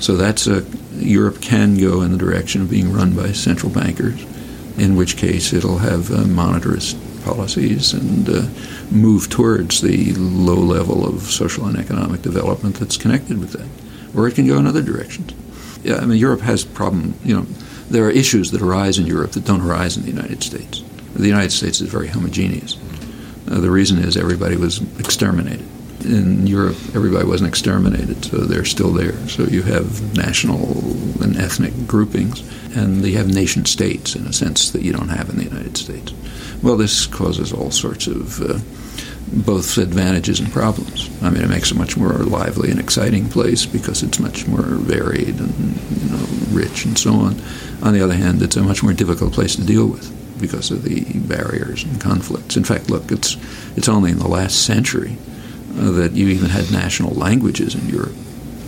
so 0.00 0.16
that's 0.16 0.46
a 0.46 0.64
Europe 0.94 1.40
can 1.40 1.76
go 1.76 2.02
in 2.02 2.12
the 2.12 2.18
direction 2.18 2.62
of 2.62 2.70
being 2.70 2.92
run 2.92 3.14
by 3.14 3.32
central 3.32 3.72
bankers, 3.72 4.22
in 4.78 4.96
which 4.96 5.16
case 5.16 5.52
it'll 5.52 5.78
have 5.78 6.10
uh, 6.10 6.24
monetarist 6.24 6.96
policies 7.24 7.92
and 7.92 8.28
uh, 8.28 8.42
move 8.90 9.30
towards 9.30 9.80
the 9.80 10.12
low 10.14 10.58
level 10.58 11.06
of 11.06 11.22
social 11.22 11.66
and 11.66 11.78
economic 11.78 12.20
development 12.22 12.76
that's 12.76 12.96
connected 12.96 13.38
with 13.38 13.52
that. 13.52 13.68
or 14.14 14.28
it 14.28 14.34
can 14.34 14.46
go 14.46 14.58
in 14.58 14.66
other 14.66 14.82
directions. 14.82 15.32
Yeah, 15.82 15.96
I 15.96 16.06
mean, 16.06 16.18
Europe 16.18 16.40
has 16.42 16.64
problem. 16.64 17.14
You 17.24 17.36
know, 17.36 17.46
there 17.92 18.06
are 18.06 18.10
issues 18.10 18.50
that 18.50 18.62
arise 18.62 18.98
in 18.98 19.06
Europe 19.06 19.32
that 19.32 19.44
don't 19.44 19.60
arise 19.60 19.96
in 19.96 20.02
the 20.02 20.10
United 20.10 20.42
States. 20.42 20.82
The 21.14 21.26
United 21.26 21.52
States 21.52 21.80
is 21.80 21.90
very 21.90 22.08
homogeneous. 22.08 22.78
Uh, 23.48 23.60
the 23.60 23.70
reason 23.70 23.98
is 23.98 24.16
everybody 24.16 24.56
was 24.56 24.80
exterminated. 24.98 25.66
In 26.04 26.46
Europe, 26.46 26.76
everybody 26.94 27.26
wasn't 27.26 27.48
exterminated, 27.48 28.24
so 28.24 28.38
they're 28.38 28.64
still 28.64 28.92
there. 28.92 29.12
So 29.28 29.44
you 29.44 29.62
have 29.62 30.16
national 30.16 30.58
and 31.22 31.36
ethnic 31.36 31.86
groupings, 31.86 32.40
and 32.74 33.04
you 33.04 33.18
have 33.18 33.28
nation 33.28 33.66
states 33.66 34.16
in 34.16 34.26
a 34.26 34.32
sense 34.32 34.70
that 34.70 34.82
you 34.82 34.92
don't 34.92 35.10
have 35.10 35.28
in 35.28 35.36
the 35.36 35.44
United 35.44 35.76
States. 35.76 36.12
Well, 36.62 36.76
this 36.76 37.06
causes 37.06 37.52
all 37.52 37.70
sorts 37.70 38.06
of 38.06 38.40
uh, 38.40 38.58
both 39.32 39.78
advantages 39.78 40.40
and 40.40 40.52
problems. 40.52 41.10
I 41.22 41.30
mean, 41.30 41.42
it 41.42 41.48
makes 41.48 41.70
a 41.70 41.74
much 41.74 41.96
more 41.96 42.12
lively 42.12 42.70
and 42.70 42.78
exciting 42.78 43.28
place 43.28 43.64
because 43.64 44.02
it's 44.02 44.18
much 44.18 44.46
more 44.46 44.62
varied 44.62 45.40
and 45.40 45.76
you 46.02 46.10
know 46.10 46.26
rich 46.50 46.84
and 46.84 46.98
so 46.98 47.14
on. 47.14 47.40
On 47.82 47.94
the 47.94 48.02
other 48.02 48.14
hand, 48.14 48.42
it's 48.42 48.56
a 48.56 48.62
much 48.62 48.82
more 48.82 48.92
difficult 48.92 49.32
place 49.32 49.56
to 49.56 49.64
deal 49.64 49.86
with 49.86 50.10
because 50.40 50.70
of 50.70 50.82
the 50.82 51.04
barriers 51.20 51.84
and 51.84 52.00
conflicts. 52.00 52.56
In 52.56 52.64
fact, 52.64 52.90
look, 52.90 53.10
it's 53.10 53.36
it's 53.76 53.88
only 53.88 54.10
in 54.10 54.18
the 54.18 54.28
last 54.28 54.66
century 54.66 55.16
uh, 55.78 55.90
that 55.92 56.12
you 56.12 56.28
even 56.28 56.50
had 56.50 56.70
national 56.70 57.14
languages 57.14 57.74
in 57.74 57.88
Europe. 57.88 58.14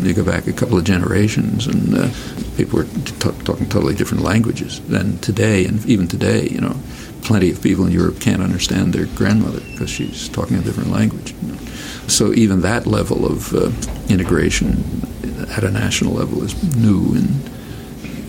You 0.00 0.14
go 0.14 0.24
back 0.24 0.46
a 0.46 0.52
couple 0.52 0.78
of 0.78 0.84
generations, 0.84 1.66
and 1.66 1.94
uh, 1.94 2.08
people 2.56 2.78
were 2.78 2.84
t- 2.84 3.44
talking 3.44 3.68
totally 3.68 3.94
different 3.94 4.24
languages. 4.24 4.80
Then 4.88 5.18
today, 5.18 5.66
and 5.66 5.84
even 5.86 6.08
today, 6.08 6.48
you 6.48 6.60
know, 6.60 6.76
plenty 7.24 7.50
of 7.50 7.60
people 7.62 7.86
in 7.86 7.92
Europe 7.92 8.20
can't 8.20 8.42
understand 8.42 8.92
their 8.92 9.06
grandmother 9.16 9.60
because 9.72 9.90
she's 9.90 10.28
talking 10.28 10.56
a 10.56 10.60
different 10.60 10.90
language. 10.90 11.34
So 12.06 12.32
even 12.34 12.60
that 12.60 12.86
level 12.86 13.26
of 13.26 13.54
uh, 13.54 13.72
integration 14.08 14.84
at 15.56 15.64
a 15.64 15.70
national 15.70 16.12
level 16.12 16.42
is 16.42 16.54
new 16.76 17.14
in 17.14 17.26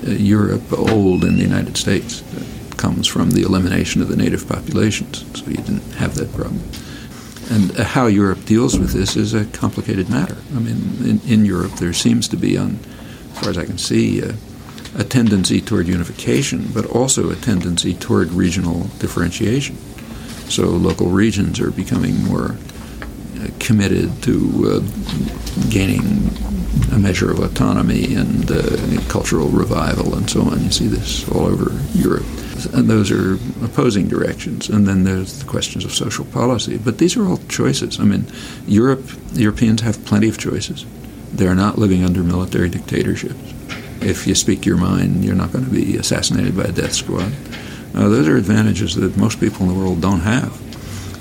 uh, 0.08 0.12
Europe, 0.12 0.72
old 0.72 1.24
in 1.24 1.36
the 1.36 1.44
United 1.44 1.78
States. 1.78 2.24
It 2.72 2.78
comes 2.78 3.08
from 3.08 3.32
the 3.32 3.42
elimination 3.44 4.02
of 4.02 4.08
the 4.08 4.16
native 4.16 4.48
populations, 4.48 5.26
so 5.38 5.46
you 5.48 5.58
didn't 5.58 5.92
have 5.96 6.16
that 6.16 6.34
problem. 6.34 6.62
And 7.50 7.78
uh, 7.78 7.84
how 7.84 8.08
Europe 8.08 8.46
deals 8.46 8.80
with 8.80 8.94
this 8.94 9.16
is 9.16 9.34
a 9.34 9.46
complicated 9.46 10.10
matter. 10.10 10.38
I 10.56 10.60
mean, 10.60 10.98
in, 11.04 11.22
in 11.28 11.46
Europe, 11.46 11.74
there 11.74 11.94
seems 11.94 12.28
to 12.30 12.38
be, 12.38 12.58
on, 12.58 12.80
as 13.34 13.40
far 13.40 13.50
as 13.50 13.58
I 13.58 13.66
can 13.66 13.78
see, 13.78 14.24
uh, 14.24 14.34
a 14.96 15.04
tendency 15.04 15.62
toward 15.62 15.88
unification, 15.88 16.68
but 16.74 16.86
also 16.86 17.30
a 17.30 17.36
tendency 17.36 17.94
toward 17.94 18.32
regional 18.32 18.88
differentiation. 19.00 19.78
So 20.50 20.64
local 20.70 21.08
regions 21.08 21.60
are 21.60 21.72
becoming 21.72 22.24
more 22.24 22.56
uh, 23.42 23.48
committed 23.60 24.24
to 24.24 24.84
uh, 24.84 25.70
gaining 25.70 26.30
a 26.94 27.00
measure 27.00 27.32
of 27.32 27.40
autonomy 27.40 28.16
and 28.16 28.50
uh, 28.50 29.02
cultural 29.10 29.50
revival 29.50 30.16
and 30.16 30.30
so 30.30 30.42
on. 30.44 30.64
You 30.64 30.72
see 30.72 30.88
this 30.88 31.28
all 31.30 31.46
over 31.46 31.78
Europe. 31.94 32.26
And 32.74 32.90
those 32.90 33.12
are 33.12 33.36
opposing 33.66 34.08
directions. 34.08 34.70
And 34.70 34.88
then 34.88 35.04
there's 35.04 35.40
the 35.40 35.46
questions 35.46 35.84
of 35.84 35.94
social 35.94 36.26
policy. 36.26 36.78
But 36.78 37.00
these 37.00 37.18
are 37.18 37.26
all 37.26 37.40
choices. 37.50 38.00
I 38.00 38.04
mean, 38.04 38.28
Europe, 38.66 39.10
Europeans 39.34 39.82
have 39.82 40.04
plenty 40.06 40.30
of 40.30 40.38
choices. 40.38 40.86
They're 41.34 41.56
not 41.56 41.78
living 41.78 42.06
under 42.06 42.24
military 42.24 42.70
dictatorships 42.70 43.54
if 44.02 44.28
you 44.28 44.36
speak 44.36 44.66
your 44.66 44.78
mind, 44.78 45.24
you're 45.24 45.36
not 45.36 45.52
going 45.52 45.66
to 45.66 45.72
be 45.72 45.98
assassinated 45.98 46.56
by 46.56 46.64
a 46.64 46.72
death 46.72 46.94
squad. 46.94 47.32
Uh, 47.94 48.10
those 48.10 48.28
are 48.28 48.38
advantages 48.38 48.96
that 48.96 49.18
most 49.18 49.40
people 49.40 49.66
in 49.66 49.74
the 49.74 49.80
world 49.80 50.02
don't 50.02 50.22
have. 50.22 50.52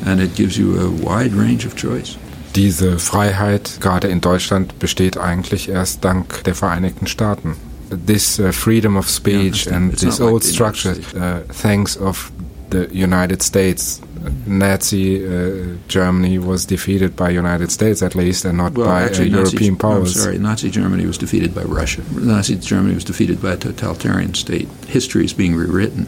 And 0.07 0.21
it 0.21 0.35
gives 0.35 0.59
you 0.59 0.81
a 0.81 0.91
wide 0.91 1.33
range 1.33 1.65
of 1.65 1.77
choice. 1.77 2.17
Diese 2.55 2.99
Freiheit, 2.99 3.81
gerade 3.81 4.09
in 4.09 4.21
Deutschland, 4.21 4.79
besteht 4.79 5.17
eigentlich 5.17 5.69
erst 5.69 6.05
dank 6.05 6.45
der 6.45 6.55
Vereinigten 6.55 7.07
Staaten. 7.07 7.57
This 7.91 8.39
uh, 8.39 8.53
freedom 8.53 8.97
of 8.97 9.09
speech 9.09 9.67
yeah, 9.67 9.77
and 9.77 9.93
this 9.97 10.21
old 10.21 10.43
like 10.43 10.53
structure, 10.53 10.97
uh, 11.17 11.41
thanks 11.53 11.97
of 11.97 12.31
the 12.71 12.89
United 12.93 13.43
States 13.43 14.01
Nazi 14.47 15.27
uh, 15.27 15.77
Germany 15.89 16.39
was 16.39 16.67
defeated 16.67 17.17
by 17.17 17.31
United 17.31 17.71
States 17.71 18.03
at 18.03 18.15
least, 18.15 18.45
and 18.45 18.59
not 18.59 18.75
well, 18.75 18.87
by 18.87 19.03
actually, 19.03 19.33
uh, 19.33 19.39
European 19.39 19.75
Nazi, 19.75 19.81
powers. 19.81 20.17
No, 20.17 20.23
sorry, 20.23 20.39
Nazi 20.39 20.71
Germany 20.71 21.07
was 21.07 21.19
defeated 21.19 21.55
by 21.55 21.63
Russia. 21.63 22.03
Nazi 22.13 22.57
Germany 22.57 22.95
was 22.95 23.05
defeated 23.05 23.43
by 23.43 23.53
a 23.53 23.57
totalitarian 23.57 24.35
state. 24.35 24.69
History 24.87 25.25
is 25.25 25.33
being 25.33 25.55
rewritten, 25.55 26.07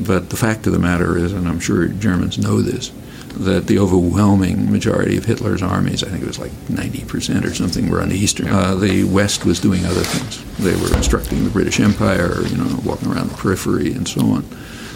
but 0.00 0.30
the 0.30 0.36
fact 0.36 0.66
of 0.66 0.72
the 0.72 0.78
matter 0.78 1.16
is, 1.16 1.32
and 1.32 1.48
I'm 1.48 1.60
sure 1.60 1.88
Germans 1.88 2.38
know 2.38 2.60
this, 2.60 2.92
that 3.34 3.66
the 3.66 3.78
overwhelming 3.78 4.70
majority 4.70 5.16
of 5.16 5.24
Hitler's 5.24 5.62
armies, 5.62 6.04
I 6.04 6.08
think 6.08 6.22
it 6.22 6.26
was 6.26 6.38
like 6.38 6.52
90% 6.68 7.44
or 7.44 7.54
something, 7.54 7.90
were 7.90 8.02
on 8.02 8.10
the 8.10 8.16
eastern. 8.16 8.48
Uh, 8.48 8.74
the 8.74 9.04
West 9.04 9.44
was 9.44 9.58
doing 9.58 9.84
other 9.86 10.02
things. 10.02 10.42
They 10.58 10.76
were 10.76 10.94
obstructing 10.96 11.44
the 11.44 11.50
British 11.50 11.80
Empire, 11.80 12.42
you 12.46 12.56
know, 12.56 12.80
walking 12.84 13.10
around 13.10 13.30
the 13.30 13.36
periphery 13.36 13.92
and 13.92 14.06
so 14.06 14.20
on. 14.22 14.44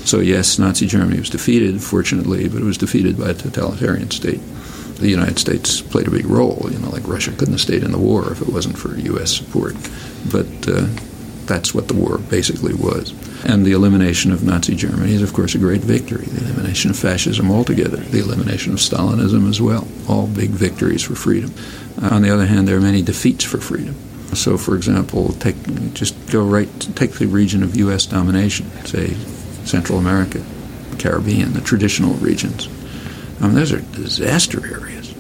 So, 0.06 0.20
yes, 0.20 0.56
Nazi 0.56 0.86
Germany 0.86 1.18
was 1.18 1.30
defeated, 1.30 1.82
fortunately, 1.82 2.48
but 2.48 2.62
it 2.62 2.64
was 2.64 2.78
defeated 2.78 3.18
by 3.18 3.30
a 3.30 3.34
totalitarian 3.34 4.12
state. 4.12 4.40
The 4.98 5.08
United 5.08 5.40
States 5.40 5.82
played 5.82 6.06
a 6.06 6.12
big 6.12 6.26
role. 6.26 6.68
You 6.70 6.78
know, 6.78 6.90
like 6.90 7.08
Russia 7.08 7.32
couldn't 7.32 7.54
have 7.54 7.60
stayed 7.60 7.82
in 7.82 7.90
the 7.90 7.98
war 7.98 8.30
if 8.30 8.40
it 8.40 8.48
wasn't 8.48 8.78
for 8.78 8.96
U.S. 8.96 9.32
support. 9.36 9.74
But 10.30 10.46
uh, 10.68 10.86
that's 11.46 11.74
what 11.74 11.88
the 11.88 11.94
war 11.94 12.18
basically 12.18 12.72
was. 12.72 13.14
And 13.44 13.66
the 13.66 13.72
elimination 13.72 14.30
of 14.30 14.44
Nazi 14.44 14.76
Germany 14.76 15.12
is, 15.12 15.22
of 15.22 15.32
course, 15.32 15.56
a 15.56 15.58
great 15.58 15.80
victory. 15.80 16.26
The 16.26 16.44
elimination 16.44 16.92
of 16.92 16.96
fascism 16.96 17.50
altogether, 17.50 17.96
the 17.96 18.20
elimination 18.20 18.74
of 18.74 18.78
Stalinism 18.78 19.48
as 19.48 19.60
well, 19.60 19.88
all 20.08 20.28
big 20.28 20.50
victories 20.50 21.02
for 21.02 21.16
freedom. 21.16 21.52
Uh, 22.00 22.14
on 22.14 22.22
the 22.22 22.30
other 22.30 22.46
hand, 22.46 22.68
there 22.68 22.76
are 22.76 22.80
many 22.80 23.02
defeats 23.02 23.44
for 23.44 23.58
freedom. 23.58 23.96
So, 24.34 24.56
for 24.56 24.76
example, 24.76 25.32
take 25.34 25.56
just 25.94 26.14
go 26.30 26.44
right 26.44 26.68
take 26.94 27.12
the 27.14 27.26
region 27.26 27.64
of 27.64 27.76
U.S. 27.76 28.06
domination, 28.06 28.70
say 28.84 29.16
Central 29.66 29.98
America, 29.98 30.44
Caribbean, 30.98 31.52
the 31.52 31.60
traditional 31.60 32.14
regions. 32.14 32.68
I 33.40 33.46
mean, 33.46 33.54
those 33.54 33.72
are 33.72 33.80
disaster 33.80 34.66
areas, 34.66 35.14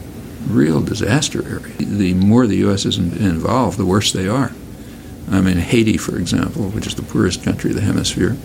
real 0.46 0.80
disaster 0.80 1.46
areas. 1.46 1.76
The 1.78 2.14
more 2.14 2.46
the 2.46 2.56
U.S. 2.58 2.86
is 2.86 2.98
involved, 2.98 3.76
the 3.78 3.84
worse 3.84 4.12
they 4.12 4.28
are. 4.28 4.52
I 5.30 5.40
mean, 5.40 5.58
Haiti, 5.58 5.96
for 5.96 6.16
example, 6.16 6.70
which 6.70 6.86
is 6.86 6.94
the 6.94 7.02
poorest 7.02 7.42
country 7.42 7.70
of 7.70 7.76
the 7.76 7.82
hemisphere, 7.82 8.36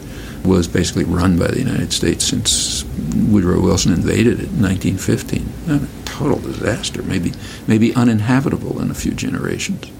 was 0.43 0.67
basically 0.67 1.03
run 1.03 1.37
by 1.37 1.47
the 1.47 1.59
United 1.59 1.93
States 1.93 2.25
since 2.25 2.83
Woodrow 2.83 3.61
Wilson 3.61 3.93
invaded 3.93 4.39
it 4.39 4.49
in 4.49 4.61
1915. 4.61 5.53
A 5.69 5.87
total 6.05 6.39
disaster, 6.39 7.03
maybe 7.03 7.33
maybe 7.67 7.93
uninhabitable 7.93 8.81
in 8.81 8.89
a 8.89 8.95
few 8.95 9.11
generations. 9.11 9.91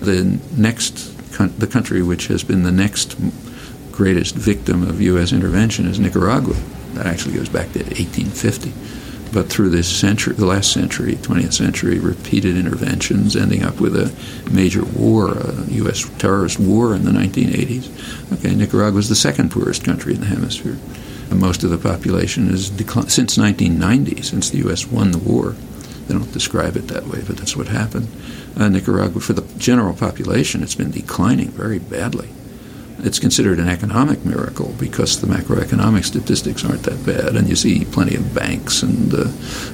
The 0.00 0.38
next, 0.56 1.16
the 1.58 1.66
country 1.66 2.02
which 2.02 2.26
has 2.26 2.44
been 2.44 2.62
the 2.62 2.72
next 2.72 3.16
greatest 3.98 4.36
victim 4.36 4.84
of 4.84 5.00
U.S. 5.00 5.32
intervention 5.32 5.84
is 5.84 5.98
Nicaragua. 5.98 6.54
That 6.94 7.06
actually 7.06 7.34
goes 7.34 7.48
back 7.48 7.72
to 7.72 7.80
1850. 7.80 8.72
But 9.32 9.48
through 9.48 9.70
this 9.70 9.88
century, 9.88 10.34
the 10.34 10.46
last 10.46 10.72
century, 10.72 11.16
20th 11.16 11.52
century, 11.52 11.98
repeated 11.98 12.56
interventions 12.56 13.34
ending 13.34 13.64
up 13.64 13.80
with 13.80 13.96
a 13.96 14.14
major 14.52 14.84
war, 14.84 15.32
a 15.32 15.64
U.S. 15.82 16.08
terrorist 16.16 16.60
war 16.60 16.94
in 16.94 17.04
the 17.06 17.10
1980s. 17.10 18.38
Okay, 18.38 18.54
Nicaragua 18.54 19.00
is 19.00 19.08
the 19.08 19.16
second 19.16 19.50
poorest 19.50 19.82
country 19.82 20.14
in 20.14 20.20
the 20.20 20.26
hemisphere. 20.26 20.78
And 21.28 21.40
most 21.40 21.64
of 21.64 21.70
the 21.70 21.76
population 21.76 22.46
has 22.50 22.70
declined 22.70 23.10
since 23.10 23.36
1990, 23.36 24.22
since 24.22 24.48
the 24.48 24.58
U.S. 24.58 24.86
won 24.86 25.10
the 25.10 25.18
war. 25.18 25.56
They 26.06 26.14
don't 26.14 26.32
describe 26.32 26.76
it 26.76 26.86
that 26.86 27.08
way, 27.08 27.24
but 27.26 27.36
that's 27.36 27.56
what 27.56 27.66
happened. 27.66 28.06
Uh, 28.56 28.68
Nicaragua, 28.68 29.20
for 29.20 29.32
the 29.32 29.58
general 29.58 29.92
population, 29.92 30.62
it's 30.62 30.76
been 30.76 30.92
declining 30.92 31.48
very 31.48 31.80
badly 31.80 32.28
it's 33.00 33.18
considered 33.18 33.58
an 33.58 33.68
economic 33.68 34.24
miracle 34.24 34.74
because 34.78 35.20
the 35.20 35.26
macroeconomic 35.26 36.04
statistics 36.04 36.64
aren't 36.64 36.82
that 36.82 37.04
bad, 37.06 37.36
and 37.36 37.48
you 37.48 37.56
see 37.56 37.84
plenty 37.84 38.16
of 38.16 38.34
banks 38.34 38.82
and 38.82 39.14
uh, 39.14 39.28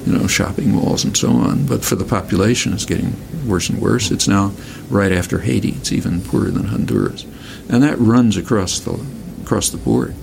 you 0.05 0.13
know 0.13 0.27
shopping 0.27 0.71
malls 0.71 1.03
and 1.03 1.17
so 1.17 1.29
on. 1.29 1.65
But 1.65 1.83
for 1.83 1.95
the 1.95 2.05
population, 2.05 2.73
it's 2.73 2.85
getting 2.85 3.15
worse 3.47 3.69
and 3.69 3.81
worse. 3.81 4.11
It's 4.11 4.27
now 4.27 4.51
right 4.89 5.11
after 5.11 5.39
Haiti. 5.39 5.69
It's 5.69 5.91
even 5.91 6.21
poorer 6.21 6.51
than 6.51 6.65
Honduras, 6.65 7.23
and 7.69 7.81
that 7.83 7.97
runs 7.97 8.37
across 8.37 8.79
the 8.79 9.03
across 9.43 9.69
the 9.69 9.77
board. 9.77 10.15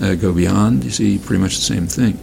Uh, 0.00 0.14
go 0.14 0.32
beyond, 0.32 0.82
you 0.82 0.90
see 0.90 1.18
pretty 1.18 1.40
much 1.40 1.54
the 1.56 1.62
same 1.62 1.86
thing. 1.86 2.18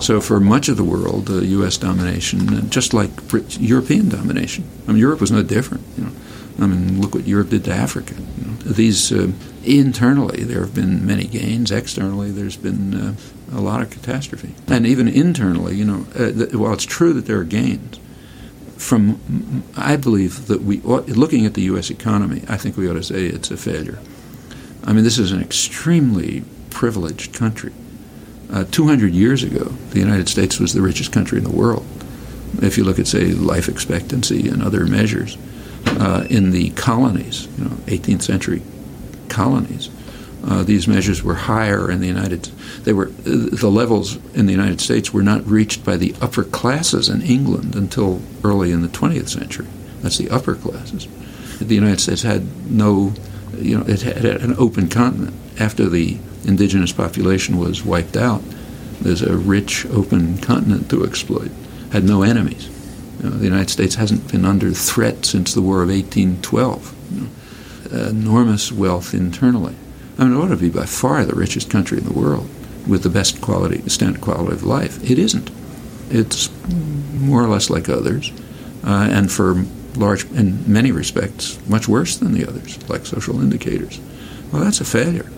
So 0.00 0.20
for 0.20 0.40
much 0.40 0.68
of 0.68 0.76
the 0.76 0.84
world, 0.84 1.28
uh, 1.28 1.40
U.S. 1.40 1.76
domination, 1.76 2.70
just 2.70 2.94
like 2.94 3.28
Brit- 3.28 3.60
European 3.60 4.08
domination. 4.08 4.64
I 4.86 4.92
mean, 4.92 5.00
Europe 5.00 5.20
was 5.20 5.30
no 5.30 5.42
different. 5.42 5.84
You 5.98 6.04
know, 6.04 6.12
I 6.60 6.66
mean, 6.66 7.00
look 7.00 7.14
what 7.14 7.26
Europe 7.26 7.48
did 7.48 7.64
to 7.64 7.72
Africa. 7.72 8.14
These 8.64 9.12
uh, 9.12 9.32
internally 9.64 10.44
there 10.44 10.60
have 10.60 10.74
been 10.74 11.06
many 11.06 11.24
gains. 11.24 11.70
Externally, 11.70 12.30
there's 12.30 12.56
been 12.56 12.94
uh, 12.94 13.14
a 13.52 13.60
lot 13.60 13.80
of 13.80 13.90
catastrophe, 13.90 14.54
and 14.68 14.86
even 14.86 15.08
internally, 15.08 15.74
you 15.76 15.84
know, 15.84 16.06
uh, 16.14 16.32
th- 16.32 16.54
while 16.54 16.74
it's 16.74 16.84
true 16.84 17.12
that 17.14 17.26
there 17.26 17.38
are 17.38 17.44
gains, 17.44 17.98
from 18.76 19.64
I 19.76 19.96
believe 19.96 20.46
that 20.48 20.62
we 20.62 20.82
ought, 20.82 21.08
looking 21.08 21.46
at 21.46 21.54
the 21.54 21.62
U.S. 21.62 21.90
economy, 21.90 22.42
I 22.48 22.56
think 22.56 22.76
we 22.76 22.88
ought 22.88 22.94
to 22.94 23.02
say 23.02 23.24
it's 23.26 23.50
a 23.50 23.56
failure. 23.56 23.98
I 24.84 24.92
mean, 24.92 25.04
this 25.04 25.18
is 25.18 25.32
an 25.32 25.40
extremely 25.40 26.44
privileged 26.70 27.34
country. 27.34 27.72
Uh, 28.52 28.64
200 28.70 29.12
years 29.12 29.42
ago, 29.42 29.64
the 29.90 30.00
United 30.00 30.28
States 30.28 30.58
was 30.58 30.72
the 30.72 30.82
richest 30.82 31.12
country 31.12 31.38
in 31.38 31.44
the 31.44 31.50
world. 31.50 31.86
If 32.62 32.76
you 32.76 32.84
look 32.84 32.98
at, 32.98 33.06
say, 33.06 33.26
life 33.26 33.68
expectancy 33.68 34.48
and 34.48 34.62
other 34.62 34.86
measures, 34.86 35.38
uh, 35.86 36.26
in 36.30 36.50
the 36.50 36.70
colonies, 36.70 37.46
you 37.58 37.64
know, 37.64 37.70
18th 37.86 38.22
century 38.22 38.62
colonies. 39.28 39.90
Uh, 40.44 40.62
these 40.62 40.88
measures 40.88 41.22
were 41.22 41.34
higher 41.34 41.90
in 41.90 42.00
the 42.00 42.06
United. 42.06 42.44
They 42.84 42.92
were 42.92 43.06
the 43.06 43.70
levels 43.70 44.16
in 44.34 44.46
the 44.46 44.52
United 44.52 44.80
States 44.80 45.12
were 45.12 45.22
not 45.22 45.46
reached 45.46 45.84
by 45.84 45.96
the 45.96 46.14
upper 46.20 46.44
classes 46.44 47.08
in 47.08 47.20
England 47.20 47.74
until 47.74 48.22
early 48.42 48.72
in 48.72 48.80
the 48.80 48.88
20th 48.88 49.28
century. 49.28 49.66
That's 50.00 50.16
the 50.16 50.30
upper 50.30 50.54
classes. 50.54 51.06
The 51.58 51.74
United 51.74 52.00
States 52.00 52.22
had 52.22 52.70
no, 52.70 53.12
you 53.58 53.78
know, 53.78 53.84
it 53.86 54.00
had 54.00 54.24
an 54.24 54.54
open 54.56 54.88
continent 54.88 55.36
after 55.60 55.88
the 55.90 56.18
indigenous 56.46 56.92
population 56.92 57.58
was 57.58 57.84
wiped 57.84 58.16
out. 58.16 58.42
There's 59.02 59.22
a 59.22 59.36
rich, 59.36 59.84
open 59.86 60.38
continent 60.38 60.88
to 60.90 61.04
exploit. 61.04 61.50
Had 61.92 62.04
no 62.04 62.22
enemies. 62.22 62.70
You 63.22 63.30
know, 63.30 63.36
the 63.36 63.44
United 63.44 63.70
States 63.70 63.96
hasn't 63.96 64.30
been 64.30 64.44
under 64.44 64.72
threat 64.72 65.26
since 65.26 65.52
the 65.52 65.62
War 65.62 65.82
of 65.82 65.88
1812. 65.88 66.94
You 67.12 67.20
know, 67.20 68.08
enormous 68.08 68.72
wealth 68.72 69.12
internally. 69.12 69.74
I 70.18 70.24
mean, 70.24 70.34
it 70.34 70.36
ought 70.36 70.48
to 70.48 70.56
be 70.56 70.70
by 70.70 70.86
far 70.86 71.24
the 71.24 71.34
richest 71.34 71.70
country 71.70 71.98
in 71.98 72.04
the 72.04 72.12
world 72.12 72.48
with 72.86 73.02
the 73.02 73.10
best 73.10 73.40
quality, 73.40 73.86
standard 73.88 74.20
quality 74.20 74.52
of 74.52 74.62
life. 74.62 75.10
It 75.10 75.18
isn't. 75.18 75.50
It's 76.10 76.50
more 77.14 77.42
or 77.42 77.48
less 77.48 77.70
like 77.70 77.88
others, 77.88 78.32
uh, 78.84 79.08
and 79.10 79.30
for 79.30 79.64
large, 79.96 80.24
in 80.32 80.70
many 80.70 80.92
respects, 80.92 81.58
much 81.68 81.88
worse 81.88 82.16
than 82.16 82.32
the 82.32 82.46
others, 82.46 82.78
like 82.88 83.06
social 83.06 83.40
indicators. 83.40 84.00
Well, 84.52 84.62
that's 84.64 84.80
a 84.80 84.84
failure. 84.84 85.30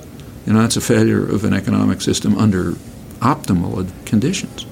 You 0.47 0.53
know, 0.53 0.63
that's 0.63 0.77
a 0.77 0.81
failure 0.81 1.25
of 1.25 1.45
an 1.45 1.53
economic 1.53 2.01
system 2.01 2.37
under 2.39 2.73
optimal 3.21 3.89
conditions. 4.07 4.67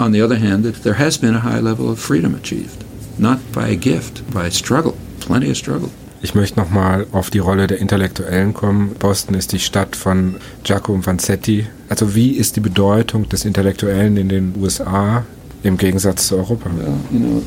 On 0.00 0.12
the 0.12 0.22
other 0.22 0.36
hand, 0.36 0.64
that 0.64 0.82
there 0.82 0.94
has 0.94 1.18
been 1.18 1.34
a 1.34 1.40
high 1.40 1.60
level 1.60 1.90
of 1.90 1.98
freedom 1.98 2.34
achieved, 2.34 2.84
not 3.18 3.38
by 3.52 3.68
a 3.68 3.76
gift, 3.76 4.22
by 4.32 4.48
struggle, 4.48 4.96
plenty 5.20 5.50
of 5.50 5.58
struggle. 5.58 5.90
Ich 6.22 6.34
möchte 6.34 6.58
nochmal 6.58 7.06
auf 7.12 7.28
die 7.28 7.38
Rolle 7.38 7.66
der 7.66 7.78
Intellektuellen 7.78 8.54
kommen. 8.54 8.94
Boston 8.98 9.34
ist 9.34 9.52
die 9.52 9.58
Stadt 9.58 9.96
von 9.96 10.36
Giacomo 10.64 11.04
Vanzetti. 11.04 11.66
Also 11.90 12.14
wie 12.14 12.30
ist 12.30 12.56
die 12.56 12.60
Bedeutung 12.60 13.28
des 13.28 13.44
Intellektuellen 13.44 14.16
in 14.16 14.30
den 14.30 14.54
USA 14.58 15.26
im 15.62 15.76
Gegensatz 15.76 16.28
zu 16.28 16.36
Europa? 16.36 16.70
Well, 16.74 16.94
you 17.10 17.18
know, 17.18 17.42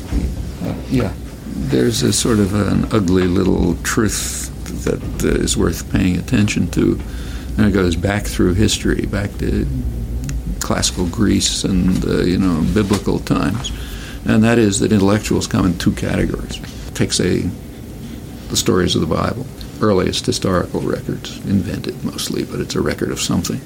uh, 0.62 0.74
yeah, 0.92 1.10
there's 1.70 2.04
a 2.04 2.12
sort 2.12 2.38
of 2.38 2.54
an 2.54 2.86
ugly 2.92 3.26
little 3.26 3.76
truth 3.82 4.52
that 4.84 5.02
uh, 5.24 5.42
is 5.42 5.56
worth 5.56 5.90
paying 5.90 6.16
attention 6.18 6.70
to, 6.70 7.00
and 7.58 7.66
it 7.66 7.74
goes 7.74 7.96
back 7.96 8.26
through 8.26 8.54
history, 8.54 9.06
back 9.06 9.36
to 9.38 9.66
classical 10.64 11.06
Greece 11.06 11.62
and 11.62 12.04
uh, 12.04 12.22
you 12.22 12.38
know 12.38 12.66
biblical 12.74 13.20
times, 13.20 13.70
and 14.26 14.42
that 14.42 14.58
is 14.58 14.80
that 14.80 14.90
intellectuals 14.90 15.46
come 15.46 15.66
in 15.66 15.78
two 15.78 15.92
categories. 15.92 16.58
Take 16.94 17.12
say 17.12 17.42
the 18.48 18.56
stories 18.56 18.94
of 18.94 19.02
the 19.02 19.14
Bible, 19.14 19.46
earliest 19.80 20.26
historical 20.26 20.80
records, 20.80 21.36
invented 21.44 22.02
mostly, 22.02 22.44
but 22.44 22.60
it's 22.60 22.74
a 22.74 22.80
record 22.80 23.10
of 23.10 23.20
something. 23.20 23.60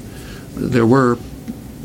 There 0.55 0.87
were 0.87 1.15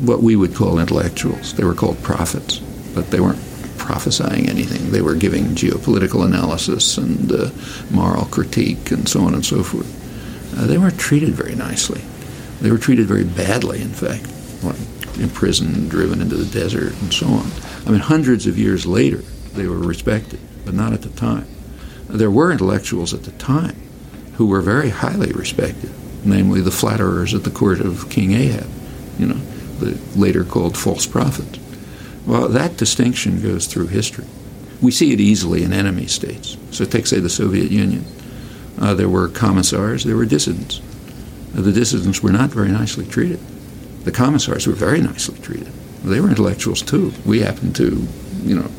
what 0.00 0.20
we 0.20 0.34
would 0.34 0.54
call 0.54 0.80
intellectuals. 0.80 1.54
They 1.54 1.64
were 1.64 1.74
called 1.74 2.02
prophets, 2.02 2.58
but 2.94 3.10
they 3.10 3.20
weren't 3.20 3.42
prophesying 3.78 4.48
anything. 4.48 4.90
They 4.90 5.02
were 5.02 5.14
giving 5.14 5.44
geopolitical 5.54 6.24
analysis 6.24 6.98
and 6.98 7.30
uh, 7.30 7.50
moral 7.90 8.24
critique 8.26 8.90
and 8.90 9.08
so 9.08 9.20
on 9.20 9.34
and 9.34 9.44
so 9.44 9.62
forth. 9.62 10.58
Uh, 10.58 10.66
they 10.66 10.78
weren't 10.78 10.98
treated 10.98 11.30
very 11.30 11.54
nicely. 11.54 12.00
They 12.60 12.70
were 12.70 12.78
treated 12.78 13.06
very 13.06 13.24
badly, 13.24 13.82
in 13.82 13.90
fact, 13.90 14.26
imprisoned, 15.18 15.90
driven 15.90 16.20
into 16.20 16.36
the 16.36 16.52
desert, 16.52 16.92
and 17.00 17.12
so 17.12 17.26
on. 17.26 17.50
I 17.86 17.90
mean, 17.90 18.00
hundreds 18.00 18.46
of 18.46 18.58
years 18.58 18.86
later, 18.86 19.18
they 19.54 19.66
were 19.66 19.78
respected, 19.78 20.40
but 20.64 20.74
not 20.74 20.92
at 20.92 21.02
the 21.02 21.10
time. 21.10 21.46
There 22.08 22.30
were 22.30 22.52
intellectuals 22.52 23.14
at 23.14 23.24
the 23.24 23.32
time 23.32 23.76
who 24.34 24.46
were 24.46 24.60
very 24.60 24.90
highly 24.90 25.32
respected, 25.32 25.90
namely 26.24 26.60
the 26.60 26.70
flatterers 26.70 27.34
at 27.34 27.44
the 27.44 27.50
court 27.50 27.80
of 27.80 28.10
King 28.10 28.32
Ahab, 28.32 28.68
you 29.18 29.26
know, 29.26 29.40
the 29.78 29.98
later 30.18 30.44
called 30.44 30.76
false 30.76 31.06
prophets. 31.06 31.58
Well, 32.26 32.48
that 32.48 32.76
distinction 32.76 33.42
goes 33.42 33.66
through 33.66 33.88
history. 33.88 34.26
We 34.80 34.90
see 34.90 35.12
it 35.12 35.20
easily 35.20 35.62
in 35.62 35.72
enemy 35.72 36.06
states. 36.06 36.56
So 36.70 36.84
take, 36.84 37.06
say, 37.06 37.20
the 37.20 37.30
Soviet 37.30 37.70
Union. 37.70 38.04
Uh, 38.78 38.94
there 38.94 39.08
were 39.08 39.28
commissars, 39.28 40.04
there 40.04 40.16
were 40.16 40.26
dissidents. 40.26 40.80
Uh, 41.56 41.60
the 41.60 41.72
dissidents 41.72 42.22
were 42.22 42.32
not 42.32 42.50
very 42.50 42.70
nicely 42.70 43.06
treated. 43.06 43.40
The 44.04 44.12
commissars 44.12 44.66
were 44.66 44.74
very 44.74 45.00
nicely 45.00 45.38
treated. 45.38 45.72
They 46.04 46.20
were 46.20 46.28
intellectuals 46.28 46.82
too. 46.82 47.12
We 47.24 47.40
happen 47.40 47.72
to, 47.74 48.06
you 48.42 48.56
know, 48.56 48.70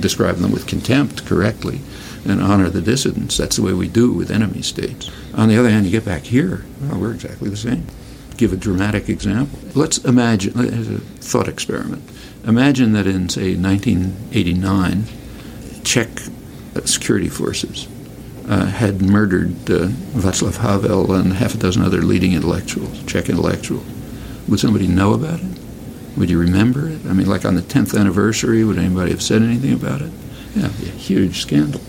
describe 0.00 0.36
them 0.36 0.52
with 0.52 0.66
contempt 0.66 1.24
correctly 1.26 1.80
and 2.24 2.42
honor 2.42 2.68
the 2.68 2.82
dissidents. 2.82 3.36
That's 3.36 3.56
the 3.56 3.62
way 3.62 3.72
we 3.72 3.88
do 3.88 4.12
with 4.12 4.30
enemy 4.30 4.62
states. 4.62 5.10
On 5.34 5.48
the 5.48 5.58
other 5.58 5.70
hand, 5.70 5.86
you 5.86 5.92
get 5.92 6.04
back 6.04 6.22
here, 6.22 6.64
well, 6.82 7.00
we're 7.00 7.14
exactly 7.14 7.48
the 7.48 7.56
same. 7.56 7.86
Give 8.36 8.52
a 8.52 8.56
dramatic 8.56 9.08
example. 9.08 9.58
Let's 9.74 9.98
imagine, 9.98 10.58
as 10.58 10.88
a 10.88 10.98
thought 10.98 11.48
experiment, 11.48 12.02
imagine 12.44 12.92
that 12.92 13.06
in, 13.06 13.28
say, 13.28 13.56
1989, 13.56 15.04
Czech 15.84 16.08
security 16.84 17.28
forces 17.28 17.88
uh, 18.48 18.66
had 18.66 19.02
murdered 19.02 19.70
uh, 19.70 19.88
Václav 20.14 20.58
Havel 20.58 21.12
and 21.12 21.32
half 21.32 21.54
a 21.54 21.58
dozen 21.58 21.82
other 21.82 22.02
leading 22.02 22.34
intellectuals, 22.34 23.02
Czech 23.04 23.28
intellectuals. 23.28 23.84
Would 24.48 24.60
somebody 24.60 24.86
know 24.86 25.12
about 25.12 25.40
it? 25.40 25.58
Would 26.16 26.30
you 26.30 26.40
remember 26.40 26.88
it? 26.88 27.04
I 27.06 27.12
mean, 27.12 27.26
like 27.28 27.44
on 27.44 27.54
the 27.54 27.62
10th 27.62 27.98
anniversary, 27.98 28.64
would 28.64 28.78
anybody 28.78 29.10
have 29.10 29.22
said 29.22 29.42
anything 29.42 29.72
about 29.72 30.02
it? 30.02 30.10
Yeah, 30.54 30.68
be 30.80 30.88
a 30.88 30.92
huge 30.92 31.40
scandal. 31.40 31.80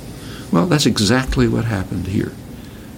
Well, 0.51 0.65
that's 0.65 0.85
exactly 0.85 1.47
what 1.47 1.65
happened 1.65 2.07
here. 2.07 2.31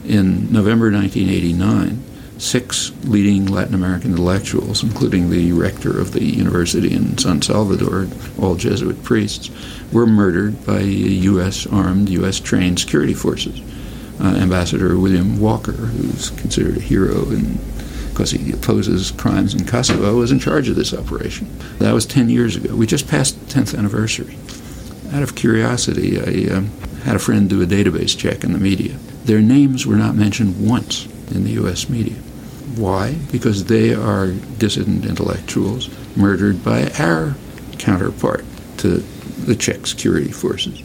In 0.03 0.51
November 0.51 0.91
1989, 0.91 2.03
six 2.41 2.91
leading 3.03 3.45
Latin 3.45 3.76
American 3.76 4.12
intellectuals, 4.12 4.84
including 4.84 5.30
the 5.30 5.51
rector 5.51 5.99
of 5.99 6.12
the 6.12 6.24
university 6.24 6.93
in 6.93 7.18
San 7.18 7.41
Salvador, 7.41 8.07
all 8.39 8.55
Jesuit 8.55 9.03
priests, 9.03 9.51
were 9.91 10.07
murdered 10.07 10.66
by 10.66 10.80
U.S. 10.80 11.68
armed, 11.68 12.09
U.S. 12.09 12.39
trained 12.39 12.80
security 12.80 13.14
forces. 13.14 13.62
Uh, 14.20 14.36
Ambassador 14.38 14.97
William 14.97 15.39
Walker, 15.39 15.72
who's 15.72 16.32
considered 16.32 16.78
a 16.78 16.82
hero 16.82 17.30
in, 17.30 17.59
because 18.22 18.32
he 18.39 18.51
opposes 18.51 19.09
crimes 19.09 19.55
in 19.55 19.65
Kosovo, 19.65 20.15
was 20.15 20.32
in 20.32 20.38
charge 20.38 20.69
of 20.69 20.76
this 20.76 20.93
operation. 20.93 21.49
That 21.80 21.93
was 21.93 22.05
10 22.05 22.30
years 22.30 22.55
ago. 22.55 22.76
We 22.76 22.86
just 22.86 23.07
passed 23.07 23.39
the 23.39 23.51
10th 23.51 23.76
anniversary. 23.76 24.38
Out 25.11 25.24
of 25.24 25.36
curiosity, 25.36 26.19
I 26.19 26.55
um, 26.55 26.67
had 27.03 27.15
a 27.15 27.19
friend 27.19 27.49
do 27.49 27.63
a 27.63 27.65
database 27.65 28.15
check 28.15 28.43
in 28.43 28.53
the 28.53 28.59
media. 28.59 28.93
Their 29.26 29.41
names 29.41 29.88
were 29.88 29.95
not 29.95 30.13
mentioned 30.13 30.69
once 30.69 31.07
in 31.32 31.45
the 31.45 31.53
U.S. 31.53 31.89
media. 31.89 32.13
Why? 32.76 33.13
Because 33.32 33.65
they 33.65 33.95
are 33.95 34.28
dissident 34.28 35.03
intellectuals 35.03 35.89
murdered 36.15 36.63
by 36.63 36.91
our 36.99 37.34
counterpart 37.80 38.45
to 38.78 38.97
the 39.47 39.55
Czech 39.55 39.88
security 39.88 40.32
forces. 40.32 40.80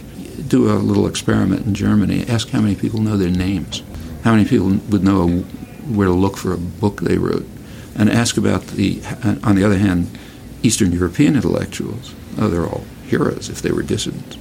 Do 0.48 0.70
a 0.70 0.80
little 0.80 1.06
experiment 1.06 1.66
in 1.66 1.74
Germany. 1.74 2.24
Ask 2.28 2.48
how 2.48 2.62
many 2.62 2.76
people 2.76 3.02
know 3.02 3.18
their 3.18 3.28
names. 3.28 3.82
How 4.24 4.32
many 4.32 4.48
people 4.48 4.68
would 4.88 5.04
know 5.04 5.44
where 5.88 6.08
to 6.08 6.12
look 6.12 6.36
for 6.36 6.52
a 6.52 6.58
book 6.58 7.00
they 7.00 7.18
wrote. 7.18 7.46
And 7.94 8.10
ask 8.10 8.36
about 8.36 8.66
the, 8.68 9.02
on 9.42 9.56
the 9.56 9.64
other 9.64 9.78
hand, 9.78 10.18
Eastern 10.62 10.92
European 10.92 11.36
intellectuals. 11.36 12.14
Oh, 12.38 12.48
they're 12.48 12.66
all 12.66 12.84
heroes 13.06 13.48
if 13.48 13.62
they 13.62 13.70
were 13.70 13.82
dissidents. 13.82 14.36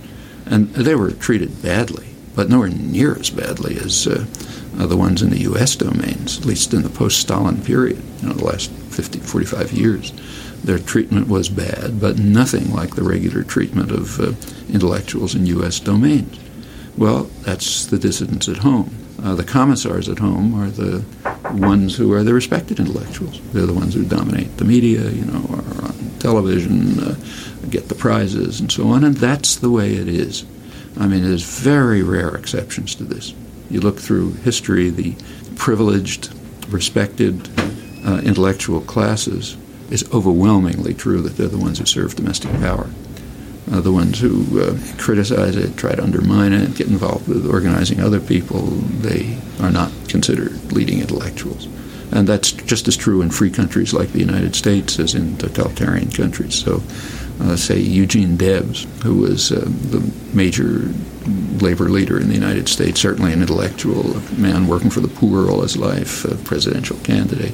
And 0.45 0.73
they 0.73 0.95
were 0.95 1.11
treated 1.11 1.61
badly, 1.61 2.07
but 2.35 2.49
nowhere 2.49 2.69
near 2.69 3.17
as 3.17 3.29
badly 3.29 3.77
as 3.77 4.07
uh, 4.07 4.25
uh, 4.77 4.85
the 4.85 4.97
ones 4.97 5.21
in 5.21 5.29
the 5.29 5.41
U.S. 5.41 5.75
domains, 5.75 6.37
at 6.37 6.45
least 6.45 6.73
in 6.73 6.83
the 6.83 6.89
post 6.89 7.19
Stalin 7.19 7.61
period, 7.61 8.03
you 8.21 8.27
know, 8.27 8.33
the 8.33 8.43
last 8.43 8.71
50, 8.71 9.19
45 9.19 9.71
years. 9.71 10.11
Their 10.63 10.79
treatment 10.79 11.27
was 11.27 11.47
bad, 11.47 11.99
but 12.01 12.17
nothing 12.17 12.73
like 12.73 12.95
the 12.95 13.03
regular 13.03 13.43
treatment 13.43 13.91
of 13.91 14.19
uh, 14.19 14.33
intellectuals 14.67 15.35
in 15.35 15.45
U.S. 15.47 15.79
domains. 15.79 16.39
Well, 16.97 17.23
that's 17.41 17.85
the 17.85 17.97
dissidents 17.97 18.49
at 18.49 18.57
home. 18.57 18.95
Uh, 19.21 19.35
the 19.35 19.43
commissars 19.43 20.09
at 20.09 20.19
home 20.19 20.53
are 20.53 20.69
the 20.69 21.05
ones 21.55 21.95
who 21.95 22.13
are 22.13 22.23
the 22.23 22.33
respected 22.33 22.79
intellectuals. 22.79 23.41
They're 23.51 23.65
the 23.65 23.73
ones 23.73 23.93
who 23.93 24.05
dominate 24.05 24.57
the 24.57 24.65
media, 24.65 25.09
you 25.09 25.25
know, 25.25 25.45
are 25.49 25.85
on 25.85 26.11
television, 26.19 26.99
uh, 26.99 27.15
get 27.69 27.89
the 27.89 27.95
prizes, 27.95 28.59
and 28.59 28.71
so 28.71 28.89
on. 28.89 29.03
And 29.03 29.15
that's 29.17 29.55
the 29.55 29.69
way 29.69 29.93
it 29.93 30.07
is. 30.07 30.45
I 30.99 31.07
mean, 31.07 31.23
there's 31.23 31.43
very 31.43 32.03
rare 32.03 32.35
exceptions 32.35 32.95
to 32.95 33.03
this. 33.03 33.33
You 33.69 33.81
look 33.81 33.99
through 33.99 34.33
history, 34.33 34.89
the 34.89 35.15
privileged, 35.55 36.33
respected 36.69 37.49
uh, 38.05 38.21
intellectual 38.23 38.81
classes, 38.81 39.57
it's 39.89 40.09
overwhelmingly 40.13 40.93
true 40.93 41.21
that 41.21 41.37
they're 41.37 41.47
the 41.47 41.57
ones 41.57 41.79
who 41.79 41.85
serve 41.85 42.15
domestic 42.15 42.51
power. 42.53 42.89
Uh, 43.72 43.82
the 43.82 43.91
ones 43.91 44.20
who 44.20 44.61
uh, 44.61 44.78
criticize 44.97 45.55
it, 45.55 45.76
try 45.76 45.95
to 45.95 46.03
undermine 46.03 46.53
it, 46.53 46.76
get 46.76 46.88
involved 46.88 47.28
with 47.28 47.47
organizing 47.47 47.99
other 47.99 48.20
people, 48.20 48.61
they 49.01 49.38
are 49.59 49.72
not 49.72 49.91
considered 50.07 50.72
leading 50.72 50.99
intellectuals. 50.99 51.68
And 52.11 52.28
that's 52.28 52.51
just 52.51 52.88
as 52.88 52.95
true 52.95 53.22
in 53.22 53.32
free 53.32 53.49
countries 53.49 53.91
like 53.91 54.09
the 54.09 54.20
United 54.20 54.55
States 54.55 54.99
as 54.99 55.16
in 55.16 55.38
totalitarian 55.38 56.11
countries. 56.11 56.53
So 56.53 56.84
uh, 57.41 57.55
say, 57.55 57.80
Eugene 57.80 58.38
Debs, 58.38 58.86
who 59.03 59.16
was 59.16 59.51
uh, 59.51 59.61
the 59.66 60.13
major 60.34 60.93
labor 61.59 61.89
leader 61.89 62.20
in 62.20 62.28
the 62.28 62.36
United 62.36 62.70
States, 62.70 63.01
certainly 63.01 63.34
an 63.34 63.41
intellectual, 63.41 64.16
a 64.16 64.22
man 64.34 64.68
working 64.68 64.91
for 64.91 64.99
the 64.99 65.07
poor 65.07 65.49
all 65.49 65.61
his 65.61 65.76
life, 65.76 66.24
a 66.26 66.36
presidential 66.43 66.97
candidate. 66.99 67.53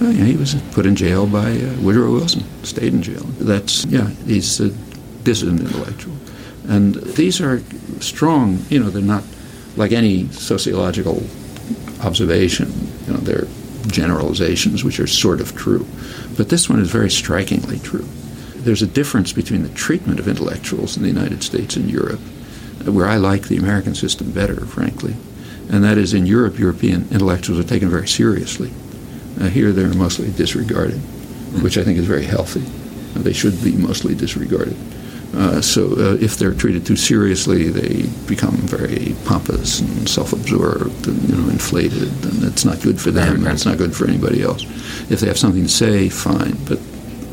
Uh, 0.00 0.12
was 0.38 0.54
put 0.70 0.86
in 0.86 0.94
jail 0.94 1.26
by 1.26 1.50
uh, 1.50 1.74
Woodrow 1.80 2.12
Wilson, 2.12 2.44
stayed 2.62 2.94
in 2.94 3.02
jail. 3.02 3.24
That's, 3.40 3.84
yeah, 3.86 4.08
he's 4.26 4.60
a 5.28 5.30
dissident 5.30 5.60
intellectual. 5.60 6.14
And 6.68 6.94
these 6.94 7.40
are 7.40 7.62
strong, 8.00 8.64
you 8.68 8.78
know, 8.78 8.90
they're 8.90 9.02
not 9.02 9.24
like 9.76 9.92
any 9.92 10.28
sociological 10.28 11.22
observation, 12.02 12.72
you 13.06 13.12
know, 13.12 13.18
they're 13.20 13.46
generalizations 13.86 14.84
which 14.84 15.00
are 15.00 15.06
sort 15.06 15.40
of 15.40 15.56
true. 15.56 15.86
But 16.36 16.48
this 16.48 16.68
one 16.68 16.80
is 16.80 16.90
very 16.90 17.10
strikingly 17.10 17.78
true. 17.78 18.06
There's 18.56 18.82
a 18.82 18.86
difference 18.86 19.32
between 19.32 19.62
the 19.62 19.68
treatment 19.70 20.20
of 20.20 20.28
intellectuals 20.28 20.96
in 20.96 21.02
the 21.02 21.08
United 21.08 21.42
States 21.42 21.76
and 21.76 21.90
Europe, 21.90 22.20
where 22.84 23.06
I 23.06 23.16
like 23.16 23.48
the 23.48 23.56
American 23.56 23.94
system 23.94 24.32
better, 24.32 24.66
frankly. 24.66 25.16
And 25.70 25.84
that 25.84 25.98
is 25.98 26.12
in 26.12 26.26
Europe, 26.26 26.58
European 26.58 27.08
intellectuals 27.10 27.58
are 27.60 27.68
taken 27.68 27.88
very 27.88 28.08
seriously. 28.08 28.72
Uh, 29.40 29.48
here 29.48 29.72
they're 29.72 29.94
mostly 29.94 30.30
disregarded, 30.32 30.98
which 31.62 31.78
I 31.78 31.84
think 31.84 31.98
is 31.98 32.06
very 32.06 32.24
healthy. 32.24 32.64
They 33.14 33.32
should 33.32 33.62
be 33.62 33.72
mostly 33.72 34.14
disregarded. 34.14 34.76
Uh, 35.34 35.60
so 35.60 35.92
uh, 35.92 36.16
if 36.20 36.36
they're 36.36 36.54
treated 36.54 36.86
too 36.86 36.96
seriously, 36.96 37.68
they 37.68 38.08
become 38.26 38.56
very 38.56 39.14
pompous 39.26 39.80
and 39.80 40.08
self-absorbed 40.08 41.06
and 41.06 41.28
you 41.28 41.36
know 41.36 41.48
inflated, 41.50 42.10
and 42.24 42.44
it's 42.44 42.64
not 42.64 42.80
good 42.80 43.00
for 43.00 43.10
them, 43.10 43.44
and 43.44 43.48
it's 43.48 43.66
not 43.66 43.76
good 43.76 43.94
for 43.94 44.06
anybody 44.06 44.42
else. 44.42 44.62
If 45.10 45.20
they 45.20 45.26
have 45.26 45.38
something 45.38 45.62
to 45.62 45.68
say, 45.68 46.08
fine, 46.08 46.56
but 46.64 46.78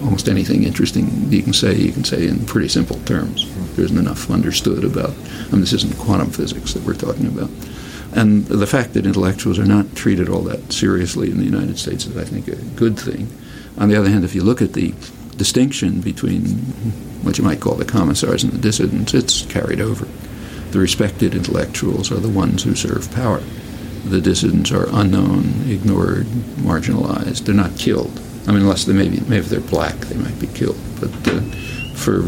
almost 0.04 0.28
anything 0.28 0.64
interesting 0.64 1.32
you 1.32 1.42
can 1.42 1.54
say, 1.54 1.76
you 1.76 1.92
can 1.92 2.04
say 2.04 2.28
in 2.28 2.46
pretty 2.46 2.68
simple 2.68 3.00
terms. 3.06 3.50
There 3.76 3.86
isn't 3.86 3.98
enough 3.98 4.30
understood 4.30 4.84
about. 4.84 5.12
I 5.12 5.52
mean, 5.52 5.62
this 5.62 5.74
isn't 5.74 5.98
quantum 5.98 6.32
physics 6.32 6.74
that 6.74 6.84
we're 6.84 6.94
talking 6.94 7.28
about. 7.28 7.50
And 8.14 8.46
the 8.46 8.68
fact 8.68 8.94
that 8.94 9.06
intellectuals 9.06 9.60
are 9.60 9.66
not 9.66 9.96
treated 9.96 10.30
all 10.30 10.42
that 10.44 10.72
seriously 10.72 11.32
in 11.32 11.38
the 11.38 11.44
United 11.44 11.78
States 11.78 12.06
is, 12.06 12.16
I 12.16 12.24
think, 12.24 12.48
a 12.48 12.56
good 12.56 12.98
thing. 12.98 13.28
On 13.78 13.90
the 13.90 13.96
other 13.98 14.10
hand, 14.10 14.24
if 14.24 14.36
you 14.36 14.44
look 14.44 14.62
at 14.62 14.74
the 14.74 14.94
distinction 15.38 16.02
between 16.02 16.44
what 17.24 17.38
you 17.38 17.44
might 17.44 17.60
call 17.60 17.76
the 17.76 17.86
commissars 17.86 18.44
and 18.44 18.54
the 18.54 18.58
dissidents, 18.58 19.14
it's 19.14 19.46
carried 19.46 19.82
over. 19.82 20.08
The 20.72 20.80
respected 20.80 21.36
intellectuals 21.36 22.12
are 22.12 22.20
the 22.20 22.30
ones 22.30 22.64
who 22.64 22.76
serve 22.76 23.12
power. 23.12 23.42
The 24.06 24.22
dissidents 24.22 24.72
are 24.72 24.88
unknown, 24.92 25.70
ignored, 25.70 26.26
marginalized. 26.58 27.46
They're 27.46 27.56
not 27.56 27.78
killed. 27.78 28.20
I 28.48 28.52
mean, 28.52 28.62
unless 28.62 28.86
they 28.86 28.94
maybe, 28.94 29.20
maybe 29.22 29.38
if 29.38 29.50
they're 29.50 29.62
black, 29.62 29.96
they 29.96 30.16
might 30.16 30.40
be 30.40 30.48
killed. 30.48 30.78
But 31.00 31.12
uh, 31.28 31.42
for 31.96 32.22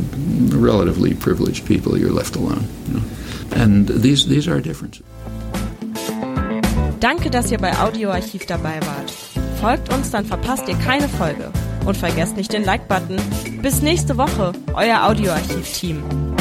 relatively 0.57 1.13
privileged 1.13 1.67
people, 1.67 1.97
you're 1.97 2.11
left 2.11 2.35
alone. 2.35 2.67
You 2.87 2.93
know? 2.95 3.05
And 3.51 3.87
these, 3.87 4.27
these 4.27 4.47
are 4.47 4.59
differences. 4.59 5.03
Danke, 6.99 7.29
dass 7.29 7.51
ihr 7.51 7.59
bei 7.59 7.77
Audioarchiv 7.77 8.47
dabei 8.47 8.79
wart. 8.81 9.11
Folgt 9.61 9.93
uns, 9.93 10.09
dann 10.09 10.25
verpasst 10.25 10.67
ihr 10.67 10.75
keine 10.77 11.07
Folge. 11.07 11.51
Und 11.87 11.95
vergesst 11.95 12.35
nicht 12.35 12.51
den 12.51 12.65
Like-Button. 12.65 13.15
Bis 13.61 13.81
nächste 13.81 14.17
Woche, 14.17 14.51
euer 14.73 15.07
Audioarchiv-Team. 15.07 16.36